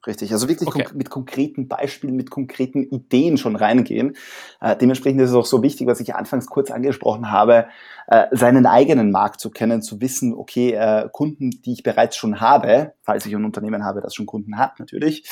Richtig, 0.05 0.33
also 0.33 0.49
wirklich 0.49 0.69
okay. 0.69 0.83
konk 0.83 0.97
mit 0.97 1.11
konkreten 1.11 1.69
Beispielen, 1.69 2.17
mit 2.17 2.29
konkreten 2.29 2.83
Ideen 2.83 3.37
schon 3.37 3.55
reingehen. 3.55 4.17
Äh, 4.61 4.77
dementsprechend 4.77 5.21
ist 5.21 5.31
es 5.31 5.37
auch 5.37 5.47
so 5.47 5.63
wichtig, 5.63 5.87
was 5.87 6.01
ich 6.01 6.17
anfangs 6.17 6.47
kurz 6.47 6.73
angesprochen 6.73 7.31
habe, 7.31 7.67
äh, 8.09 8.27
seinen 8.33 8.67
eigenen 8.67 9.13
Markt 9.13 9.41
zu 9.41 9.51
kennen, 9.51 9.81
zu 9.81 10.01
wissen, 10.01 10.35
okay, 10.35 10.73
äh, 10.73 11.09
Kunden, 11.13 11.51
die 11.51 11.73
ich 11.75 11.85
bereits 11.85 12.17
schon 12.17 12.41
habe, 12.41 12.95
falls 13.03 13.27
ich 13.27 13.35
ein 13.35 13.45
Unternehmen 13.45 13.85
habe, 13.85 14.01
das 14.01 14.17
schon 14.17 14.27
Kunden 14.27 14.59
hat 14.59 14.81
natürlich, 14.81 15.29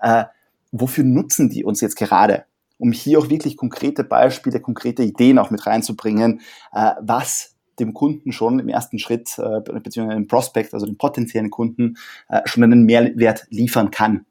äh, 0.00 0.24
wofür 0.72 1.04
nutzen 1.04 1.50
die 1.50 1.64
uns 1.64 1.82
jetzt 1.82 1.96
gerade? 1.96 2.44
Um 2.78 2.92
hier 2.92 3.18
auch 3.18 3.28
wirklich 3.28 3.58
konkrete 3.58 4.04
Beispiele, 4.04 4.58
konkrete 4.58 5.02
Ideen 5.02 5.38
auch 5.38 5.50
mit 5.50 5.66
reinzubringen, 5.66 6.40
äh, 6.72 6.92
was 7.00 7.53
dem 7.80 7.94
Kunden 7.94 8.32
schon 8.32 8.58
im 8.58 8.68
ersten 8.68 8.98
Schritt, 8.98 9.38
äh, 9.38 9.60
beziehungsweise 9.60 10.20
dem 10.20 10.28
Prospect, 10.28 10.74
also 10.74 10.86
dem 10.86 10.96
potenziellen 10.96 11.50
Kunden, 11.50 11.96
äh, 12.28 12.40
schon 12.44 12.62
einen 12.62 12.84
Mehrwert 12.84 13.46
liefern 13.50 13.90
kann. 13.90 14.26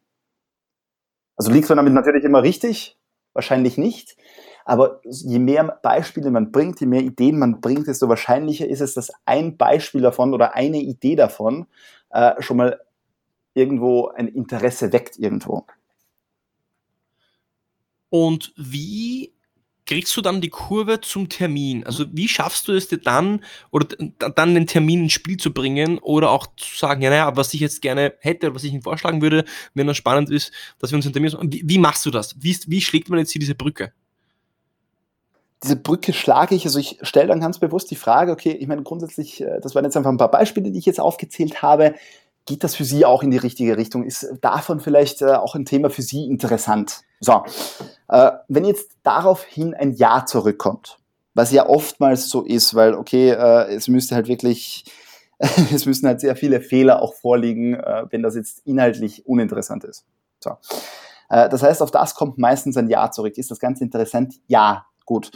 Also 1.35 1.51
liegt 1.51 1.69
man 1.69 1.77
damit 1.77 1.93
natürlich 1.93 2.23
immer 2.23 2.43
richtig? 2.43 2.97
Wahrscheinlich 3.33 3.77
nicht. 3.77 4.15
Aber 4.65 5.01
je 5.03 5.39
mehr 5.39 5.79
Beispiele 5.81 6.31
man 6.31 6.51
bringt, 6.51 6.79
je 6.79 6.87
mehr 6.87 7.01
Ideen 7.01 7.37
man 7.37 7.59
bringt, 7.59 7.87
desto 7.87 8.07
wahrscheinlicher 8.07 8.67
ist 8.67 8.81
es, 8.81 8.93
dass 8.93 9.11
ein 9.25 9.57
Beispiel 9.57 10.01
davon 10.01 10.33
oder 10.33 10.55
eine 10.55 10.79
Idee 10.79 11.15
davon 11.15 11.65
äh, 12.11 12.41
schon 12.41 12.57
mal 12.57 12.79
irgendwo 13.53 14.07
ein 14.07 14.27
Interesse 14.27 14.93
weckt 14.93 15.19
irgendwo. 15.19 15.65
Und 18.09 18.53
wie 18.55 19.32
kriegst 19.85 20.15
du 20.15 20.21
dann 20.21 20.41
die 20.41 20.49
Kurve 20.49 21.01
zum 21.01 21.29
Termin? 21.29 21.85
Also 21.85 22.05
wie 22.11 22.27
schaffst 22.27 22.67
du 22.67 22.73
es 22.73 22.87
dir 22.87 22.97
dann 22.97 23.43
oder 23.71 23.87
dann 24.35 24.55
den 24.55 24.67
Termin 24.67 25.03
ins 25.03 25.13
Spiel 25.13 25.37
zu 25.37 25.53
bringen 25.53 25.97
oder 25.99 26.31
auch 26.31 26.47
zu 26.55 26.77
sagen, 26.77 27.01
ja, 27.01 27.09
naja, 27.09 27.35
was 27.35 27.53
ich 27.53 27.59
jetzt 27.59 27.81
gerne 27.81 28.13
hätte 28.19 28.47
oder 28.47 28.55
was 28.55 28.63
ich 28.63 28.73
Ihnen 28.73 28.81
vorschlagen 28.81 29.21
würde, 29.21 29.45
wenn 29.73 29.87
das 29.87 29.97
spannend 29.97 30.29
ist, 30.29 30.51
dass 30.79 30.91
wir 30.91 30.95
uns 30.95 31.05
einen 31.05 31.13
Termin 31.13 31.33
wie, 31.51 31.63
wie 31.65 31.77
machst 31.77 32.05
du 32.05 32.11
das? 32.11 32.35
Wie, 32.39 32.57
wie 32.67 32.81
schlägt 32.81 33.09
man 33.09 33.19
jetzt 33.19 33.31
hier 33.31 33.39
diese 33.39 33.55
Brücke? 33.55 33.91
Diese 35.63 35.77
Brücke 35.77 36.11
schlage 36.11 36.55
ich, 36.55 36.65
also 36.65 36.77
ich 36.77 36.99
stelle 37.03 37.27
dann 37.27 37.39
ganz 37.39 37.57
bewusst 37.57 37.89
die 37.89 37.95
Frage, 37.95 38.33
okay, 38.33 38.51
ich 38.51 38.67
meine 38.67 38.83
grundsätzlich, 38.83 39.41
äh, 39.41 39.61
das 39.61 39.75
waren 39.75 39.85
jetzt 39.85 39.95
einfach 39.95 40.11
ein 40.11 40.17
paar 40.17 40.31
Beispiele, 40.31 40.71
die 40.71 40.79
ich 40.79 40.85
jetzt 40.85 40.99
aufgezählt 40.99 41.61
habe, 41.61 41.95
geht 42.45 42.63
das 42.63 42.75
für 42.75 42.83
Sie 42.83 43.05
auch 43.05 43.23
in 43.23 43.31
die 43.31 43.37
richtige 43.37 43.77
Richtung? 43.77 44.03
Ist 44.03 44.27
davon 44.41 44.79
vielleicht 44.79 45.21
äh, 45.21 45.33
auch 45.33 45.55
ein 45.55 45.65
Thema 45.65 45.89
für 45.89 46.01
Sie 46.01 46.25
interessant? 46.25 47.01
So, 47.19 47.43
äh, 48.09 48.31
wenn 48.47 48.65
jetzt 48.65 48.97
daraufhin 49.03 49.73
ein 49.73 49.93
Ja 49.93 50.25
zurückkommt, 50.25 50.97
was 51.33 51.51
ja 51.51 51.67
oftmals 51.67 52.29
so 52.29 52.43
ist, 52.43 52.75
weil, 52.75 52.93
okay, 52.93 53.31
äh, 53.31 53.73
es 53.73 53.87
müsste 53.87 54.15
halt 54.15 54.27
wirklich, 54.27 54.85
es 55.39 55.85
müssen 55.85 56.07
halt 56.07 56.19
sehr 56.19 56.35
viele 56.35 56.61
Fehler 56.61 57.01
auch 57.01 57.13
vorliegen, 57.13 57.75
äh, 57.75 58.05
wenn 58.09 58.23
das 58.23 58.35
jetzt 58.35 58.61
inhaltlich 58.65 59.25
uninteressant 59.25 59.83
ist. 59.83 60.05
So. 60.39 60.57
Äh, 61.29 61.49
das 61.49 61.63
heißt, 61.63 61.81
auf 61.81 61.91
das 61.91 62.13
kommt 62.15 62.37
meistens 62.37 62.77
ein 62.77 62.89
Ja 62.89 63.09
zurück. 63.09 63.37
Ist 63.37 63.51
das 63.51 63.59
Ganze 63.59 63.83
interessant? 63.83 64.35
Ja, 64.47 64.85
gut. 65.05 65.31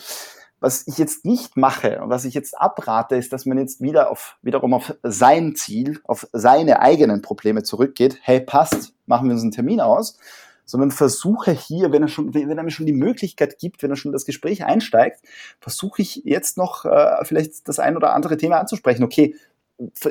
Was 0.59 0.87
ich 0.87 0.97
jetzt 0.97 1.23
nicht 1.23 1.55
mache 1.55 2.01
und 2.01 2.09
was 2.09 2.25
ich 2.25 2.33
jetzt 2.33 2.59
abrate, 2.59 3.15
ist, 3.15 3.31
dass 3.31 3.45
man 3.45 3.59
jetzt 3.59 3.79
wieder 3.79 4.09
auf, 4.09 4.37
wiederum 4.41 4.73
auf 4.73 4.95
sein 5.03 5.55
Ziel, 5.55 5.99
auf 6.03 6.27
seine 6.33 6.79
eigenen 6.79 7.21
Probleme 7.21 7.61
zurückgeht. 7.61 8.17
Hey, 8.21 8.41
passt, 8.41 8.93
machen 9.05 9.27
wir 9.27 9.33
uns 9.33 9.43
einen 9.43 9.51
Termin 9.51 9.81
aus. 9.81 10.17
Sondern 10.65 10.91
versuche 10.91 11.51
hier, 11.51 11.93
wenn 11.93 12.01
er 12.01 12.07
schon, 12.09 12.33
wenn 12.33 12.57
er 12.57 12.63
mir 12.63 12.71
schon 12.71 12.85
die 12.85 12.93
Möglichkeit 12.93 13.57
gibt, 13.57 13.83
wenn 13.83 13.91
er 13.91 13.95
schon 13.95 14.11
das 14.11 14.25
Gespräch 14.25 14.65
einsteigt, 14.65 15.21
versuche 15.61 16.01
ich 16.01 16.23
jetzt 16.25 16.57
noch 16.57 16.83
äh, 16.83 17.23
vielleicht 17.23 17.69
das 17.69 17.79
ein 17.79 17.95
oder 17.95 18.13
andere 18.13 18.35
Thema 18.35 18.59
anzusprechen. 18.59 19.03
Okay, 19.03 19.35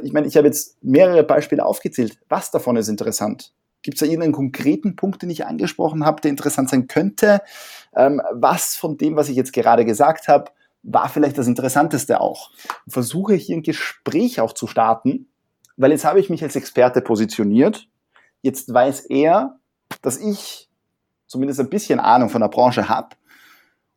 ich 0.03 0.13
meine, 0.13 0.27
ich 0.27 0.37
habe 0.37 0.47
jetzt 0.47 0.83
mehrere 0.83 1.25
Beispiele 1.25 1.65
aufgezählt. 1.65 2.19
Was 2.29 2.51
davon 2.51 2.77
ist 2.77 2.89
interessant? 2.89 3.53
Gibt 3.87 3.99
es 3.99 4.01
da 4.01 4.07
irgendeinen 4.07 4.33
konkreten 4.33 4.97
Punkt, 4.97 5.23
den 5.23 5.31
ich 5.31 5.47
angesprochen 5.47 6.05
habe, 6.05 6.21
der 6.21 6.33
interessant 6.33 6.69
sein 6.69 6.89
könnte? 6.89 7.41
Ähm, 7.95 8.21
was 8.33 8.75
von 8.75 8.97
dem, 8.97 9.15
was 9.15 9.29
ich 9.29 9.37
jetzt 9.37 9.53
gerade 9.53 9.85
gesagt 9.85 10.27
habe, 10.27 10.51
war 10.83 11.09
vielleicht 11.09 11.39
das 11.39 11.47
Interessanteste 11.47 12.21
auch? 12.21 12.51
Und 12.85 12.91
versuche 12.91 13.35
hier 13.35 13.57
ein 13.57 13.63
Gespräch 13.63 14.41
auch 14.41 14.55
zu 14.55 14.67
starten, 14.67 15.29
weil 15.77 15.93
jetzt 15.93 16.05
habe 16.05 16.19
ich 16.19 16.29
mich 16.29 16.43
als 16.43 16.57
Experte 16.57 17.01
positioniert. 17.01 17.87
Jetzt 18.43 18.75
weiß 18.75 19.07
er, 19.07 19.61
dass 20.03 20.19
ich 20.19 20.69
zumindest 21.29 21.61
ein 21.61 21.71
bisschen 21.71 22.01
Ahnung 22.01 22.29
von 22.29 22.41
der 22.41 22.49
Branche 22.49 22.89
habe 22.89 23.11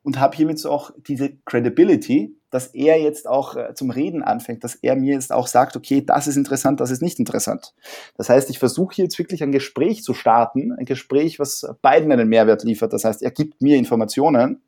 und 0.03 0.19
habe 0.19 0.35
hiermit 0.35 0.65
auch 0.65 0.91
diese 1.07 1.33
Credibility, 1.45 2.35
dass 2.49 2.67
er 2.67 2.99
jetzt 2.99 3.27
auch 3.27 3.55
äh, 3.55 3.73
zum 3.73 3.91
Reden 3.91 4.23
anfängt, 4.23 4.63
dass 4.63 4.75
er 4.75 4.95
mir 4.95 5.13
jetzt 5.13 5.31
auch 5.31 5.47
sagt, 5.47 5.75
okay, 5.75 6.03
das 6.03 6.27
ist 6.27 6.35
interessant, 6.35 6.79
das 6.79 6.89
ist 6.89 7.01
nicht 7.01 7.19
interessant. 7.19 7.73
Das 8.15 8.29
heißt, 8.29 8.49
ich 8.49 8.59
versuche 8.59 9.01
jetzt 9.01 9.19
wirklich 9.19 9.43
ein 9.43 9.51
Gespräch 9.51 10.03
zu 10.03 10.13
starten, 10.13 10.71
ein 10.71 10.85
Gespräch, 10.85 11.39
was 11.39 11.69
beiden 11.81 12.11
einen 12.11 12.29
Mehrwert 12.29 12.63
liefert. 12.63 12.93
Das 12.93 13.03
heißt, 13.03 13.21
er 13.21 13.31
gibt 13.31 13.61
mir 13.61 13.77
Informationen, 13.77 14.61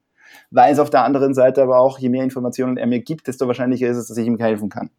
weiß 0.52 0.80
auf 0.80 0.90
der 0.90 1.04
anderen 1.04 1.34
Seite 1.34 1.64
aber 1.64 1.80
auch, 1.80 1.98
je 1.98 2.10
mehr 2.10 2.24
Informationen 2.24 2.78
er 2.78 2.88
mir 2.88 3.00
gibt, 3.00 3.28
desto 3.28 3.48
wahrscheinlicher 3.48 3.88
ist 3.88 3.98
es, 3.98 4.08
dass 4.08 4.18
ich 4.18 4.28
ihm 4.28 4.38
helfen 4.38 4.70
kann. 4.70 4.92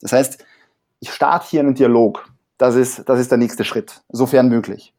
Das 0.00 0.12
heißt, 0.12 0.44
ich 1.00 1.12
starte 1.12 1.46
hier 1.48 1.60
einen 1.60 1.74
Dialog. 1.74 2.28
Das 2.58 2.76
ist, 2.76 3.08
das 3.08 3.18
ist 3.18 3.30
der 3.30 3.38
nächste 3.38 3.64
Schritt, 3.64 4.02
sofern 4.08 4.48
möglich. 4.48 4.94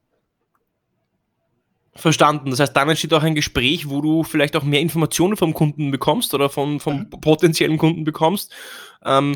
Verstanden. 1.95 2.49
Das 2.49 2.59
heißt, 2.59 2.75
dann 2.75 2.89
entsteht 2.89 3.13
auch 3.13 3.21
ein 3.21 3.35
Gespräch, 3.35 3.87
wo 3.87 4.01
du 4.01 4.23
vielleicht 4.23 4.55
auch 4.55 4.63
mehr 4.63 4.81
Informationen 4.81 5.37
vom 5.37 5.53
Kunden 5.53 5.91
bekommst 5.91 6.33
oder 6.33 6.49
vom, 6.49 6.79
vom 6.79 6.99
mhm. 6.99 7.09
potenziellen 7.21 7.77
Kunden 7.77 8.03
bekommst, 8.03 8.51
ähm, 9.05 9.35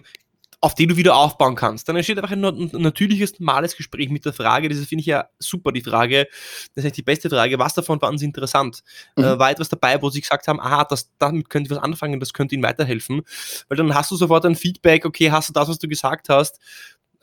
auf 0.59 0.73
die 0.73 0.87
du 0.87 0.97
wieder 0.97 1.15
aufbauen 1.15 1.55
kannst. 1.55 1.87
Dann 1.87 1.95
entsteht 1.95 2.17
einfach 2.17 2.31
ein, 2.31 2.43
ein 2.43 2.71
natürliches, 2.73 3.39
normales 3.39 3.77
Gespräch 3.77 4.09
mit 4.09 4.25
der 4.25 4.33
Frage, 4.33 4.69
das 4.69 4.79
finde 4.85 5.01
ich 5.01 5.05
ja 5.05 5.29
super, 5.37 5.71
die 5.71 5.83
Frage, 5.83 6.25
das 6.25 6.77
ist 6.77 6.83
eigentlich 6.83 6.93
die 6.93 7.03
beste 7.03 7.29
Frage, 7.29 7.59
was 7.59 7.75
davon 7.75 7.99
fanden 7.99 8.17
Sie 8.17 8.25
interessant? 8.25 8.83
Mhm. 9.15 9.23
Äh, 9.23 9.39
war 9.39 9.51
etwas 9.51 9.69
dabei, 9.69 10.01
wo 10.01 10.09
Sie 10.09 10.21
gesagt 10.21 10.47
haben, 10.47 10.59
aha, 10.59 10.83
das, 10.85 11.11
damit 11.19 11.51
könnte 11.51 11.67
ich 11.67 11.77
was 11.77 11.83
anfangen, 11.83 12.19
das 12.19 12.33
könnte 12.33 12.55
Ihnen 12.55 12.63
weiterhelfen? 12.63 13.21
Weil 13.67 13.77
dann 13.77 13.93
hast 13.93 14.09
du 14.09 14.15
sofort 14.15 14.45
ein 14.47 14.55
Feedback, 14.55 15.05
okay, 15.05 15.29
hast 15.31 15.49
du 15.49 15.53
das, 15.53 15.69
was 15.69 15.77
du 15.77 15.87
gesagt 15.87 16.29
hast, 16.29 16.59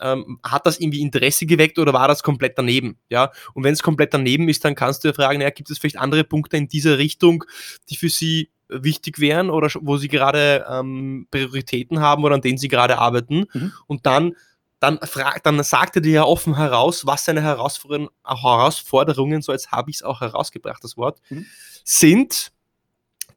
ähm, 0.00 0.38
hat 0.42 0.66
das 0.66 0.80
irgendwie 0.80 1.00
Interesse 1.00 1.46
geweckt 1.46 1.78
oder 1.78 1.92
war 1.92 2.08
das 2.08 2.22
komplett 2.22 2.58
daneben? 2.58 2.98
Ja, 3.08 3.32
und 3.54 3.64
wenn 3.64 3.74
es 3.74 3.82
komplett 3.82 4.14
daneben 4.14 4.48
ist, 4.48 4.64
dann 4.64 4.74
kannst 4.74 5.04
du 5.04 5.08
ja 5.08 5.14
fragen, 5.14 5.40
ja, 5.40 5.50
gibt 5.50 5.70
es 5.70 5.78
vielleicht 5.78 5.98
andere 5.98 6.24
Punkte 6.24 6.56
in 6.56 6.68
dieser 6.68 6.98
Richtung, 6.98 7.44
die 7.88 7.96
für 7.96 8.08
Sie 8.08 8.50
wichtig 8.68 9.18
wären 9.18 9.50
oder 9.50 9.68
wo 9.80 9.96
Sie 9.96 10.08
gerade 10.08 10.64
ähm, 10.68 11.26
Prioritäten 11.30 12.00
haben 12.00 12.24
oder 12.24 12.34
an 12.34 12.40
denen 12.40 12.58
Sie 12.58 12.68
gerade 12.68 12.98
arbeiten? 12.98 13.46
Mhm. 13.52 13.72
Und 13.86 14.06
dann 14.06 14.34
dann, 14.80 14.98
frag, 15.02 15.42
dann 15.44 15.62
sagt 15.62 15.96
er 15.96 16.02
dir 16.02 16.12
ja 16.12 16.24
offen 16.24 16.56
heraus, 16.56 17.06
was 17.06 17.24
seine 17.24 17.42
Herausforderungen, 17.42 18.10
Herausforderungen 18.22 19.40
so 19.40 19.52
jetzt 19.52 19.72
habe 19.72 19.90
ich 19.90 19.96
es 19.96 20.02
auch 20.02 20.20
herausgebracht, 20.20 20.84
das 20.84 20.98
Wort, 20.98 21.20
mhm. 21.30 21.46
sind, 21.84 22.52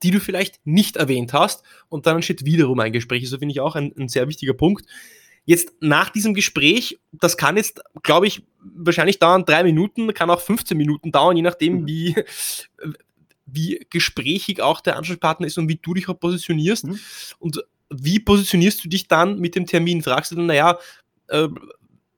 die 0.03 0.11
du 0.11 0.19
vielleicht 0.19 0.59
nicht 0.65 0.97
erwähnt 0.97 1.33
hast. 1.33 1.63
Und 1.89 2.05
dann 2.05 2.15
entsteht 2.15 2.43
wiederum 2.45 2.79
ein 2.79 2.91
Gespräch. 2.91 3.23
Also 3.23 3.39
finde 3.39 3.53
ich 3.53 3.61
auch 3.61 3.75
ein, 3.75 3.93
ein 3.97 4.09
sehr 4.09 4.27
wichtiger 4.27 4.53
Punkt. 4.53 4.85
Jetzt 5.47 5.71
nach 5.79 6.09
diesem 6.09 6.33
Gespräch, 6.33 6.99
das 7.13 7.37
kann 7.37 7.55
jetzt, 7.55 7.81
glaube 8.03 8.27
ich, 8.27 8.43
wahrscheinlich 8.59 9.17
dauern 9.17 9.45
drei 9.45 9.63
Minuten, 9.63 10.13
kann 10.13 10.29
auch 10.29 10.41
15 10.41 10.77
Minuten 10.77 11.13
dauern, 11.13 11.37
je 11.37 11.41
nachdem, 11.41 11.81
mhm. 11.81 11.87
wie, 11.87 12.15
wie 13.45 13.87
gesprächig 13.89 14.61
auch 14.61 14.81
der 14.81 14.97
Ansprechpartner 14.97 15.47
ist 15.47 15.57
und 15.57 15.69
wie 15.69 15.77
du 15.77 15.93
dich 15.93 16.09
auch 16.09 16.19
positionierst. 16.19 16.87
Mhm. 16.87 16.99
Und 17.39 17.63
wie 17.89 18.19
positionierst 18.19 18.83
du 18.83 18.89
dich 18.89 19.07
dann 19.07 19.39
mit 19.39 19.55
dem 19.55 19.65
Termin? 19.65 20.03
Fragst 20.03 20.31
du 20.31 20.35
dann, 20.35 20.47
naja, 20.47 20.77
äh, 21.29 21.47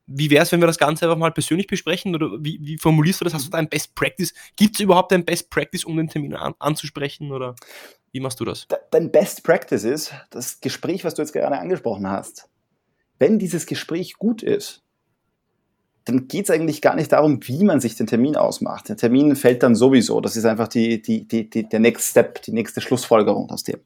wie 0.07 0.31
wäre 0.31 0.41
es, 0.41 0.51
wenn 0.51 0.59
wir 0.59 0.65
das 0.65 0.79
Ganze 0.79 1.05
einfach 1.05 1.19
mal 1.19 1.31
persönlich 1.31 1.67
besprechen? 1.67 2.15
Oder 2.15 2.31
wie, 2.39 2.57
wie 2.63 2.79
formulierst 2.79 3.21
du 3.21 3.25
das? 3.25 3.35
Hast 3.35 3.45
du 3.45 3.51
da 3.51 3.59
ein 3.59 3.69
Best 3.69 3.93
Practice? 3.93 4.33
Gibt 4.55 4.73
es 4.73 4.79
überhaupt 4.79 5.13
ein 5.13 5.23
Best 5.23 5.51
Practice, 5.51 5.83
um 5.83 5.97
den 5.97 6.07
Termin 6.07 6.33
an, 6.33 6.55
anzusprechen? 6.57 7.31
Oder 7.31 7.53
wie 8.11 8.21
machst 8.21 8.39
du 8.39 8.45
das? 8.45 8.67
Dein 8.89 9.11
Best 9.11 9.43
Practice 9.43 9.83
ist 9.83 10.15
das 10.31 10.59
Gespräch, 10.61 11.03
was 11.03 11.13
du 11.13 11.21
jetzt 11.21 11.33
gerade 11.33 11.59
angesprochen 11.59 12.09
hast 12.09 12.49
wenn 13.19 13.37
dieses 13.37 13.65
Gespräch 13.65 14.15
gut 14.17 14.41
ist, 14.41 14.83
dann 16.05 16.27
geht 16.27 16.45
es 16.45 16.49
eigentlich 16.49 16.81
gar 16.81 16.95
nicht 16.95 17.11
darum, 17.11 17.39
wie 17.43 17.63
man 17.63 17.79
sich 17.79 17.95
den 17.95 18.07
Termin 18.07 18.35
ausmacht. 18.35 18.89
Der 18.89 18.97
Termin 18.97 19.35
fällt 19.35 19.61
dann 19.61 19.75
sowieso. 19.75 20.21
Das 20.21 20.35
ist 20.35 20.45
einfach 20.45 20.67
die, 20.67 21.01
die, 21.01 21.27
die, 21.27 21.49
die, 21.49 21.69
der 21.69 21.79
Next 21.79 22.09
Step, 22.09 22.41
die 22.41 22.51
nächste 22.51 22.81
Schlussfolgerung 22.81 23.49
aus 23.51 23.63
dem. 23.63 23.81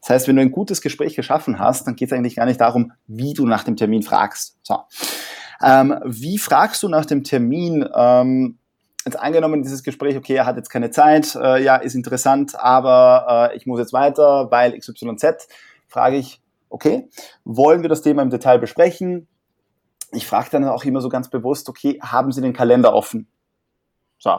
Das 0.00 0.10
heißt, 0.10 0.28
wenn 0.28 0.36
du 0.36 0.42
ein 0.42 0.50
gutes 0.50 0.82
Gespräch 0.82 1.16
geschaffen 1.16 1.58
hast, 1.58 1.86
dann 1.86 1.96
geht 1.96 2.08
es 2.10 2.12
eigentlich 2.12 2.36
gar 2.36 2.44
nicht 2.44 2.60
darum, 2.60 2.92
wie 3.06 3.32
du 3.32 3.46
nach 3.46 3.64
dem 3.64 3.76
Termin 3.76 4.02
fragst. 4.02 4.58
So. 4.62 4.80
Ähm, 5.62 5.98
wie 6.04 6.36
fragst 6.36 6.82
du 6.82 6.88
nach 6.88 7.06
dem 7.06 7.24
Termin? 7.24 7.88
Ähm, 7.94 8.58
jetzt 9.06 9.18
angenommen, 9.18 9.62
dieses 9.62 9.82
Gespräch, 9.82 10.16
okay, 10.16 10.34
er 10.34 10.46
hat 10.46 10.56
jetzt 10.56 10.68
keine 10.68 10.90
Zeit, 10.90 11.34
äh, 11.36 11.62
ja, 11.62 11.76
ist 11.76 11.94
interessant, 11.94 12.54
aber 12.56 13.50
äh, 13.52 13.56
ich 13.56 13.66
muss 13.66 13.78
jetzt 13.78 13.92
weiter, 13.92 14.50
weil 14.50 14.78
XYZ, 14.78 15.48
frage 15.88 16.16
ich, 16.16 16.41
okay, 16.72 17.08
wollen 17.44 17.82
wir 17.82 17.88
das 17.88 18.02
Thema 18.02 18.22
im 18.22 18.30
Detail 18.30 18.58
besprechen? 18.58 19.28
Ich 20.12 20.26
frage 20.26 20.48
dann 20.50 20.64
auch 20.64 20.84
immer 20.84 21.00
so 21.00 21.08
ganz 21.08 21.30
bewusst, 21.30 21.68
okay, 21.68 21.98
haben 22.02 22.32
Sie 22.32 22.40
den 22.40 22.52
Kalender 22.52 22.94
offen? 22.94 23.28
So, 24.18 24.30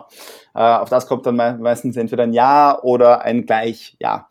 äh, 0.55 0.59
auf 0.59 0.89
das 0.89 1.07
kommt 1.07 1.25
dann 1.25 1.35
meistens 1.35 1.97
entweder 1.97 2.23
ein 2.23 2.33
Ja 2.33 2.81
oder 2.81 3.21
ein 3.21 3.45
gleich 3.45 3.95
Ja. 3.99 4.29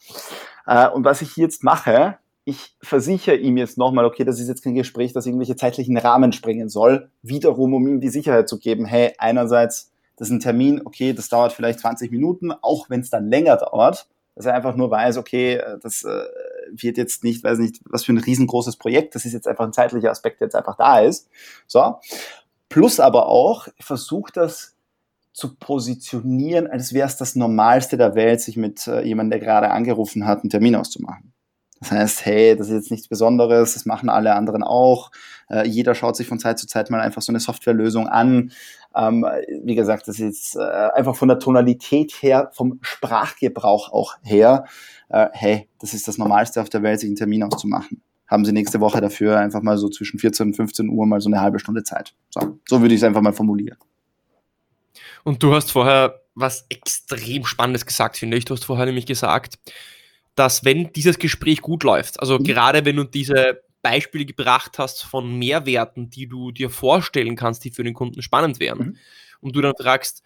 Äh, 0.67 0.89
und 0.89 1.05
was 1.05 1.23
ich 1.23 1.37
jetzt 1.37 1.63
mache, 1.63 2.19
ich 2.45 2.77
versichere 2.81 3.37
ihm 3.37 3.57
jetzt 3.57 3.79
nochmal, 3.79 4.05
okay, 4.05 4.25
das 4.25 4.41
ist 4.41 4.49
jetzt 4.49 4.65
kein 4.65 4.75
Gespräch, 4.75 5.13
das 5.13 5.27
irgendwelche 5.27 5.57
zeitlichen 5.57 5.97
Rahmen 5.97 6.33
springen 6.33 6.69
soll, 6.69 7.11
wiederum, 7.23 7.75
um 7.75 7.87
ihm 7.87 8.01
die 8.01 8.09
Sicherheit 8.09 8.49
zu 8.49 8.59
geben, 8.59 8.85
hey, 8.85 9.13
einerseits, 9.19 9.93
das 10.17 10.29
ist 10.29 10.35
ein 10.35 10.41
Termin, 10.41 10.83
okay, 10.85 11.13
das 11.13 11.29
dauert 11.29 11.53
vielleicht 11.53 11.81
20 11.81 12.11
Minuten, 12.11 12.53
auch 12.53 12.91
wenn 12.91 13.01
es 13.01 13.11
dann 13.11 13.29
länger 13.29 13.57
dauert, 13.59 14.09
dass 14.35 14.47
er 14.47 14.55
einfach 14.55 14.75
nur 14.75 14.91
weiß, 14.91 15.19
okay, 15.19 15.55
äh, 15.55 15.79
das 15.81 16.03
äh, 16.05 16.25
wird 16.75 16.97
jetzt 16.97 17.25
nicht, 17.25 17.45
weiß 17.45 17.59
nicht, 17.59 17.81
was 17.85 18.05
für 18.05 18.13
ein 18.13 18.19
riesengroßes 18.19 18.77
Projekt, 18.77 19.15
das 19.15 19.25
ist 19.25 19.33
jetzt 19.33 19.49
einfach 19.49 19.65
ein 19.65 19.73
zeitlicher 19.73 20.11
Aspekt, 20.11 20.41
der 20.41 20.47
jetzt 20.47 20.55
einfach 20.55 20.77
da 20.77 21.01
ist. 21.01 21.29
So. 21.67 21.97
Plus 22.69 23.01
aber 23.01 23.27
auch, 23.27 23.69
versucht 23.81 24.37
das 24.37 24.77
zu 25.33 25.57
positionieren, 25.57 26.67
als 26.67 26.93
wäre 26.93 27.07
es 27.07 27.17
das 27.17 27.37
Normalste 27.37 27.97
der 27.97 28.15
Welt, 28.15 28.41
sich 28.41 28.57
mit 28.57 28.87
äh, 28.87 29.03
jemandem, 29.03 29.39
der 29.39 29.47
gerade 29.47 29.71
angerufen 29.71 30.27
hat, 30.27 30.41
einen 30.41 30.51
Termin 30.51 30.77
auszumachen. 30.77 31.33
Das 31.81 31.91
heißt, 31.91 32.27
hey, 32.27 32.57
das 32.57 32.69
ist 32.69 32.75
jetzt 32.75 32.91
nichts 32.93 33.09
Besonderes, 33.09 33.75
das 33.75 33.87
machen 33.87 34.09
alle 34.09 34.35
anderen 34.35 34.63
auch. 34.63 35.11
Äh, 35.49 35.67
jeder 35.67 35.95
schaut 35.95 36.17
sich 36.17 36.29
von 36.29 36.39
Zeit 36.39 36.59
zu 36.59 36.67
Zeit 36.67 36.91
mal 36.91 37.01
einfach 37.01 37.23
so 37.23 37.33
eine 37.33 37.41
Softwarelösung 37.41 38.07
an. 38.07 38.53
Ähm, 38.95 39.27
wie 39.65 39.75
gesagt, 39.75 40.09
das 40.09 40.19
ist 40.21 40.57
äh, 40.57 40.61
einfach 40.61 41.17
von 41.17 41.29
der 41.29 41.39
Tonalität 41.39 42.13
her, 42.21 42.51
vom 42.53 42.79
Sprachgebrauch 42.83 43.93
auch 43.93 44.17
her, 44.23 44.65
äh, 45.09 45.29
hey, 45.33 45.69
das 45.81 45.95
ist 45.95 46.09
das 46.09 46.19
Normalste 46.19 46.61
auf 46.61 46.69
der 46.69 46.83
Welt, 46.83 47.01
sich 47.01 47.09
einen 47.09 47.17
Termin 47.17 47.43
auszumachen. 47.43 48.03
Haben 48.27 48.45
Sie 48.45 48.53
nächste 48.53 48.81
Woche 48.81 49.01
dafür 49.01 49.39
einfach 49.39 49.63
mal 49.63 49.77
so 49.77 49.89
zwischen 49.89 50.19
14 50.19 50.49
und 50.49 50.55
15 50.55 50.89
Uhr 50.89 51.07
mal 51.07 51.21
so 51.21 51.29
eine 51.29 51.41
halbe 51.41 51.59
Stunde 51.59 51.83
Zeit. 51.83 52.15
So, 52.31 52.59
so 52.67 52.81
würde 52.81 52.95
ich 52.95 53.01
es 53.01 53.05
einfach 53.05 53.21
mal 53.21 53.35
formulieren. 53.35 53.77
Und 55.25 55.43
du 55.43 55.55
hast 55.55 55.71
vorher 55.71 56.23
was 56.35 56.65
extrem 56.71 57.45
Spannendes 57.45 57.85
gesagt, 57.87 58.17
finde 58.17 58.37
ich. 58.37 58.45
Du 58.45 58.55
hast 58.55 58.65
vorher 58.65 58.87
nämlich 58.87 59.07
gesagt, 59.07 59.59
dass 60.35 60.65
wenn 60.65 60.93
dieses 60.93 61.19
Gespräch 61.19 61.61
gut 61.61 61.85
läuft, 61.85 62.21
also 62.21 62.39
mhm. 62.39 62.45
gerade 62.45 62.85
wenn 62.85 62.97
du 62.97 63.05
diese 63.05 63.61
Beispiele 63.83 64.25
gebracht 64.25 64.79
hast 64.79 65.03
von 65.05 65.39
Mehrwerten, 65.39 66.11
die 66.11 66.27
du 66.27 66.53
dir 66.53 66.71
vorstellen 66.71 67.37
kannst, 67.37 67.65
die 67.65 67.71
für 67.71 67.85
den 67.85 67.95
Kunden 67.95 68.23
spannend 68.23 68.61
wären, 68.61 68.79
mhm. 68.79 68.97
und 69.41 69.57
du 69.57 69.61
dann 69.61 69.75
fragst, 69.79 70.23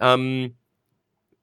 ähm, 0.00 0.54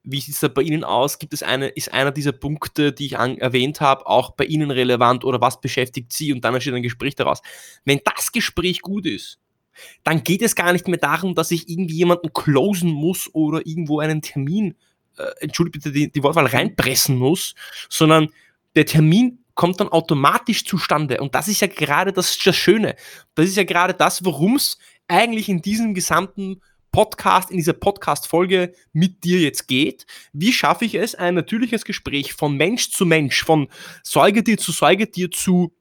wie 0.04 0.22
sieht 0.22 0.36
es 0.36 0.40
da 0.40 0.48
bei 0.48 0.62
Ihnen 0.62 0.84
aus? 0.84 1.18
Gibt 1.18 1.34
es 1.34 1.42
eine, 1.42 1.68
ist 1.70 1.92
einer 1.92 2.12
dieser 2.12 2.32
Punkte, 2.32 2.94
die 2.94 3.08
ich 3.08 3.18
an, 3.18 3.40
erwähnt 3.40 3.82
habe, 3.82 4.06
auch 4.06 4.32
bei 4.32 4.46
Ihnen 4.46 4.70
relevant 4.70 5.26
oder 5.26 5.42
was 5.42 5.60
beschäftigt 5.60 6.14
Sie? 6.14 6.32
Und 6.32 6.46
dann 6.46 6.54
entsteht 6.54 6.76
ein 6.76 6.84
Gespräch 6.84 7.16
daraus. 7.16 7.42
Wenn 7.86 8.00
das 8.06 8.32
Gespräch 8.32 8.82
gut 8.82 9.08
ist, 9.08 9.40
dann 10.04 10.24
geht 10.24 10.44
es 10.44 10.56
gar 10.56 10.72
nicht 10.74 10.88
mehr 10.88 11.00
darum, 11.00 11.34
dass 11.34 11.52
ich 11.52 11.68
irgendwie 11.68 11.96
jemanden 11.96 12.32
closen 12.34 12.92
muss 12.92 13.34
oder 13.34 13.66
irgendwo 13.66 14.00
einen 14.00 14.22
Termin 14.22 14.76
äh, 15.18 15.24
entschuldigt 15.40 15.74
bitte 15.74 15.92
die, 15.92 16.12
die 16.12 16.24
Wortwahl, 16.24 16.46
reinpressen 16.46 17.18
muss, 17.18 17.56
sondern 17.90 18.30
der 18.76 18.86
Termin 18.86 19.40
kommt 19.56 19.80
dann 19.80 19.90
automatisch 19.90 20.66
zustande. 20.66 21.20
Und 21.22 21.34
das 21.34 21.48
ist 21.48 21.62
ja 21.62 21.68
gerade 21.68 22.14
das, 22.14 22.38
das 22.38 22.56
Schöne. 22.56 22.96
Das 23.34 23.48
ist 23.48 23.58
ja 23.58 23.64
gerade 23.64 23.94
das, 23.94 24.24
worum 24.24 24.58
es 24.58 24.78
eigentlich 25.08 25.50
in 25.50 25.62
diesem 25.62 25.94
gesamten 25.94 26.62
Podcast, 26.92 27.52
in 27.52 27.58
dieser 27.58 27.74
Podcast-Folge 27.74 28.74
mit 28.94 29.24
dir 29.24 29.40
jetzt 29.40 29.68
geht. 29.68 30.06
Wie 30.32 30.54
schaffe 30.54 30.86
ich 30.86 30.96
es, 30.96 31.16
ein 31.16 31.36
natürliches 31.36 31.84
Gespräch 31.84 32.34
von 32.34 32.56
Mensch 32.56 32.92
zu 32.92 33.06
Mensch, 33.06 33.44
von 33.44 33.68
Säugetier 34.04 34.58
zu 34.58 34.72
Säugetier 34.72 35.30
zu, 35.30 35.74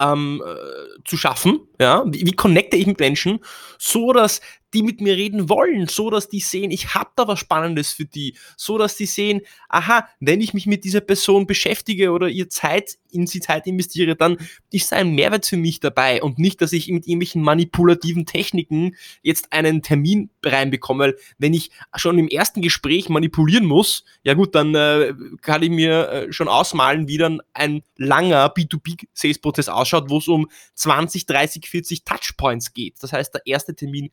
ähm, 0.00 0.42
äh, 0.44 1.02
zu 1.04 1.16
schaffen? 1.18 1.60
Ja, 1.80 2.04
wie, 2.06 2.26
wie 2.26 2.32
connecte 2.32 2.76
ich 2.76 2.86
mit 2.86 3.00
Menschen, 3.00 3.40
so 3.78 4.12
dass 4.12 4.42
die 4.74 4.82
mit 4.82 5.00
mir 5.00 5.16
reden 5.16 5.48
wollen, 5.48 5.88
so 5.88 6.10
dass 6.10 6.28
die 6.28 6.40
sehen, 6.40 6.70
ich 6.70 6.94
habe 6.94 7.10
da 7.16 7.26
was 7.26 7.40
Spannendes 7.40 7.92
für 7.92 8.04
die, 8.04 8.36
so 8.56 8.78
dass 8.78 8.96
die 8.96 9.06
sehen, 9.06 9.40
aha, 9.68 10.06
wenn 10.20 10.40
ich 10.40 10.54
mich 10.54 10.66
mit 10.66 10.84
dieser 10.84 11.00
Person 11.00 11.46
beschäftige 11.46 12.12
oder 12.12 12.28
ihr 12.28 12.48
Zeit 12.48 12.98
in 13.10 13.26
sie 13.26 13.40
Zeit 13.40 13.66
investiere, 13.66 14.14
dann 14.14 14.36
ist 14.70 14.92
ein 14.92 15.14
Mehrwert 15.14 15.46
für 15.46 15.56
mich 15.56 15.80
dabei 15.80 16.22
und 16.22 16.38
nicht, 16.38 16.60
dass 16.60 16.72
ich 16.72 16.88
mit 16.88 17.06
irgendwelchen 17.06 17.42
manipulativen 17.42 18.26
Techniken 18.26 18.94
jetzt 19.22 19.52
einen 19.52 19.82
Termin 19.82 20.30
reinbekomme, 20.44 21.00
weil 21.00 21.16
wenn 21.38 21.54
ich 21.54 21.70
schon 21.96 22.18
im 22.18 22.28
ersten 22.28 22.62
Gespräch 22.62 23.08
manipulieren 23.08 23.66
muss, 23.66 24.04
ja 24.22 24.34
gut, 24.34 24.54
dann 24.54 24.74
äh, 24.74 25.14
kann 25.40 25.62
ich 25.62 25.70
mir 25.70 26.08
äh, 26.08 26.32
schon 26.32 26.48
ausmalen, 26.48 27.08
wie 27.08 27.18
dann 27.18 27.40
ein 27.52 27.82
langer 27.96 28.54
B2B-Sales-Prozess 28.54 29.68
ausschaut, 29.68 30.08
wo 30.08 30.18
es 30.18 30.28
um 30.28 30.48
20, 30.74 31.26
30, 31.26 31.68
40 31.70 32.04
Touchpoints 32.04 32.74
geht. 32.74 33.02
Das 33.02 33.12
heißt, 33.12 33.34
der 33.34 33.42
erste 33.46 33.74
Termin 33.74 34.10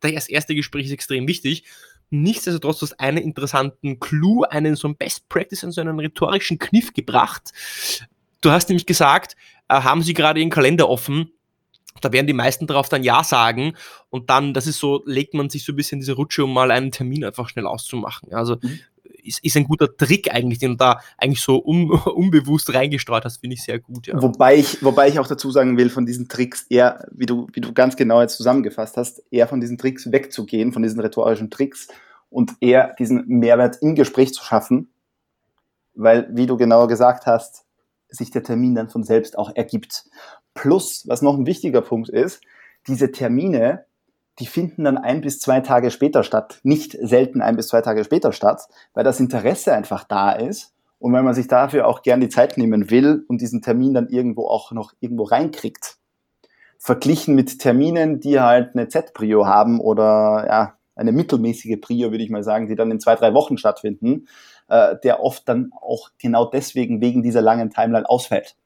das 0.00 0.28
erste 0.28 0.54
Gespräch 0.54 0.86
ist 0.86 0.92
extrem 0.92 1.26
wichtig. 1.26 1.64
Nichtsdestotrotz, 2.10 2.78
du 2.78 2.86
hast 2.86 3.00
einen 3.00 3.18
interessanten 3.18 4.00
Clou, 4.00 4.42
einen 4.44 4.76
so 4.76 4.88
ein 4.88 4.96
Best 4.96 5.28
Practice 5.28 5.62
und 5.64 5.72
so 5.72 5.80
einen 5.80 5.98
rhetorischen 5.98 6.58
Kniff 6.58 6.92
gebracht. 6.92 7.52
Du 8.40 8.50
hast 8.50 8.68
nämlich 8.68 8.86
gesagt, 8.86 9.36
äh, 9.68 9.74
haben 9.74 10.02
Sie 10.02 10.14
gerade 10.14 10.40
Ihren 10.40 10.50
Kalender 10.50 10.88
offen? 10.88 11.30
Da 12.00 12.12
werden 12.12 12.26
die 12.26 12.32
meisten 12.32 12.66
darauf 12.66 12.88
dann 12.88 13.02
Ja 13.02 13.22
sagen 13.22 13.74
und 14.08 14.30
dann, 14.30 14.54
das 14.54 14.66
ist 14.66 14.78
so, 14.78 15.02
legt 15.06 15.34
man 15.34 15.50
sich 15.50 15.64
so 15.64 15.72
ein 15.72 15.76
bisschen 15.76 16.00
diese 16.00 16.14
Rutsche, 16.14 16.44
um 16.44 16.52
mal 16.52 16.70
einen 16.70 16.92
Termin 16.92 17.24
einfach 17.24 17.48
schnell 17.48 17.66
auszumachen. 17.66 18.32
Also 18.32 18.56
mhm 18.62 18.80
ist, 19.24 19.42
ist 19.44 19.56
ein 19.56 19.64
guter 19.64 19.96
Trick 19.96 20.32
eigentlich, 20.32 20.58
den 20.58 20.72
du 20.72 20.76
da 20.76 21.00
eigentlich 21.16 21.40
so 21.40 21.62
un, 21.64 21.90
unbewusst 22.14 22.72
reingestreut 22.72 23.24
hast, 23.24 23.38
finde 23.38 23.54
ich 23.54 23.62
sehr 23.62 23.78
gut. 23.78 24.06
Ja. 24.06 24.20
Wobei, 24.20 24.56
ich, 24.56 24.82
wobei 24.82 25.08
ich 25.08 25.18
auch 25.18 25.26
dazu 25.26 25.50
sagen 25.50 25.76
will, 25.76 25.90
von 25.90 26.06
diesen 26.06 26.28
Tricks 26.28 26.66
eher, 26.68 27.06
wie 27.12 27.26
du, 27.26 27.46
wie 27.52 27.60
du 27.60 27.72
ganz 27.72 27.96
genau 27.96 28.20
jetzt 28.20 28.36
zusammengefasst 28.36 28.96
hast, 28.96 29.22
eher 29.30 29.48
von 29.48 29.60
diesen 29.60 29.78
Tricks 29.78 30.10
wegzugehen, 30.10 30.72
von 30.72 30.82
diesen 30.82 31.00
rhetorischen 31.00 31.50
Tricks 31.50 31.88
und 32.28 32.52
eher 32.60 32.94
diesen 32.98 33.26
Mehrwert 33.26 33.78
im 33.80 33.94
Gespräch 33.94 34.32
zu 34.32 34.44
schaffen, 34.44 34.90
weil, 35.94 36.28
wie 36.32 36.46
du 36.46 36.56
genau 36.56 36.86
gesagt 36.86 37.26
hast, 37.26 37.64
sich 38.08 38.30
der 38.30 38.42
Termin 38.42 38.74
dann 38.74 38.88
von 38.88 39.04
selbst 39.04 39.38
auch 39.38 39.54
ergibt. 39.54 40.04
Plus, 40.54 41.04
was 41.06 41.22
noch 41.22 41.36
ein 41.36 41.46
wichtiger 41.46 41.80
Punkt 41.80 42.08
ist, 42.08 42.40
diese 42.86 43.12
Termine 43.12 43.84
die 44.40 44.46
finden 44.46 44.84
dann 44.84 44.98
ein 44.98 45.20
bis 45.20 45.38
zwei 45.38 45.60
Tage 45.60 45.90
später 45.90 46.24
statt, 46.24 46.60
nicht 46.62 46.96
selten 47.00 47.42
ein 47.42 47.56
bis 47.56 47.68
zwei 47.68 47.82
Tage 47.82 48.02
später 48.04 48.32
statt, 48.32 48.66
weil 48.94 49.04
das 49.04 49.20
Interesse 49.20 49.72
einfach 49.72 50.04
da 50.04 50.32
ist 50.32 50.74
und 50.98 51.12
weil 51.12 51.22
man 51.22 51.34
sich 51.34 51.46
dafür 51.46 51.86
auch 51.86 52.02
gern 52.02 52.20
die 52.20 52.28
Zeit 52.28 52.58
nehmen 52.58 52.90
will 52.90 53.24
und 53.28 53.40
diesen 53.40 53.62
Termin 53.62 53.94
dann 53.94 54.08
irgendwo 54.08 54.46
auch 54.46 54.72
noch 54.72 54.92
irgendwo 55.00 55.24
reinkriegt. 55.24 55.98
Verglichen 56.78 57.34
mit 57.34 57.58
Terminen, 57.58 58.20
die 58.20 58.40
halt 58.40 58.74
eine 58.74 58.88
Z-Prio 58.88 59.46
haben 59.46 59.80
oder 59.80 60.46
ja, 60.48 60.74
eine 60.96 61.12
mittelmäßige 61.12 61.80
Prio, 61.80 62.10
würde 62.10 62.24
ich 62.24 62.30
mal 62.30 62.42
sagen, 62.42 62.66
die 62.66 62.74
dann 62.74 62.90
in 62.90 63.00
zwei, 63.00 63.16
drei 63.16 63.34
Wochen 63.34 63.58
stattfinden, 63.58 64.26
äh, 64.68 64.96
der 65.02 65.22
oft 65.22 65.48
dann 65.48 65.72
auch 65.78 66.10
genau 66.18 66.46
deswegen 66.46 67.00
wegen 67.00 67.22
dieser 67.22 67.42
langen 67.42 67.70
Timeline 67.70 68.08
ausfällt. 68.08 68.56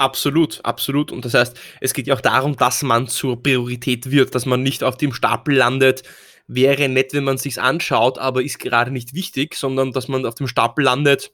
Absolut, 0.00 0.64
absolut. 0.64 1.12
Und 1.12 1.26
das 1.26 1.34
heißt, 1.34 1.60
es 1.82 1.92
geht 1.92 2.06
ja 2.06 2.14
auch 2.14 2.22
darum, 2.22 2.56
dass 2.56 2.82
man 2.82 3.06
zur 3.06 3.42
Priorität 3.42 4.10
wird, 4.10 4.34
dass 4.34 4.46
man 4.46 4.62
nicht 4.62 4.82
auf 4.82 4.96
dem 4.96 5.12
Stapel 5.12 5.54
landet. 5.54 6.04
Wäre 6.46 6.88
nett, 6.88 7.12
wenn 7.12 7.24
man 7.24 7.36
sich's 7.36 7.58
anschaut, 7.58 8.18
aber 8.18 8.42
ist 8.42 8.58
gerade 8.58 8.92
nicht 8.92 9.12
wichtig, 9.12 9.56
sondern 9.56 9.92
dass 9.92 10.08
man 10.08 10.24
auf 10.24 10.36
dem 10.36 10.48
Stapel 10.48 10.84
landet, 10.84 11.32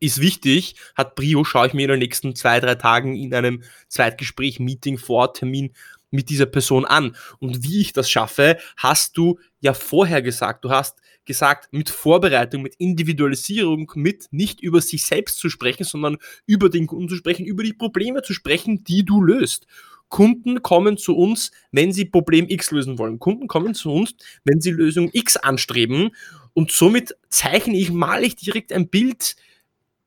ist 0.00 0.20
wichtig, 0.20 0.74
hat 0.96 1.14
Brio, 1.14 1.44
schaue 1.44 1.68
ich 1.68 1.72
mir 1.72 1.84
in 1.84 1.92
den 1.92 2.00
nächsten 2.00 2.34
zwei, 2.34 2.60
drei 2.60 2.74
Tagen 2.74 3.16
in 3.16 3.32
einem 3.32 3.62
Zweitgespräch, 3.88 4.60
Meeting, 4.60 4.98
Vortermin 4.98 5.72
mit 6.10 6.28
dieser 6.28 6.46
Person 6.46 6.84
an. 6.84 7.16
Und 7.38 7.62
wie 7.62 7.80
ich 7.80 7.94
das 7.94 8.10
schaffe, 8.10 8.58
hast 8.76 9.16
du 9.16 9.38
ja 9.60 9.72
vorher 9.72 10.20
gesagt. 10.20 10.62
Du 10.62 10.70
hast 10.70 10.98
gesagt, 11.28 11.68
mit 11.72 11.88
Vorbereitung, 11.88 12.62
mit 12.62 12.74
Individualisierung, 12.78 13.92
mit 13.94 14.26
nicht 14.32 14.60
über 14.60 14.80
sich 14.80 15.06
selbst 15.06 15.38
zu 15.38 15.48
sprechen, 15.48 15.84
sondern 15.84 16.16
über 16.46 16.68
den 16.68 16.88
Kunden 16.88 17.08
zu 17.08 17.14
sprechen, 17.14 17.46
über 17.46 17.62
die 17.62 17.72
Probleme 17.72 18.22
zu 18.22 18.32
sprechen, 18.32 18.82
die 18.82 19.04
du 19.04 19.22
löst. 19.22 19.68
Kunden 20.08 20.62
kommen 20.62 20.96
zu 20.96 21.16
uns, 21.16 21.52
wenn 21.70 21.92
sie 21.92 22.06
Problem 22.06 22.46
X 22.48 22.70
lösen 22.70 22.98
wollen. 22.98 23.18
Kunden 23.18 23.46
kommen 23.46 23.74
zu 23.74 23.92
uns, 23.92 24.16
wenn 24.44 24.60
sie 24.60 24.70
Lösung 24.70 25.10
X 25.12 25.36
anstreben. 25.36 26.10
Und 26.54 26.72
somit 26.72 27.14
zeichne 27.28 27.76
ich, 27.76 27.92
male 27.92 28.26
ich 28.26 28.34
direkt 28.34 28.72
ein 28.72 28.88
Bild 28.88 29.36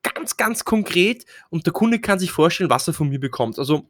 ganz, 0.04 0.38
ganz 0.38 0.66
konkret 0.66 1.26
und 1.50 1.66
der 1.66 1.74
Kunde 1.74 2.00
kann 2.00 2.20
sich 2.20 2.32
vorstellen, 2.32 2.72
was 2.72 2.88
er 2.88 2.94
von 2.94 3.10
mir 3.10 3.20
bekommt. 3.20 3.60
Also 3.60 3.90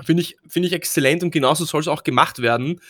finde 0.00 0.22
ich, 0.22 0.36
finde 0.46 0.68
ich 0.68 0.74
exzellent 0.74 1.22
und 1.22 1.32
genauso 1.32 1.64
soll 1.64 1.80
es 1.80 1.88
auch 1.88 2.04
gemacht 2.04 2.40
werden. 2.40 2.80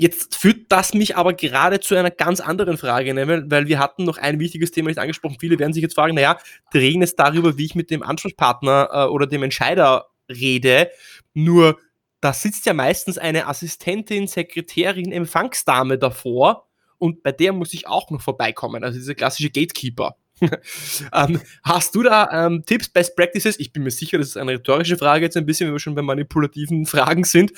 Jetzt 0.00 0.36
führt 0.36 0.72
das 0.72 0.94
mich 0.94 1.18
aber 1.18 1.34
gerade 1.34 1.78
zu 1.78 1.94
einer 1.94 2.10
ganz 2.10 2.40
anderen 2.40 2.78
Frage, 2.78 3.12
ne? 3.12 3.44
weil 3.50 3.68
wir 3.68 3.78
hatten 3.78 4.04
noch 4.04 4.16
ein 4.16 4.40
wichtiges 4.40 4.70
Thema 4.70 4.88
nicht 4.88 4.98
angesprochen. 4.98 5.36
Viele 5.38 5.58
werden 5.58 5.74
sich 5.74 5.82
jetzt 5.82 5.94
fragen, 5.94 6.14
naja, 6.14 6.38
die 6.72 6.78
reden 6.78 7.02
jetzt 7.02 7.18
darüber, 7.18 7.58
wie 7.58 7.66
ich 7.66 7.74
mit 7.74 7.90
dem 7.90 8.02
Ansprechpartner 8.02 8.88
äh, 8.90 9.04
oder 9.08 9.26
dem 9.26 9.42
Entscheider 9.42 10.06
rede. 10.30 10.90
Nur 11.34 11.78
da 12.22 12.32
sitzt 12.32 12.64
ja 12.64 12.72
meistens 12.72 13.18
eine 13.18 13.46
Assistentin, 13.46 14.26
Sekretärin, 14.26 15.12
Empfangsdame 15.12 15.98
davor 15.98 16.66
und 16.96 17.22
bei 17.22 17.32
der 17.32 17.52
muss 17.52 17.74
ich 17.74 17.86
auch 17.86 18.08
noch 18.08 18.22
vorbeikommen. 18.22 18.82
Also 18.82 18.98
dieser 18.98 19.14
klassische 19.14 19.50
Gatekeeper. 19.50 20.16
ähm, 21.12 21.40
hast 21.62 21.94
du 21.94 22.02
da 22.02 22.46
ähm, 22.46 22.62
Tipps, 22.64 22.88
Best 22.88 23.16
Practices? 23.16 23.58
Ich 23.58 23.72
bin 23.72 23.82
mir 23.82 23.90
sicher, 23.90 24.18
das 24.18 24.28
ist 24.28 24.36
eine 24.36 24.52
rhetorische 24.52 24.96
Frage 24.96 25.24
jetzt 25.24 25.36
ein 25.36 25.46
bisschen, 25.46 25.66
wenn 25.66 25.74
wir 25.74 25.80
schon 25.80 25.94
bei 25.94 26.02
manipulativen 26.02 26.86
Fragen 26.86 27.24
sind. 27.24 27.52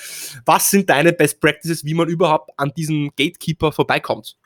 Was 0.45 0.69
sind 0.69 0.89
deine 0.89 1.13
Best 1.13 1.39
Practices, 1.39 1.85
wie 1.85 1.93
man 1.93 2.07
überhaupt 2.07 2.51
an 2.57 2.71
diesen 2.75 3.09
Gatekeeper 3.15 3.71
vorbeikommt? 3.71 4.37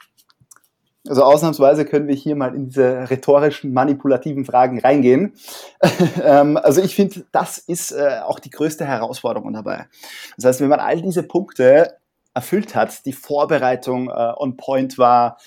Also 1.07 1.23
ausnahmsweise 1.23 1.85
können 1.85 2.07
wir 2.07 2.15
hier 2.15 2.35
mal 2.35 2.53
in 2.53 2.65
diese 2.65 3.09
rhetorischen, 3.09 3.71
manipulativen 3.71 4.43
Fragen 4.45 4.79
reingehen. 4.79 5.33
ähm, 6.23 6.57
also 6.57 6.81
ich 6.81 6.95
finde, 6.95 7.25
das 7.31 7.57
ist 7.57 7.91
äh, 7.91 8.19
auch 8.23 8.39
die 8.39 8.49
größte 8.49 8.85
Herausforderung 8.85 9.53
dabei. 9.53 9.87
Das 10.35 10.45
heißt, 10.45 10.61
wenn 10.61 10.69
man 10.69 10.79
all 10.79 11.01
diese 11.01 11.23
Punkte 11.23 11.97
erfüllt 12.33 12.75
hat, 12.75 13.05
die 13.05 13.13
Vorbereitung 13.13 14.09
äh, 14.09 14.33
on 14.37 14.57
point 14.57 14.97
war, 14.97 15.37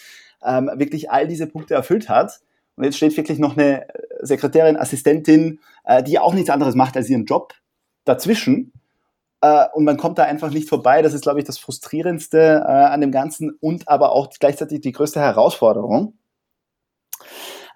ähm, 0.42 0.70
wirklich 0.74 1.10
all 1.10 1.28
diese 1.28 1.46
Punkte 1.46 1.74
erfüllt 1.74 2.08
hat, 2.08 2.40
und 2.80 2.84
jetzt 2.84 2.96
steht 2.96 3.14
wirklich 3.14 3.38
noch 3.38 3.58
eine 3.58 3.86
Sekretärin, 4.22 4.78
Assistentin, 4.78 5.60
äh, 5.84 6.02
die 6.02 6.18
auch 6.18 6.32
nichts 6.32 6.48
anderes 6.48 6.74
macht 6.74 6.96
als 6.96 7.10
ihren 7.10 7.26
Job 7.26 7.52
dazwischen. 8.06 8.72
Äh, 9.42 9.66
und 9.74 9.84
man 9.84 9.98
kommt 9.98 10.16
da 10.16 10.22
einfach 10.22 10.50
nicht 10.50 10.66
vorbei. 10.66 11.02
Das 11.02 11.12
ist, 11.12 11.20
glaube 11.20 11.40
ich, 11.40 11.44
das 11.44 11.58
Frustrierendste 11.58 12.64
äh, 12.66 12.70
an 12.70 13.02
dem 13.02 13.12
Ganzen 13.12 13.50
und 13.60 13.86
aber 13.86 14.12
auch 14.12 14.30
gleichzeitig 14.30 14.80
die 14.80 14.92
größte 14.92 15.20
Herausforderung. 15.20 16.14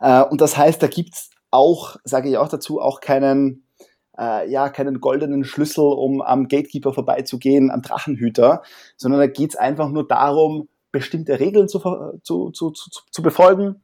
Äh, 0.01 0.23
und 0.23 0.41
das 0.41 0.57
heißt, 0.57 0.83
da 0.83 0.87
gibt 0.87 1.17
es 1.17 1.29
auch, 1.51 1.97
sage 2.05 2.31
ich 2.31 2.39
auch 2.39 2.49
dazu, 2.49 2.81
auch 2.81 3.03
keinen, 3.03 3.67
äh, 4.19 4.51
ja, 4.51 4.71
keinen 4.71 5.03
goldenen 5.03 5.45
Schlüssel, 5.45 5.85
um 5.85 6.23
am 6.23 6.49
Gatekeeper 6.49 6.95
vorbeizugehen, 6.95 7.71
am 7.71 7.83
Drachenhüter, 7.83 8.63
sondern 8.97 9.21
da 9.21 9.27
geht 9.27 9.51
es 9.51 9.57
einfach 9.57 9.91
nur 9.91 10.09
darum, 10.09 10.71
bestimmte 10.93 11.41
Regeln 11.41 11.69
zu, 11.69 11.79
zu, 12.23 12.53
zu, 12.53 12.73
zu 12.73 13.23
befolgen, 13.23 13.84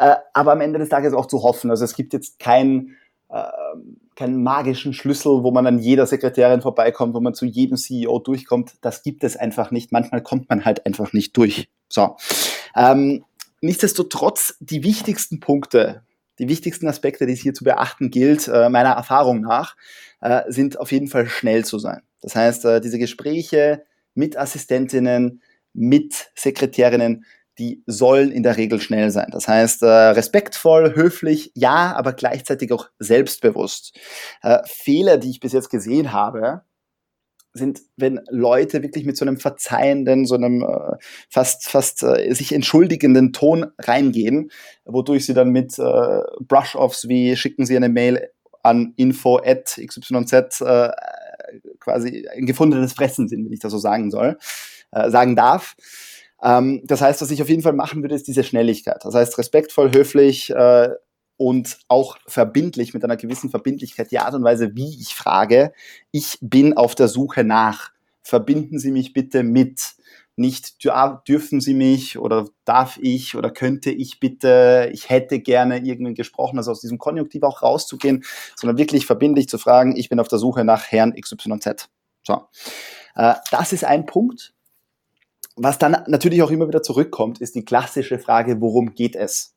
äh, 0.00 0.16
aber 0.32 0.52
am 0.52 0.62
Ende 0.62 0.78
des 0.78 0.88
Tages 0.88 1.12
auch 1.12 1.26
zu 1.26 1.42
hoffen. 1.42 1.70
Also 1.70 1.84
es 1.84 1.94
gibt 1.94 2.14
jetzt 2.14 2.38
keinen 2.38 2.96
äh, 3.28 3.44
keinen 4.16 4.42
magischen 4.42 4.92
Schlüssel, 4.92 5.44
wo 5.44 5.50
man 5.50 5.66
an 5.66 5.78
jeder 5.78 6.06
Sekretärin 6.06 6.62
vorbeikommt, 6.62 7.14
wo 7.14 7.20
man 7.20 7.34
zu 7.34 7.44
jedem 7.44 7.76
CEO 7.76 8.18
durchkommt. 8.18 8.74
Das 8.80 9.02
gibt 9.02 9.24
es 9.24 9.36
einfach 9.36 9.70
nicht. 9.70 9.92
Manchmal 9.92 10.22
kommt 10.22 10.48
man 10.48 10.64
halt 10.64 10.84
einfach 10.86 11.12
nicht 11.12 11.36
durch. 11.36 11.68
So. 11.88 12.16
Ähm, 12.74 13.24
nichtsdestotrotz, 13.60 14.56
die 14.60 14.82
wichtigsten 14.84 15.38
Punkte, 15.38 16.02
die 16.38 16.48
wichtigsten 16.48 16.88
Aspekte, 16.88 17.26
die 17.26 17.34
es 17.34 17.40
hier 17.40 17.54
zu 17.54 17.64
beachten 17.64 18.10
gilt, 18.10 18.48
äh, 18.48 18.70
meiner 18.70 18.92
Erfahrung 18.92 19.42
nach, 19.42 19.76
äh, 20.22 20.42
sind 20.48 20.80
auf 20.80 20.92
jeden 20.92 21.08
Fall 21.08 21.26
schnell 21.26 21.64
zu 21.64 21.78
sein. 21.78 22.00
Das 22.22 22.34
heißt, 22.34 22.64
äh, 22.64 22.80
diese 22.80 22.98
Gespräche 22.98 23.84
mit 24.14 24.36
Assistentinnen, 24.36 25.42
mit 25.72 26.30
Sekretärinnen 26.34 27.24
die 27.58 27.82
sollen 27.86 28.32
in 28.32 28.42
der 28.42 28.56
Regel 28.56 28.80
schnell 28.80 29.10
sein. 29.10 29.28
Das 29.32 29.48
heißt, 29.48 29.82
äh, 29.82 29.86
respektvoll, 29.86 30.94
höflich, 30.94 31.52
ja, 31.54 31.94
aber 31.94 32.12
gleichzeitig 32.12 32.72
auch 32.72 32.88
selbstbewusst. 32.98 33.98
Äh, 34.42 34.58
Fehler, 34.66 35.18
die 35.18 35.30
ich 35.30 35.40
bis 35.40 35.52
jetzt 35.52 35.68
gesehen 35.68 36.12
habe, 36.12 36.62
sind, 37.52 37.80
wenn 37.96 38.20
Leute 38.28 38.82
wirklich 38.82 39.04
mit 39.04 39.16
so 39.16 39.24
einem 39.24 39.38
verzeihenden, 39.38 40.24
so 40.24 40.36
einem 40.36 40.62
äh, 40.62 40.96
fast, 41.28 41.68
fast 41.68 42.02
äh, 42.02 42.32
sich 42.32 42.52
entschuldigenden 42.52 43.32
Ton 43.32 43.66
reingehen, 43.78 44.50
wodurch 44.84 45.26
sie 45.26 45.34
dann 45.34 45.50
mit 45.50 45.78
äh, 45.78 46.20
Brush-Offs 46.40 47.08
wie 47.08 47.36
schicken 47.36 47.66
sie 47.66 47.76
eine 47.76 47.88
Mail 47.88 48.28
an 48.62 48.92
info 48.96 49.38
at 49.38 49.80
xyz 49.84 50.60
äh, 50.60 50.90
quasi 51.80 52.28
ein 52.28 52.46
gefundenes 52.46 52.92
Fressen 52.92 53.28
sind, 53.28 53.44
wenn 53.44 53.52
ich 53.52 53.60
das 53.60 53.72
so 53.72 53.78
sagen 53.78 54.10
soll, 54.10 54.38
äh, 54.92 55.10
sagen 55.10 55.34
darf. 55.34 55.74
Ähm, 56.42 56.82
das 56.84 57.00
heißt, 57.00 57.20
was 57.20 57.30
ich 57.30 57.42
auf 57.42 57.48
jeden 57.48 57.62
Fall 57.62 57.72
machen 57.72 58.02
würde, 58.02 58.14
ist 58.14 58.28
diese 58.28 58.44
Schnelligkeit. 58.44 59.04
Das 59.04 59.14
heißt, 59.14 59.38
respektvoll, 59.38 59.92
höflich, 59.92 60.50
äh, 60.50 60.90
und 61.40 61.78
auch 61.88 62.18
verbindlich, 62.26 62.92
mit 62.92 63.02
einer 63.02 63.16
gewissen 63.16 63.48
Verbindlichkeit, 63.48 64.10
die 64.10 64.18
Art 64.18 64.34
und 64.34 64.44
Weise, 64.44 64.76
wie 64.76 65.00
ich 65.00 65.14
frage, 65.14 65.72
ich 66.10 66.36
bin 66.42 66.76
auf 66.76 66.94
der 66.94 67.08
Suche 67.08 67.44
nach. 67.44 67.92
Verbinden 68.22 68.78
Sie 68.78 68.92
mich 68.92 69.14
bitte 69.14 69.42
mit. 69.42 69.94
Nicht 70.36 70.84
dürfen 70.84 71.62
Sie 71.62 71.72
mich 71.72 72.18
oder 72.18 72.46
darf 72.66 72.98
ich 73.00 73.36
oder 73.36 73.50
könnte 73.50 73.90
ich 73.90 74.20
bitte, 74.20 74.90
ich 74.92 75.08
hätte 75.08 75.40
gerne 75.40 75.78
irgendwie 75.78 76.12
gesprochen, 76.12 76.58
also 76.58 76.72
aus 76.72 76.82
diesem 76.82 76.98
Konjunktiv 76.98 77.42
auch 77.42 77.62
rauszugehen, 77.62 78.22
sondern 78.54 78.76
wirklich 78.76 79.06
verbindlich 79.06 79.48
zu 79.48 79.56
fragen, 79.56 79.96
ich 79.96 80.10
bin 80.10 80.20
auf 80.20 80.28
der 80.28 80.38
Suche 80.38 80.62
nach 80.62 80.88
Herrn 80.92 81.14
XYZ. 81.18 81.88
So. 82.22 82.42
Äh, 83.14 83.36
das 83.50 83.72
ist 83.72 83.84
ein 83.84 84.04
Punkt. 84.04 84.52
Was 85.62 85.76
dann 85.76 86.04
natürlich 86.06 86.42
auch 86.42 86.50
immer 86.50 86.68
wieder 86.68 86.82
zurückkommt, 86.82 87.42
ist 87.42 87.54
die 87.54 87.66
klassische 87.66 88.18
Frage, 88.18 88.62
worum 88.62 88.94
geht 88.94 89.14
es? 89.14 89.54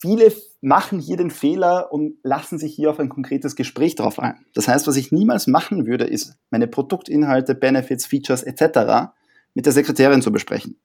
Viele 0.00 0.32
machen 0.60 1.00
hier 1.00 1.16
den 1.16 1.32
Fehler 1.32 1.92
und 1.92 2.14
lassen 2.22 2.60
sich 2.60 2.76
hier 2.76 2.90
auf 2.90 3.00
ein 3.00 3.08
konkretes 3.08 3.56
Gespräch 3.56 3.96
drauf 3.96 4.20
ein. 4.20 4.46
Das 4.54 4.68
heißt, 4.68 4.86
was 4.86 4.94
ich 4.94 5.10
niemals 5.10 5.48
machen 5.48 5.84
würde, 5.84 6.04
ist, 6.04 6.36
meine 6.50 6.68
Produktinhalte, 6.68 7.56
Benefits, 7.56 8.06
Features 8.06 8.44
etc. 8.44 9.10
mit 9.54 9.66
der 9.66 9.72
Sekretärin 9.72 10.22
zu 10.22 10.30
besprechen. 10.30 10.78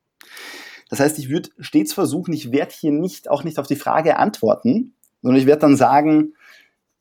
Das 0.89 0.99
heißt, 0.99 1.20
ich 1.20 1.30
würde 1.30 1.51
stets 1.59 1.93
versuchen, 1.93 2.34
ich 2.34 2.51
werde 2.51 2.74
hier 2.74 2.91
nicht, 2.91 3.30
auch 3.30 3.43
nicht 3.43 3.59
auf 3.59 3.68
die 3.68 3.76
Frage 3.76 4.18
antworten, 4.18 4.95
sondern 5.22 5.39
ich 5.39 5.45
werde 5.45 5.61
dann 5.61 5.78
sagen, 5.78 6.34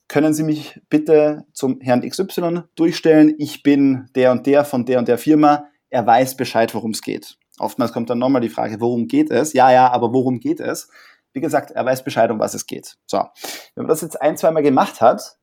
können 0.08 0.34
Sie 0.34 0.42
mich 0.42 0.78
bitte 0.90 1.46
zum 1.54 1.80
Herrn 1.80 2.06
XY 2.06 2.64
durchstellen? 2.74 3.34
Ich 3.38 3.62
bin 3.62 4.10
der 4.14 4.30
und 4.32 4.46
der 4.46 4.66
von 4.66 4.84
der 4.84 4.98
und 4.98 5.08
der 5.08 5.16
Firma. 5.16 5.68
Er 5.92 6.06
weiß 6.06 6.38
Bescheid, 6.38 6.74
worum 6.74 6.92
es 6.92 7.02
geht. 7.02 7.36
Oftmals 7.58 7.92
kommt 7.92 8.08
dann 8.08 8.18
nochmal 8.18 8.40
die 8.40 8.48
Frage, 8.48 8.80
worum 8.80 9.08
geht 9.08 9.30
es? 9.30 9.52
Ja, 9.52 9.70
ja, 9.70 9.90
aber 9.92 10.14
worum 10.14 10.40
geht 10.40 10.58
es? 10.58 10.88
Wie 11.34 11.40
gesagt, 11.40 11.70
er 11.70 11.84
weiß 11.84 12.02
Bescheid, 12.02 12.30
um 12.30 12.38
was 12.38 12.54
es 12.54 12.64
geht. 12.64 12.96
So, 13.06 13.18
wenn 13.74 13.84
man 13.84 13.88
das 13.88 14.00
jetzt 14.00 14.18
ein, 14.18 14.38
zweimal 14.38 14.62
gemacht 14.62 15.02
hat, 15.02 15.36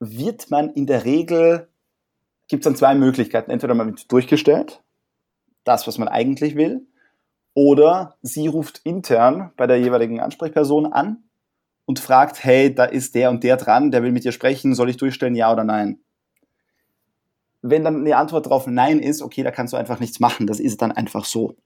wird 0.00 0.50
man 0.50 0.70
in 0.70 0.86
der 0.86 1.04
Regel, 1.04 1.68
gibt 2.48 2.62
es 2.62 2.64
dann 2.64 2.76
zwei 2.76 2.94
Möglichkeiten. 2.94 3.50
Entweder 3.50 3.74
man 3.74 3.88
wird 3.88 4.10
durchgestellt, 4.10 4.82
das, 5.64 5.86
was 5.86 5.98
man 5.98 6.08
eigentlich 6.08 6.56
will, 6.56 6.86
oder 7.52 8.16
sie 8.22 8.48
ruft 8.48 8.80
intern 8.84 9.52
bei 9.58 9.66
der 9.66 9.78
jeweiligen 9.78 10.18
Ansprechperson 10.18 10.90
an 10.90 11.24
und 11.84 11.98
fragt, 11.98 12.42
hey, 12.42 12.74
da 12.74 12.86
ist 12.86 13.14
der 13.14 13.28
und 13.28 13.44
der 13.44 13.58
dran, 13.58 13.90
der 13.90 14.02
will 14.02 14.12
mit 14.12 14.24
dir 14.24 14.32
sprechen, 14.32 14.74
soll 14.74 14.88
ich 14.88 14.96
durchstellen, 14.96 15.34
ja 15.34 15.52
oder 15.52 15.64
nein? 15.64 16.00
Wenn 17.70 17.84
dann 17.84 18.04
die 18.04 18.14
Antwort 18.14 18.46
darauf 18.46 18.66
Nein 18.66 18.98
ist, 18.98 19.22
okay, 19.22 19.42
da 19.42 19.50
kannst 19.50 19.72
du 19.72 19.76
einfach 19.76 20.00
nichts 20.00 20.20
machen, 20.20 20.46
das 20.46 20.60
ist 20.60 20.82
dann 20.82 20.92
einfach 20.92 21.24
so. 21.24 21.56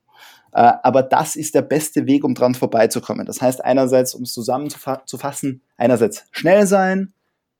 Äh, 0.53 0.73
aber 0.83 1.03
das 1.03 1.37
ist 1.37 1.55
der 1.55 1.63
beste 1.63 2.07
Weg, 2.07 2.25
um 2.25 2.35
dran 2.35 2.55
vorbeizukommen. 2.55 3.27
Das 3.27 3.41
heißt 3.41 3.65
einerseits, 3.65 4.15
um 4.15 4.23
es 4.23 4.33
zusammenzufassen, 4.33 5.63
einerseits 5.77 6.25
schnell 6.33 6.67
sein, 6.67 7.13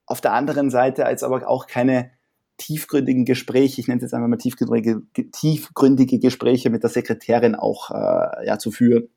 auf 0.07 0.21
der 0.21 0.33
anderen 0.33 0.71
Seite 0.71 1.07
als 1.07 1.23
aber 1.23 1.49
auch 1.49 1.67
keine 1.67 2.11
tiefgründigen 2.57 3.25
Gespräche, 3.25 3.81
ich 3.81 3.89
nenne 3.89 3.99
es 3.99 4.03
jetzt 4.03 4.15
einfach 4.15 4.29
mal 4.29 4.37
tiefgründige, 4.37 5.03
tiefgründige 5.33 6.19
Gespräche 6.19 6.69
mit 6.69 6.83
der 6.83 6.91
Sekretärin 6.91 7.55
auch 7.55 7.91
äh, 7.91 8.47
ja, 8.47 8.59
zu 8.59 8.71
führen. 8.71 9.09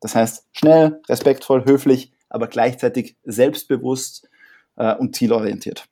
Das 0.00 0.14
heißt 0.14 0.46
schnell, 0.52 1.00
respektvoll, 1.08 1.64
höflich, 1.64 2.12
aber 2.28 2.46
gleichzeitig 2.46 3.16
selbstbewusst 3.24 4.28
äh, 4.76 4.94
und 4.94 5.16
zielorientiert. 5.16 5.88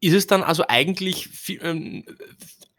Ist 0.00 0.14
es 0.14 0.26
dann 0.26 0.42
also 0.42 0.64
eigentlich 0.68 1.28
viel, 1.28 1.60
ähm, 1.62 2.04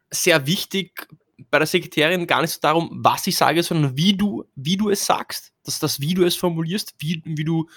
sehr 0.10 0.48
wichtig, 0.48 1.08
bei 1.50 1.58
der 1.58 1.68
Sekretärin 1.68 2.28
gar 2.28 2.42
nicht 2.42 2.52
so 2.52 2.60
darum, 2.62 2.90
was 2.92 3.26
ich 3.28 3.36
sage, 3.36 3.64
sondern 3.64 3.98
wie 3.98 4.14
du, 4.16 4.46
wie 4.56 4.78
du 4.78 4.90
es 4.90 5.06
sagst, 5.06 5.52
dass 5.64 5.80
das, 5.80 6.00
wie 6.00 6.14
du 6.14 6.24
es 6.24 6.36
formulierst, 6.36 6.96
wie, 7.00 7.22
wie 7.26 7.44
du 7.44 7.68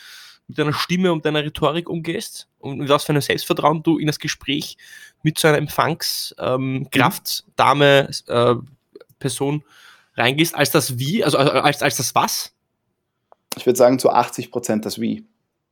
mit 0.47 0.59
deiner 0.59 0.75
Stimme 0.75 1.13
und 1.13 1.25
deiner 1.25 1.43
Rhetorik 1.43 1.89
umgehst 1.89 2.49
und 2.59 2.79
mit 2.79 2.89
was 2.89 3.05
für 3.05 3.11
einem 3.11 3.23
Selbstvertrauen 3.23 3.83
du 3.83 3.99
in 3.99 4.07
das 4.07 4.19
Gespräch 4.19 4.77
mit 5.23 5.39
so 5.39 5.49
einer 5.49 5.59
Empfangskraft, 5.59 7.45
ähm, 7.47 7.53
Dame, 7.57 8.11
äh, 8.27 8.55
Person 9.19 9.65
reingehst, 10.17 10.55
als 10.55 10.71
das 10.71 10.99
Wie, 10.99 11.25
also 11.25 11.39
als, 11.39 11.83
als 11.83 11.97
das 11.97 12.15
Was? 12.15 12.53
Ich 13.57 13.67
würde 13.67 13.79
sagen, 13.79 13.99
zu 13.99 14.11
80 14.11 14.51
Prozent 14.51 14.85
das 14.85 15.01
Wie. 15.01 15.25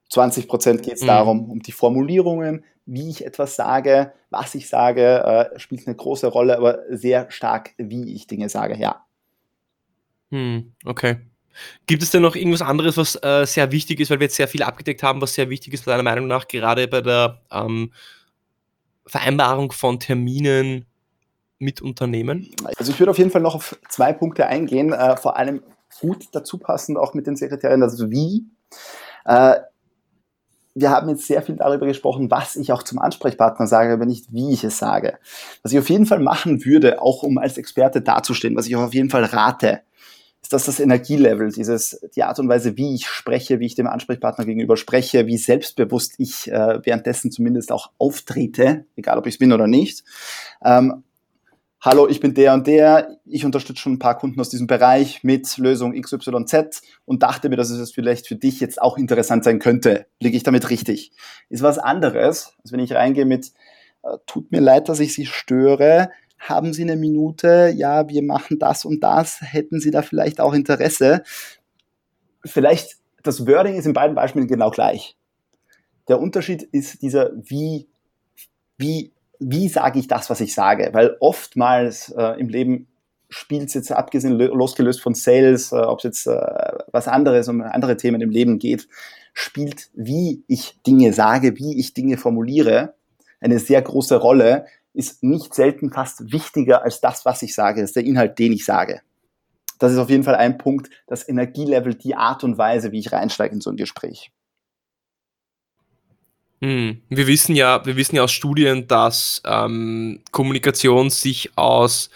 20 0.09 0.49
Prozent 0.49 0.83
geht 0.83 0.95
es 0.95 1.03
mhm. 1.03 1.09
darum, 1.09 1.51
um 1.51 1.61
die 1.61 1.73
Formulierungen, 1.73 2.64
wie 2.87 3.11
ich 3.11 3.24
etwas 3.24 3.57
sage, 3.57 4.12
was 4.30 4.55
ich 4.55 4.68
sage, 4.68 5.51
äh, 5.55 5.59
spielt 5.59 5.87
eine 5.87 5.97
große 5.97 6.26
Rolle, 6.26 6.57
aber 6.57 6.80
sehr 6.91 7.30
stark, 7.30 7.70
wie 7.78 8.14
ich 8.14 8.26
Dinge 8.26 8.49
sage, 8.49 8.76
ja. 8.76 9.05
Hm, 10.30 10.72
okay. 10.85 11.18
Gibt 11.87 12.03
es 12.03 12.11
denn 12.11 12.22
noch 12.22 12.35
irgendwas 12.35 12.62
anderes, 12.62 12.97
was 12.97 13.16
äh, 13.22 13.45
sehr 13.47 13.70
wichtig 13.72 14.01
ist, 14.01 14.11
weil 14.11 14.20
wir 14.20 14.24
jetzt 14.24 14.37
sehr 14.37 14.49
viel 14.49 14.62
abgedeckt 14.62 15.03
haben, 15.03 15.20
was 15.20 15.35
sehr 15.35 15.51
wichtig 15.51 15.74
ist, 15.74 15.87
deiner 15.87 16.03
Meinung 16.03 16.26
nach, 16.26 16.49
gerade 16.49 16.89
bei 16.89 17.03
der 17.03 17.43
ähm, 17.51 17.93
Vereinbarung 19.07 19.70
von 19.72 20.01
Terminen 20.01 20.87
mit 21.59 21.80
Unternehmen? 21.80 22.51
Also 22.76 22.93
ich 22.93 22.99
würde 22.99 23.11
auf 23.11 23.18
jeden 23.18 23.30
Fall 23.30 23.43
noch 23.43 23.55
auf 23.55 23.78
zwei 23.89 24.12
Punkte 24.12 24.47
eingehen, 24.47 24.93
äh, 24.93 25.16
vor 25.16 25.37
allem 25.37 25.62
gut 26.01 26.26
dazu 26.33 26.59
passend 26.59 26.99
auch 26.99 27.14
mit 27.14 27.26
den 27.26 27.37
Sekretären, 27.37 27.80
das 27.80 28.11
Wie. 28.11 28.47
Äh, 29.24 29.57
wir 30.75 30.91
haben 30.91 31.09
jetzt 31.09 31.27
sehr 31.27 31.43
viel 31.43 31.57
darüber 31.57 31.87
gesprochen, 31.87 32.31
was 32.31 32.57
ich 32.57 32.73
auch 32.73 32.83
zum 32.83 32.99
Ansprechpartner 32.99 33.66
sage, 33.66 33.93
aber 33.93 34.07
nicht 34.07 34.33
wie 34.33 34.53
ich 34.53 34.64
es 34.64 34.79
sage. 34.79 35.18
Was 35.62 35.73
ich 35.73 35.79
auf 35.79 35.91
jeden 35.91 36.07
Fall 36.07 36.20
machen 36.20 36.64
würde, 36.64 37.03
auch 37.03 37.23
um 37.23 37.39
als 37.39 37.59
Experte 37.59 38.01
dazustehen, 38.01 38.57
was 38.57 38.66
ich 38.66 38.77
auch 38.77 38.83
auf 38.83 38.95
jeden 38.95 39.11
Fall 39.11 39.25
rate, 39.25 39.83
ist, 40.43 40.53
dass 40.53 40.64
das 40.64 40.81
Energielevel, 40.81 41.53
dieses, 41.53 42.01
die 42.16 42.23
Art 42.23 42.39
und 42.39 42.49
Weise, 42.49 42.77
wie 42.77 42.95
ich 42.95 43.07
spreche, 43.07 43.61
wie 43.61 43.66
ich 43.66 43.75
dem 43.75 43.87
Ansprechpartner 43.87 44.45
gegenüber 44.45 44.77
spreche, 44.77 45.27
wie 45.27 45.37
selbstbewusst 45.37 46.14
ich 46.18 46.51
äh, 46.51 46.81
währenddessen 46.85 47.31
zumindest 47.31 47.70
auch 47.70 47.91
auftrete, 47.99 48.87
egal 48.97 49.18
ob 49.18 49.27
ich 49.27 49.35
es 49.35 49.39
bin 49.39 49.53
oder 49.53 49.66
nicht, 49.66 50.05
ähm, 50.64 51.05
hallo, 51.85 52.07
ich 52.07 52.20
bin 52.20 52.33
der 52.33 52.55
und 52.55 52.68
der, 52.68 53.18
ich 53.26 53.45
unterstütze 53.45 53.83
schon 53.83 53.95
ein 53.95 53.99
paar 53.99 54.16
Kunden 54.16 54.41
aus 54.41 54.49
diesem 54.49 54.68
Bereich 54.68 55.24
mit 55.24 55.59
Lösung 55.59 56.01
XYZ 56.01 56.80
und 57.05 57.24
dachte 57.24 57.49
mir, 57.49 57.57
dass 57.57 57.70
es 57.70 57.91
vielleicht 57.91 58.28
für 58.28 58.37
dich 58.37 58.61
jetzt 58.61 58.80
auch 58.80 58.97
interessant 58.97 59.43
sein 59.43 59.59
könnte. 59.59 60.07
Liege 60.20 60.37
ich 60.37 60.45
damit 60.45 60.70
richtig? 60.70 61.12
Ist 61.49 61.62
was 61.62 61.78
anderes, 61.78 62.55
als 62.62 62.70
wenn 62.70 62.78
ich 62.78 62.95
reingehe 62.95 63.24
mit, 63.24 63.53
äh, 64.05 64.16
tut 64.26 64.53
mir 64.53 64.61
leid, 64.61 64.89
dass 64.89 65.01
ich 65.01 65.12
Sie 65.12 65.26
störe, 65.26 66.11
haben 66.39 66.72
Sie 66.72 66.83
eine 66.83 66.97
Minute? 66.97 67.72
Ja, 67.74 68.09
wir 68.09 68.22
machen 68.22 68.61
das 68.61 68.85
und 68.85 69.01
das. 69.01 69.41
Hätten 69.41 69.80
Sie 69.80 69.91
da 69.91 70.03
vielleicht 70.03 70.41
auch 70.41 70.55
Interesse? 70.55 71.22
Vielleicht, 72.45 72.97
das 73.24 73.47
Wording 73.47 73.74
ist 73.74 73.87
in 73.87 73.93
beiden 73.93 74.14
Beispielen 74.14 74.47
genau 74.47 74.70
gleich. 74.70 75.16
Der 76.09 76.20
Unterschied 76.20 76.62
ist 76.62 77.03
dieser, 77.03 77.30
wie, 77.35 77.89
wie 78.76 79.12
wie 79.43 79.68
sage 79.68 79.99
ich 79.99 80.07
das, 80.07 80.30
was 80.30 80.40
ich 80.40 80.55
sage? 80.55 80.90
Weil 80.93 81.16
oftmals 81.20 82.11
äh, 82.16 82.38
im 82.40 82.49
Leben 82.49 82.88
spielt 83.28 83.68
es 83.68 83.74
jetzt 83.74 83.90
abgesehen, 83.93 84.38
losgelöst 84.38 85.01
von 85.01 85.14
Sales, 85.14 85.72
äh, 85.72 85.76
ob 85.76 85.99
es 85.99 86.05
jetzt 86.05 86.26
äh, 86.26 86.72
was 86.93 87.09
anderes, 87.09 87.49
um 87.49 87.62
andere 87.62 87.97
Themen 87.97 88.20
im 88.20 88.30
Leben 88.30 88.59
geht, 88.59 88.88
spielt, 89.32 89.90
wie 89.95 90.45
ich 90.47 90.80
Dinge 90.86 91.12
sage, 91.12 91.57
wie 91.57 91.78
ich 91.78 91.95
Dinge 91.95 92.18
formuliere, 92.18 92.95
eine 93.40 93.59
sehr 93.59 93.82
große 93.82 94.16
Rolle, 94.16 94.66
ist 94.95 95.22
nicht 95.22 95.55
selten 95.55 95.90
fast 95.90 96.32
wichtiger 96.32 96.82
als 96.82 97.01
das, 97.01 97.24
was 97.24 97.43
ich 97.43 97.55
sage, 97.55 97.80
das 97.80 97.90
ist 97.90 97.97
der 97.97 98.05
Inhalt, 98.05 98.38
den 98.38 98.53
ich 98.53 98.64
sage. 98.64 99.01
Das 99.78 99.90
ist 99.90 99.99
auf 99.99 100.11
jeden 100.11 100.22
Fall 100.22 100.36
ein 100.36 100.59
Punkt, 100.59 100.90
das 101.07 101.28
Energielevel, 101.28 101.95
die 101.95 102.14
Art 102.14 102.45
und 102.45 102.59
Weise, 102.59 102.93
wie 102.93 103.01
ich 103.01 103.11
reinsteige 103.11 103.55
in 103.55 103.61
so 103.61 103.70
ein 103.70 103.76
Gespräch. 103.76 104.30
Hm. 106.63 107.03
Wir 107.09 107.27
wissen 107.27 107.57
ja, 107.57 107.85
wir 107.85 107.97
wissen 107.97 108.15
ja 108.15 108.23
aus 108.23 108.31
Studien, 108.31 108.87
dass 108.87 109.43
ähm, 109.45 110.21
Kommunikation 110.31 111.11
sich 111.11 111.51
aus 111.57 112.09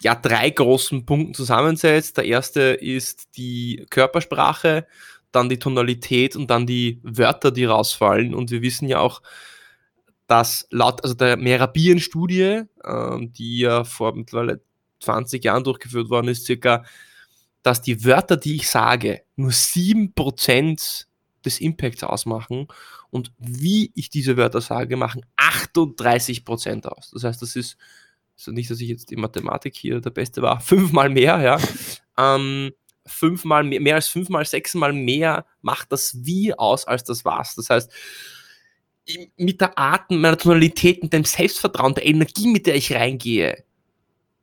ja, 0.00 0.16
drei 0.16 0.50
großen 0.50 1.06
Punkten 1.06 1.34
zusammensetzt. 1.34 2.16
Der 2.16 2.24
erste 2.24 2.60
ist 2.60 3.36
die 3.36 3.86
Körpersprache, 3.90 4.88
dann 5.30 5.48
die 5.48 5.60
Tonalität 5.60 6.34
und 6.34 6.50
dann 6.50 6.66
die 6.66 6.98
Wörter, 7.04 7.52
die 7.52 7.64
rausfallen. 7.64 8.34
Und 8.34 8.50
wir 8.50 8.60
wissen 8.60 8.88
ja 8.88 8.98
auch, 8.98 9.22
dass 10.26 10.66
laut 10.70 11.04
also 11.04 11.14
der 11.14 11.36
Merabien-Studie, 11.36 12.62
ähm, 12.84 13.32
die 13.34 13.58
ja 13.60 13.84
vor 13.84 14.16
mittlerweile 14.16 14.62
20 14.98 15.44
Jahren 15.44 15.62
durchgeführt 15.62 16.10
worden 16.10 16.26
ist, 16.26 16.44
circa, 16.44 16.84
dass 17.62 17.82
die 17.82 18.04
Wörter, 18.04 18.36
die 18.36 18.56
ich 18.56 18.68
sage, 18.68 19.22
nur 19.36 19.52
7% 19.52 21.06
des 21.44 21.60
Impacts 21.60 22.02
ausmachen 22.02 22.68
und 23.10 23.32
wie 23.38 23.92
ich 23.94 24.10
diese 24.10 24.36
Wörter 24.36 24.60
sage, 24.60 24.96
machen 24.96 25.24
38 25.36 26.44
Prozent 26.44 26.86
aus. 26.86 27.10
Das 27.12 27.24
heißt, 27.24 27.42
das 27.42 27.56
ist 27.56 27.76
also 28.36 28.50
nicht, 28.50 28.70
dass 28.70 28.80
ich 28.80 28.88
jetzt 28.88 29.10
die 29.10 29.16
Mathematik 29.16 29.76
hier 29.76 30.00
der 30.00 30.10
Beste 30.10 30.42
war, 30.42 30.60
fünfmal 30.60 31.08
mehr, 31.08 31.40
ja. 31.40 31.58
Ähm, 32.18 32.72
fünfmal 33.06 33.64
mehr, 33.64 33.80
mehr 33.80 33.94
als 33.96 34.08
fünfmal, 34.08 34.44
sechsmal 34.44 34.92
mehr 34.92 35.46
macht 35.62 35.92
das 35.92 36.24
Wie 36.24 36.56
aus 36.56 36.86
als 36.86 37.04
das 37.04 37.24
Was. 37.24 37.54
Das 37.54 37.70
heißt, 37.70 37.92
mit 39.36 39.60
der 39.60 39.76
Art, 39.76 40.10
meiner 40.10 40.38
Tonalität, 40.38 41.02
mit 41.02 41.12
dem 41.12 41.24
Selbstvertrauen, 41.24 41.94
der 41.94 42.06
Energie, 42.06 42.48
mit 42.48 42.66
der 42.66 42.74
ich 42.74 42.92
reingehe, 42.94 43.64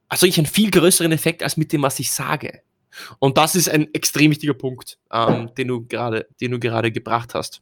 also 0.07 0.25
ich 0.25 0.37
einen 0.37 0.45
viel 0.45 0.69
größeren 0.69 1.11
Effekt 1.11 1.41
als 1.41 1.57
mit 1.57 1.71
dem, 1.71 1.81
was 1.81 1.99
ich 1.99 2.11
sage. 2.11 2.61
Und 3.19 3.37
das 3.37 3.55
ist 3.55 3.69
ein 3.69 3.93
extrem 3.93 4.31
wichtiger 4.31 4.53
Punkt, 4.53 4.99
ähm, 5.11 5.53
den 5.55 5.67
du 5.67 5.85
gerade, 5.85 6.27
den 6.39 6.51
du 6.51 6.59
gerade 6.59 6.91
gebracht 6.91 7.33
hast. 7.33 7.61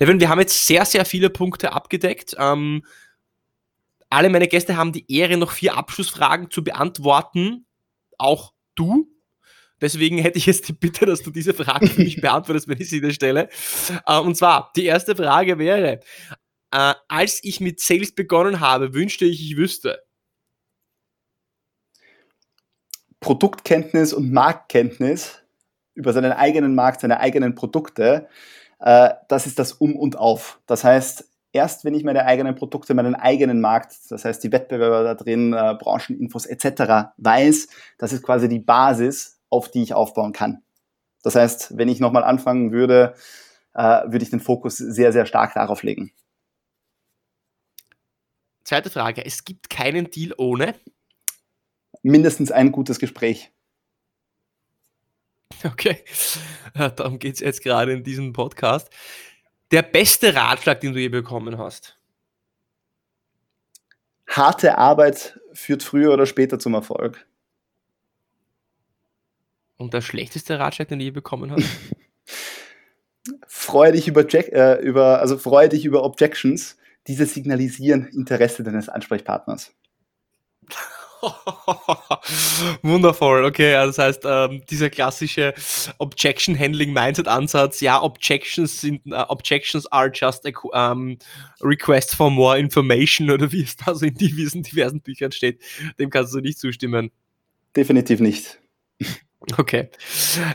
Devin, 0.00 0.20
wir 0.20 0.28
haben 0.28 0.40
jetzt 0.40 0.66
sehr, 0.66 0.84
sehr 0.84 1.04
viele 1.04 1.30
Punkte 1.30 1.72
abgedeckt. 1.72 2.36
Ähm, 2.38 2.84
alle 4.10 4.30
meine 4.30 4.48
Gäste 4.48 4.76
haben 4.76 4.92
die 4.92 5.10
Ehre, 5.12 5.36
noch 5.36 5.52
vier 5.52 5.76
Abschlussfragen 5.76 6.50
zu 6.50 6.62
beantworten. 6.62 7.66
Auch 8.18 8.52
du. 8.74 9.08
Deswegen 9.80 10.18
hätte 10.18 10.38
ich 10.38 10.46
jetzt 10.46 10.68
die 10.68 10.72
Bitte, 10.72 11.04
dass 11.04 11.22
du 11.22 11.30
diese 11.30 11.52
Fragen 11.52 11.86
für 11.86 12.02
mich 12.02 12.16
beantwortest, 12.20 12.68
wenn 12.68 12.80
ich 12.80 12.88
sie 12.88 13.00
dir 13.00 13.12
stelle. 13.12 13.48
Äh, 14.06 14.18
und 14.18 14.36
zwar, 14.36 14.72
die 14.76 14.84
erste 14.84 15.16
Frage 15.16 15.58
wäre, 15.58 16.00
äh, 16.70 16.94
als 17.08 17.42
ich 17.44 17.60
mit 17.60 17.80
Sales 17.80 18.14
begonnen 18.14 18.60
habe, 18.60 18.94
wünschte 18.94 19.24
ich, 19.24 19.42
ich 19.42 19.56
wüsste. 19.56 20.02
Produktkenntnis 23.26 24.12
und 24.12 24.30
Marktkenntnis 24.30 25.42
über 25.94 26.12
seinen 26.12 26.30
eigenen 26.30 26.76
Markt, 26.76 27.00
seine 27.00 27.18
eigenen 27.18 27.56
Produkte, 27.56 28.28
äh, 28.78 29.14
das 29.26 29.48
ist 29.48 29.58
das 29.58 29.72
Um 29.72 29.96
und 29.96 30.16
Auf. 30.16 30.60
Das 30.66 30.84
heißt, 30.84 31.28
erst 31.50 31.84
wenn 31.84 31.94
ich 31.94 32.04
meine 32.04 32.24
eigenen 32.24 32.54
Produkte, 32.54 32.94
meinen 32.94 33.16
eigenen 33.16 33.60
Markt, 33.60 33.96
das 34.10 34.24
heißt 34.24 34.44
die 34.44 34.52
Wettbewerber 34.52 35.02
da 35.02 35.14
drin, 35.16 35.52
äh, 35.54 35.74
Brancheninfos 35.76 36.46
etc. 36.46 37.14
weiß, 37.16 37.66
das 37.98 38.12
ist 38.12 38.22
quasi 38.22 38.48
die 38.48 38.60
Basis, 38.60 39.40
auf 39.50 39.72
die 39.72 39.82
ich 39.82 39.92
aufbauen 39.92 40.32
kann. 40.32 40.62
Das 41.24 41.34
heißt, 41.34 41.76
wenn 41.76 41.88
ich 41.88 41.98
nochmal 41.98 42.22
anfangen 42.22 42.70
würde, 42.70 43.14
äh, 43.74 44.04
würde 44.04 44.22
ich 44.22 44.30
den 44.30 44.38
Fokus 44.38 44.76
sehr, 44.76 45.12
sehr 45.12 45.26
stark 45.26 45.54
darauf 45.54 45.82
legen. 45.82 46.12
Zweite 48.62 48.88
Frage. 48.88 49.26
Es 49.26 49.44
gibt 49.44 49.68
keinen 49.68 50.10
Deal 50.12 50.32
ohne? 50.38 50.76
Mindestens 52.06 52.52
ein 52.52 52.70
gutes 52.70 53.00
Gespräch. 53.00 53.50
Okay, 55.64 56.04
darum 56.96 57.18
geht 57.18 57.34
es 57.34 57.40
jetzt 57.40 57.64
gerade 57.64 57.92
in 57.92 58.04
diesem 58.04 58.32
Podcast. 58.32 58.90
Der 59.72 59.82
beste 59.82 60.32
Ratschlag, 60.32 60.78
den 60.80 60.92
du 60.92 61.00
je 61.00 61.08
bekommen 61.08 61.58
hast? 61.58 61.98
Harte 64.28 64.78
Arbeit 64.78 65.40
führt 65.52 65.82
früher 65.82 66.12
oder 66.12 66.26
später 66.26 66.60
zum 66.60 66.74
Erfolg. 66.74 67.26
Und 69.76 69.92
der 69.92 70.00
schlechteste 70.00 70.60
Ratschlag, 70.60 70.86
den 70.86 71.00
du 71.00 71.06
je 71.06 71.10
bekommen 71.10 71.50
hast? 71.50 71.68
freue 73.48 73.90
dich 73.90 74.06
über, 74.06 74.24
äh, 74.32 74.80
über, 74.80 75.18
also 75.18 75.38
freue 75.38 75.68
dich 75.68 75.84
über 75.84 76.04
Objections 76.04 76.76
diese 77.08 77.26
signalisieren 77.26 78.06
Interesse 78.06 78.62
deines 78.62 78.88
Ansprechpartners. 78.88 79.74
Wundervoll, 82.82 83.44
okay, 83.44 83.74
also 83.74 83.96
das 83.96 83.98
heißt, 83.98 84.22
ähm, 84.24 84.62
dieser 84.68 84.90
klassische 84.90 85.54
Objection 85.98 86.58
Handling 86.58 86.92
Mindset 86.92 87.28
Ansatz, 87.28 87.80
ja, 87.80 88.02
Objections 88.02 88.80
sind, 88.80 89.06
uh, 89.06 89.24
Objections 89.28 89.86
are 89.92 90.10
just 90.12 90.46
a 90.46 90.90
um, 90.92 91.18
request 91.62 92.14
for 92.14 92.30
more 92.30 92.58
information 92.58 93.30
oder 93.30 93.50
wie 93.52 93.62
es 93.62 93.76
da 93.76 93.94
so 93.94 94.06
in 94.06 94.14
diesen 94.14 94.62
diversen 94.62 95.00
Büchern 95.00 95.32
steht, 95.32 95.60
dem 95.98 96.10
kannst 96.10 96.34
du 96.34 96.40
nicht 96.40 96.58
zustimmen. 96.58 97.10
Definitiv 97.74 98.20
nicht. 98.20 98.58
Okay. 99.56 99.90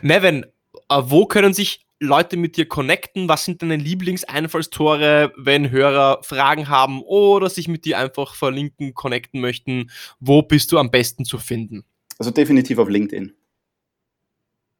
Nevin, 0.02 0.44
uh, 0.90 1.02
wo 1.04 1.26
können 1.26 1.54
sich 1.54 1.86
Leute 2.02 2.36
mit 2.36 2.56
dir 2.56 2.66
connecten? 2.66 3.28
Was 3.28 3.44
sind 3.44 3.62
deine 3.62 3.76
Lieblingseinfallstore, 3.76 5.32
wenn 5.36 5.70
Hörer 5.70 6.20
Fragen 6.22 6.68
haben 6.68 7.00
oder 7.02 7.48
sich 7.48 7.68
mit 7.68 7.84
dir 7.84 7.98
einfach 7.98 8.34
verlinken, 8.34 8.94
connecten 8.94 9.40
möchten? 9.40 9.90
Wo 10.20 10.42
bist 10.42 10.72
du 10.72 10.78
am 10.78 10.90
besten 10.90 11.24
zu 11.24 11.38
finden? 11.38 11.84
Also 12.18 12.30
definitiv 12.30 12.78
auf 12.78 12.88
LinkedIn. 12.88 13.32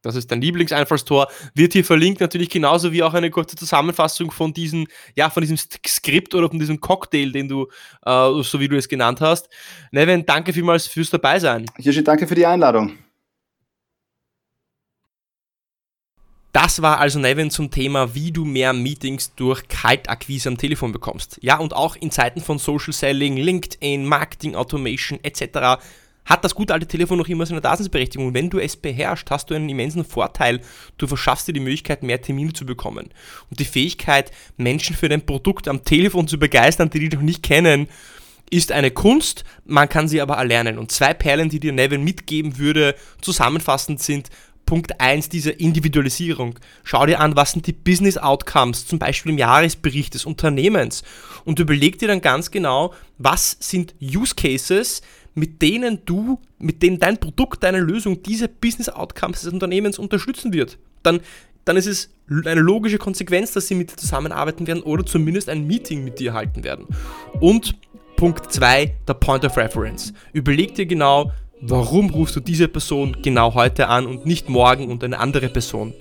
Das 0.02 0.16
ist 0.16 0.30
dein 0.32 0.40
Lieblingseinfallstor. 0.40 1.28
Wird 1.54 1.72
hier 1.74 1.84
verlinkt 1.84 2.20
natürlich 2.20 2.50
genauso 2.50 2.92
wie 2.92 3.04
auch 3.04 3.14
eine 3.14 3.30
kurze 3.30 3.54
Zusammenfassung 3.54 4.32
von 4.32 4.52
diesem, 4.52 4.88
ja, 5.14 5.30
von 5.30 5.42
diesem 5.42 5.56
Skript 5.56 6.34
oder 6.34 6.48
von 6.48 6.58
diesem 6.58 6.80
Cocktail, 6.80 7.30
den 7.30 7.48
du, 7.48 7.68
äh, 8.04 8.42
so 8.42 8.58
wie 8.58 8.68
du 8.68 8.76
es 8.76 8.88
genannt 8.88 9.20
hast. 9.20 9.48
Nevin, 9.92 10.26
danke 10.26 10.52
vielmals 10.52 10.88
fürs 10.88 11.10
Dabeisein. 11.10 11.66
Hirschi, 11.78 12.02
danke 12.02 12.26
für 12.26 12.34
die 12.34 12.46
Einladung. 12.46 12.98
Das 16.53 16.82
war 16.82 16.98
also 16.98 17.18
Nevin 17.18 17.50
zum 17.50 17.70
Thema, 17.70 18.14
wie 18.14 18.30
du 18.30 18.44
mehr 18.44 18.74
Meetings 18.74 19.34
durch 19.34 19.68
Kaltakquise 19.68 20.50
am 20.50 20.59
Telefon 20.59 20.92
bekommst. 20.92 21.38
Ja, 21.40 21.59
und 21.59 21.74
auch 21.74 21.96
in 21.96 22.11
Zeiten 22.11 22.42
von 22.42 22.59
Social 22.59 22.92
Selling, 22.92 23.38
LinkedIn, 23.38 24.05
Marketing 24.05 24.55
Automation 24.55 25.18
etc. 25.22 25.82
hat 26.26 26.44
das 26.44 26.55
gute 26.55 26.74
alte 26.74 26.86
Telefon 26.86 27.16
noch 27.16 27.28
immer 27.28 27.46
seine 27.46 27.62
Daseinsberechtigung. 27.62 28.28
Und 28.28 28.34
wenn 28.34 28.50
du 28.50 28.59
es 28.59 28.76
beherrschst, 28.76 29.30
hast 29.30 29.48
du 29.48 29.55
einen 29.55 29.70
immensen 29.70 30.05
Vorteil. 30.05 30.61
Du 30.98 31.07
verschaffst 31.07 31.48
dir 31.48 31.55
die 31.55 31.61
Möglichkeit, 31.61 32.03
mehr 32.03 32.20
Termine 32.20 32.53
zu 32.53 32.66
bekommen. 32.66 33.09
Und 33.48 33.59
die 33.59 33.64
Fähigkeit, 33.64 34.30
Menschen 34.59 34.94
für 34.94 35.09
dein 35.09 35.24
Produkt 35.24 35.68
am 35.68 35.84
Telefon 35.84 36.28
zu 36.28 36.38
begeistern, 36.38 36.90
die 36.90 37.00
dich 37.00 37.12
noch 37.14 37.22
nicht 37.22 37.42
kennen, 37.42 37.88
ist 38.50 38.70
eine 38.70 38.90
Kunst, 38.90 39.44
man 39.64 39.88
kann 39.88 40.09
sie 40.09 40.20
aber 40.20 40.34
erlernen. 40.34 40.78
Und 40.78 40.92
zwei 40.92 41.14
Perlen, 41.14 41.48
die 41.48 41.59
dir 41.59 41.72
Nevin 41.72 42.05
mitgeben 42.05 42.59
würde, 42.59 42.94
zusammenfassend 43.22 44.03
sind, 44.03 44.28
Punkt 44.66 45.00
1 45.00 45.28
diese 45.28 45.50
Individualisierung. 45.50 46.58
Schau 46.84 47.06
dir 47.06 47.20
an, 47.20 47.36
was 47.36 47.52
sind 47.52 47.66
die 47.66 47.72
Business 47.72 48.16
Outcomes, 48.16 48.86
zum 48.86 48.98
Beispiel 48.98 49.32
im 49.32 49.38
Jahresbericht 49.38 50.14
des 50.14 50.24
Unternehmens. 50.24 51.02
Und 51.44 51.58
überleg 51.58 51.98
dir 51.98 52.08
dann 52.08 52.20
ganz 52.20 52.50
genau, 52.50 52.94
was 53.18 53.56
sind 53.60 53.94
Use 54.00 54.34
Cases, 54.34 55.02
mit 55.34 55.62
denen 55.62 56.00
du, 56.04 56.38
mit 56.58 56.82
denen 56.82 56.98
dein 56.98 57.18
Produkt, 57.18 57.62
deine 57.62 57.80
Lösung 57.80 58.22
diese 58.22 58.48
Business 58.48 58.88
Outcomes 58.88 59.42
des 59.42 59.52
Unternehmens 59.52 59.98
unterstützen 59.98 60.52
wird. 60.52 60.78
Dann, 61.02 61.20
dann 61.64 61.76
ist 61.76 61.86
es 61.86 62.10
eine 62.28 62.60
logische 62.60 62.98
Konsequenz, 62.98 63.52
dass 63.52 63.68
sie 63.68 63.74
mit 63.74 63.92
dir 63.92 63.96
zusammenarbeiten 63.96 64.66
werden 64.66 64.82
oder 64.82 65.04
zumindest 65.04 65.48
ein 65.48 65.66
Meeting 65.66 66.04
mit 66.04 66.18
dir 66.18 66.32
halten 66.32 66.64
werden. 66.64 66.86
Und 67.40 67.74
Punkt 68.16 68.52
2, 68.52 68.94
der 69.08 69.14
Point 69.14 69.44
of 69.44 69.56
Reference. 69.56 70.12
Überleg 70.32 70.74
dir 70.74 70.86
genau, 70.86 71.32
Warum 71.64 72.10
rufst 72.10 72.34
du 72.34 72.40
diese 72.40 72.66
Person 72.66 73.16
genau 73.22 73.54
heute 73.54 73.86
an 73.86 74.06
und 74.06 74.26
nicht 74.26 74.48
morgen 74.48 74.90
und 74.90 75.04
eine 75.04 75.20
andere 75.20 75.48
Person? 75.48 75.94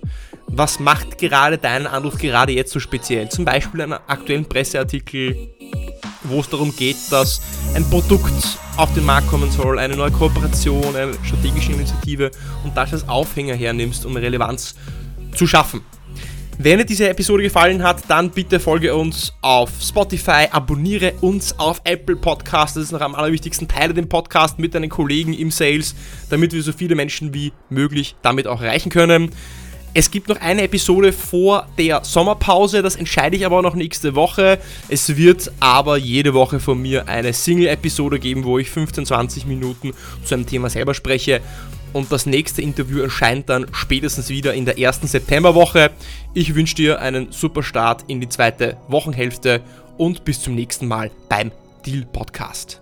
Was 0.48 0.80
macht 0.80 1.20
gerade 1.20 1.60
deinen 1.60 1.86
Anruf 1.86 2.18
gerade 2.18 2.52
jetzt 2.52 2.72
so 2.72 2.80
speziell? 2.80 3.30
Zum 3.30 3.46
Beispiel 3.46 3.84
einen 3.84 3.94
aktuellen 3.94 4.46
Presseartikel, 4.46 5.50
wo 6.24 6.40
es 6.40 6.50
darum 6.50 6.76
geht, 6.76 6.98
dass 7.12 7.44
ein 7.76 7.88
Produkt 7.92 8.58
auf 8.76 8.92
den 8.96 9.06
Markt 9.06 9.28
kommen 9.28 9.52
soll, 9.52 9.78
eine 9.78 9.96
neue 9.96 10.10
Kooperation, 10.10 10.96
eine 10.96 11.14
strategische 11.24 11.74
Initiative 11.74 12.32
und 12.64 12.76
das 12.76 12.94
als 12.94 13.08
Aufhänger 13.08 13.54
hernimmst, 13.54 14.04
um 14.08 14.18
Relevanz 14.18 14.74
zu 15.36 15.46
schaffen. 15.46 15.82
Wenn 16.64 16.78
dir 16.78 16.86
diese 16.86 17.10
Episode 17.10 17.42
gefallen 17.42 17.82
hat, 17.82 18.04
dann 18.08 18.30
bitte 18.30 18.60
folge 18.60 18.94
uns 18.96 19.34
auf 19.42 19.72
Spotify, 19.82 20.46
abonniere 20.52 21.14
uns 21.22 21.58
auf 21.58 21.82
Apple 21.86 22.16
Podcasts. 22.16 22.76
Das 22.76 22.84
ist 22.84 22.92
noch 22.92 23.02
am 23.02 23.16
allerwichtigsten. 23.16 23.68
Teile 23.68 23.96
den 23.96 24.08
Podcast 24.08 24.60
mit 24.60 24.76
deinen 24.76 24.92
Kollegen 24.92 25.34
im 25.34 25.50
Sales, 25.50 25.96
damit 26.30 26.54
wir 26.54 26.62
so 26.62 26.72
viele 26.72 26.94
Menschen 26.94 27.34
wie 27.34 27.52
möglich 27.72 28.16
damit 28.22 28.46
auch 28.46 28.62
erreichen 28.62 28.92
können. 28.92 29.32
Es 29.96 30.12
gibt 30.12 30.30
noch 30.30 30.40
eine 30.40 30.62
Episode 30.62 31.14
vor 31.14 31.68
der 31.80 32.04
Sommerpause, 32.04 32.84
das 32.84 32.96
entscheide 32.96 33.36
ich 33.36 33.46
aber 33.46 33.64
noch 33.64 33.74
nächste 33.74 34.14
Woche. 34.14 34.60
Es 34.88 35.18
wird 35.18 35.52
aber 35.60 35.98
jede 35.98 36.36
Woche 36.36 36.60
von 36.60 36.80
mir 36.80 37.10
eine 37.10 37.34
Single-Episode 37.34 38.20
geben, 38.20 38.44
wo 38.44 38.60
ich 38.60 38.70
15, 38.70 39.08
20 39.08 39.48
Minuten 39.48 39.94
zu 40.24 40.36
einem 40.36 40.46
Thema 40.46 40.70
selber 40.70 40.94
spreche 40.94 41.42
und 41.94 42.12
das 42.12 42.26
nächste 42.26 42.62
Interview 42.62 43.00
erscheint 43.00 43.50
dann 43.50 43.68
spätestens 43.72 44.30
wieder 44.30 44.54
in 44.54 44.66
der 44.66 44.80
ersten 44.80 45.08
Septemberwoche. 45.08 45.92
Ich 46.34 46.56
wünsche 46.56 46.76
dir 46.76 47.00
einen 47.00 47.32
super 47.32 47.64
Start 47.64 48.06
in 48.08 48.22
die 48.22 48.30
zweite 48.30 48.78
Wochenhälfte 48.88 49.62
und 49.98 50.26
bis 50.26 50.42
zum 50.42 50.56
nächsten 50.56 50.88
Mal 50.88 51.12
beim 51.30 51.52
Deal 51.86 52.06
Podcast. 52.06 52.81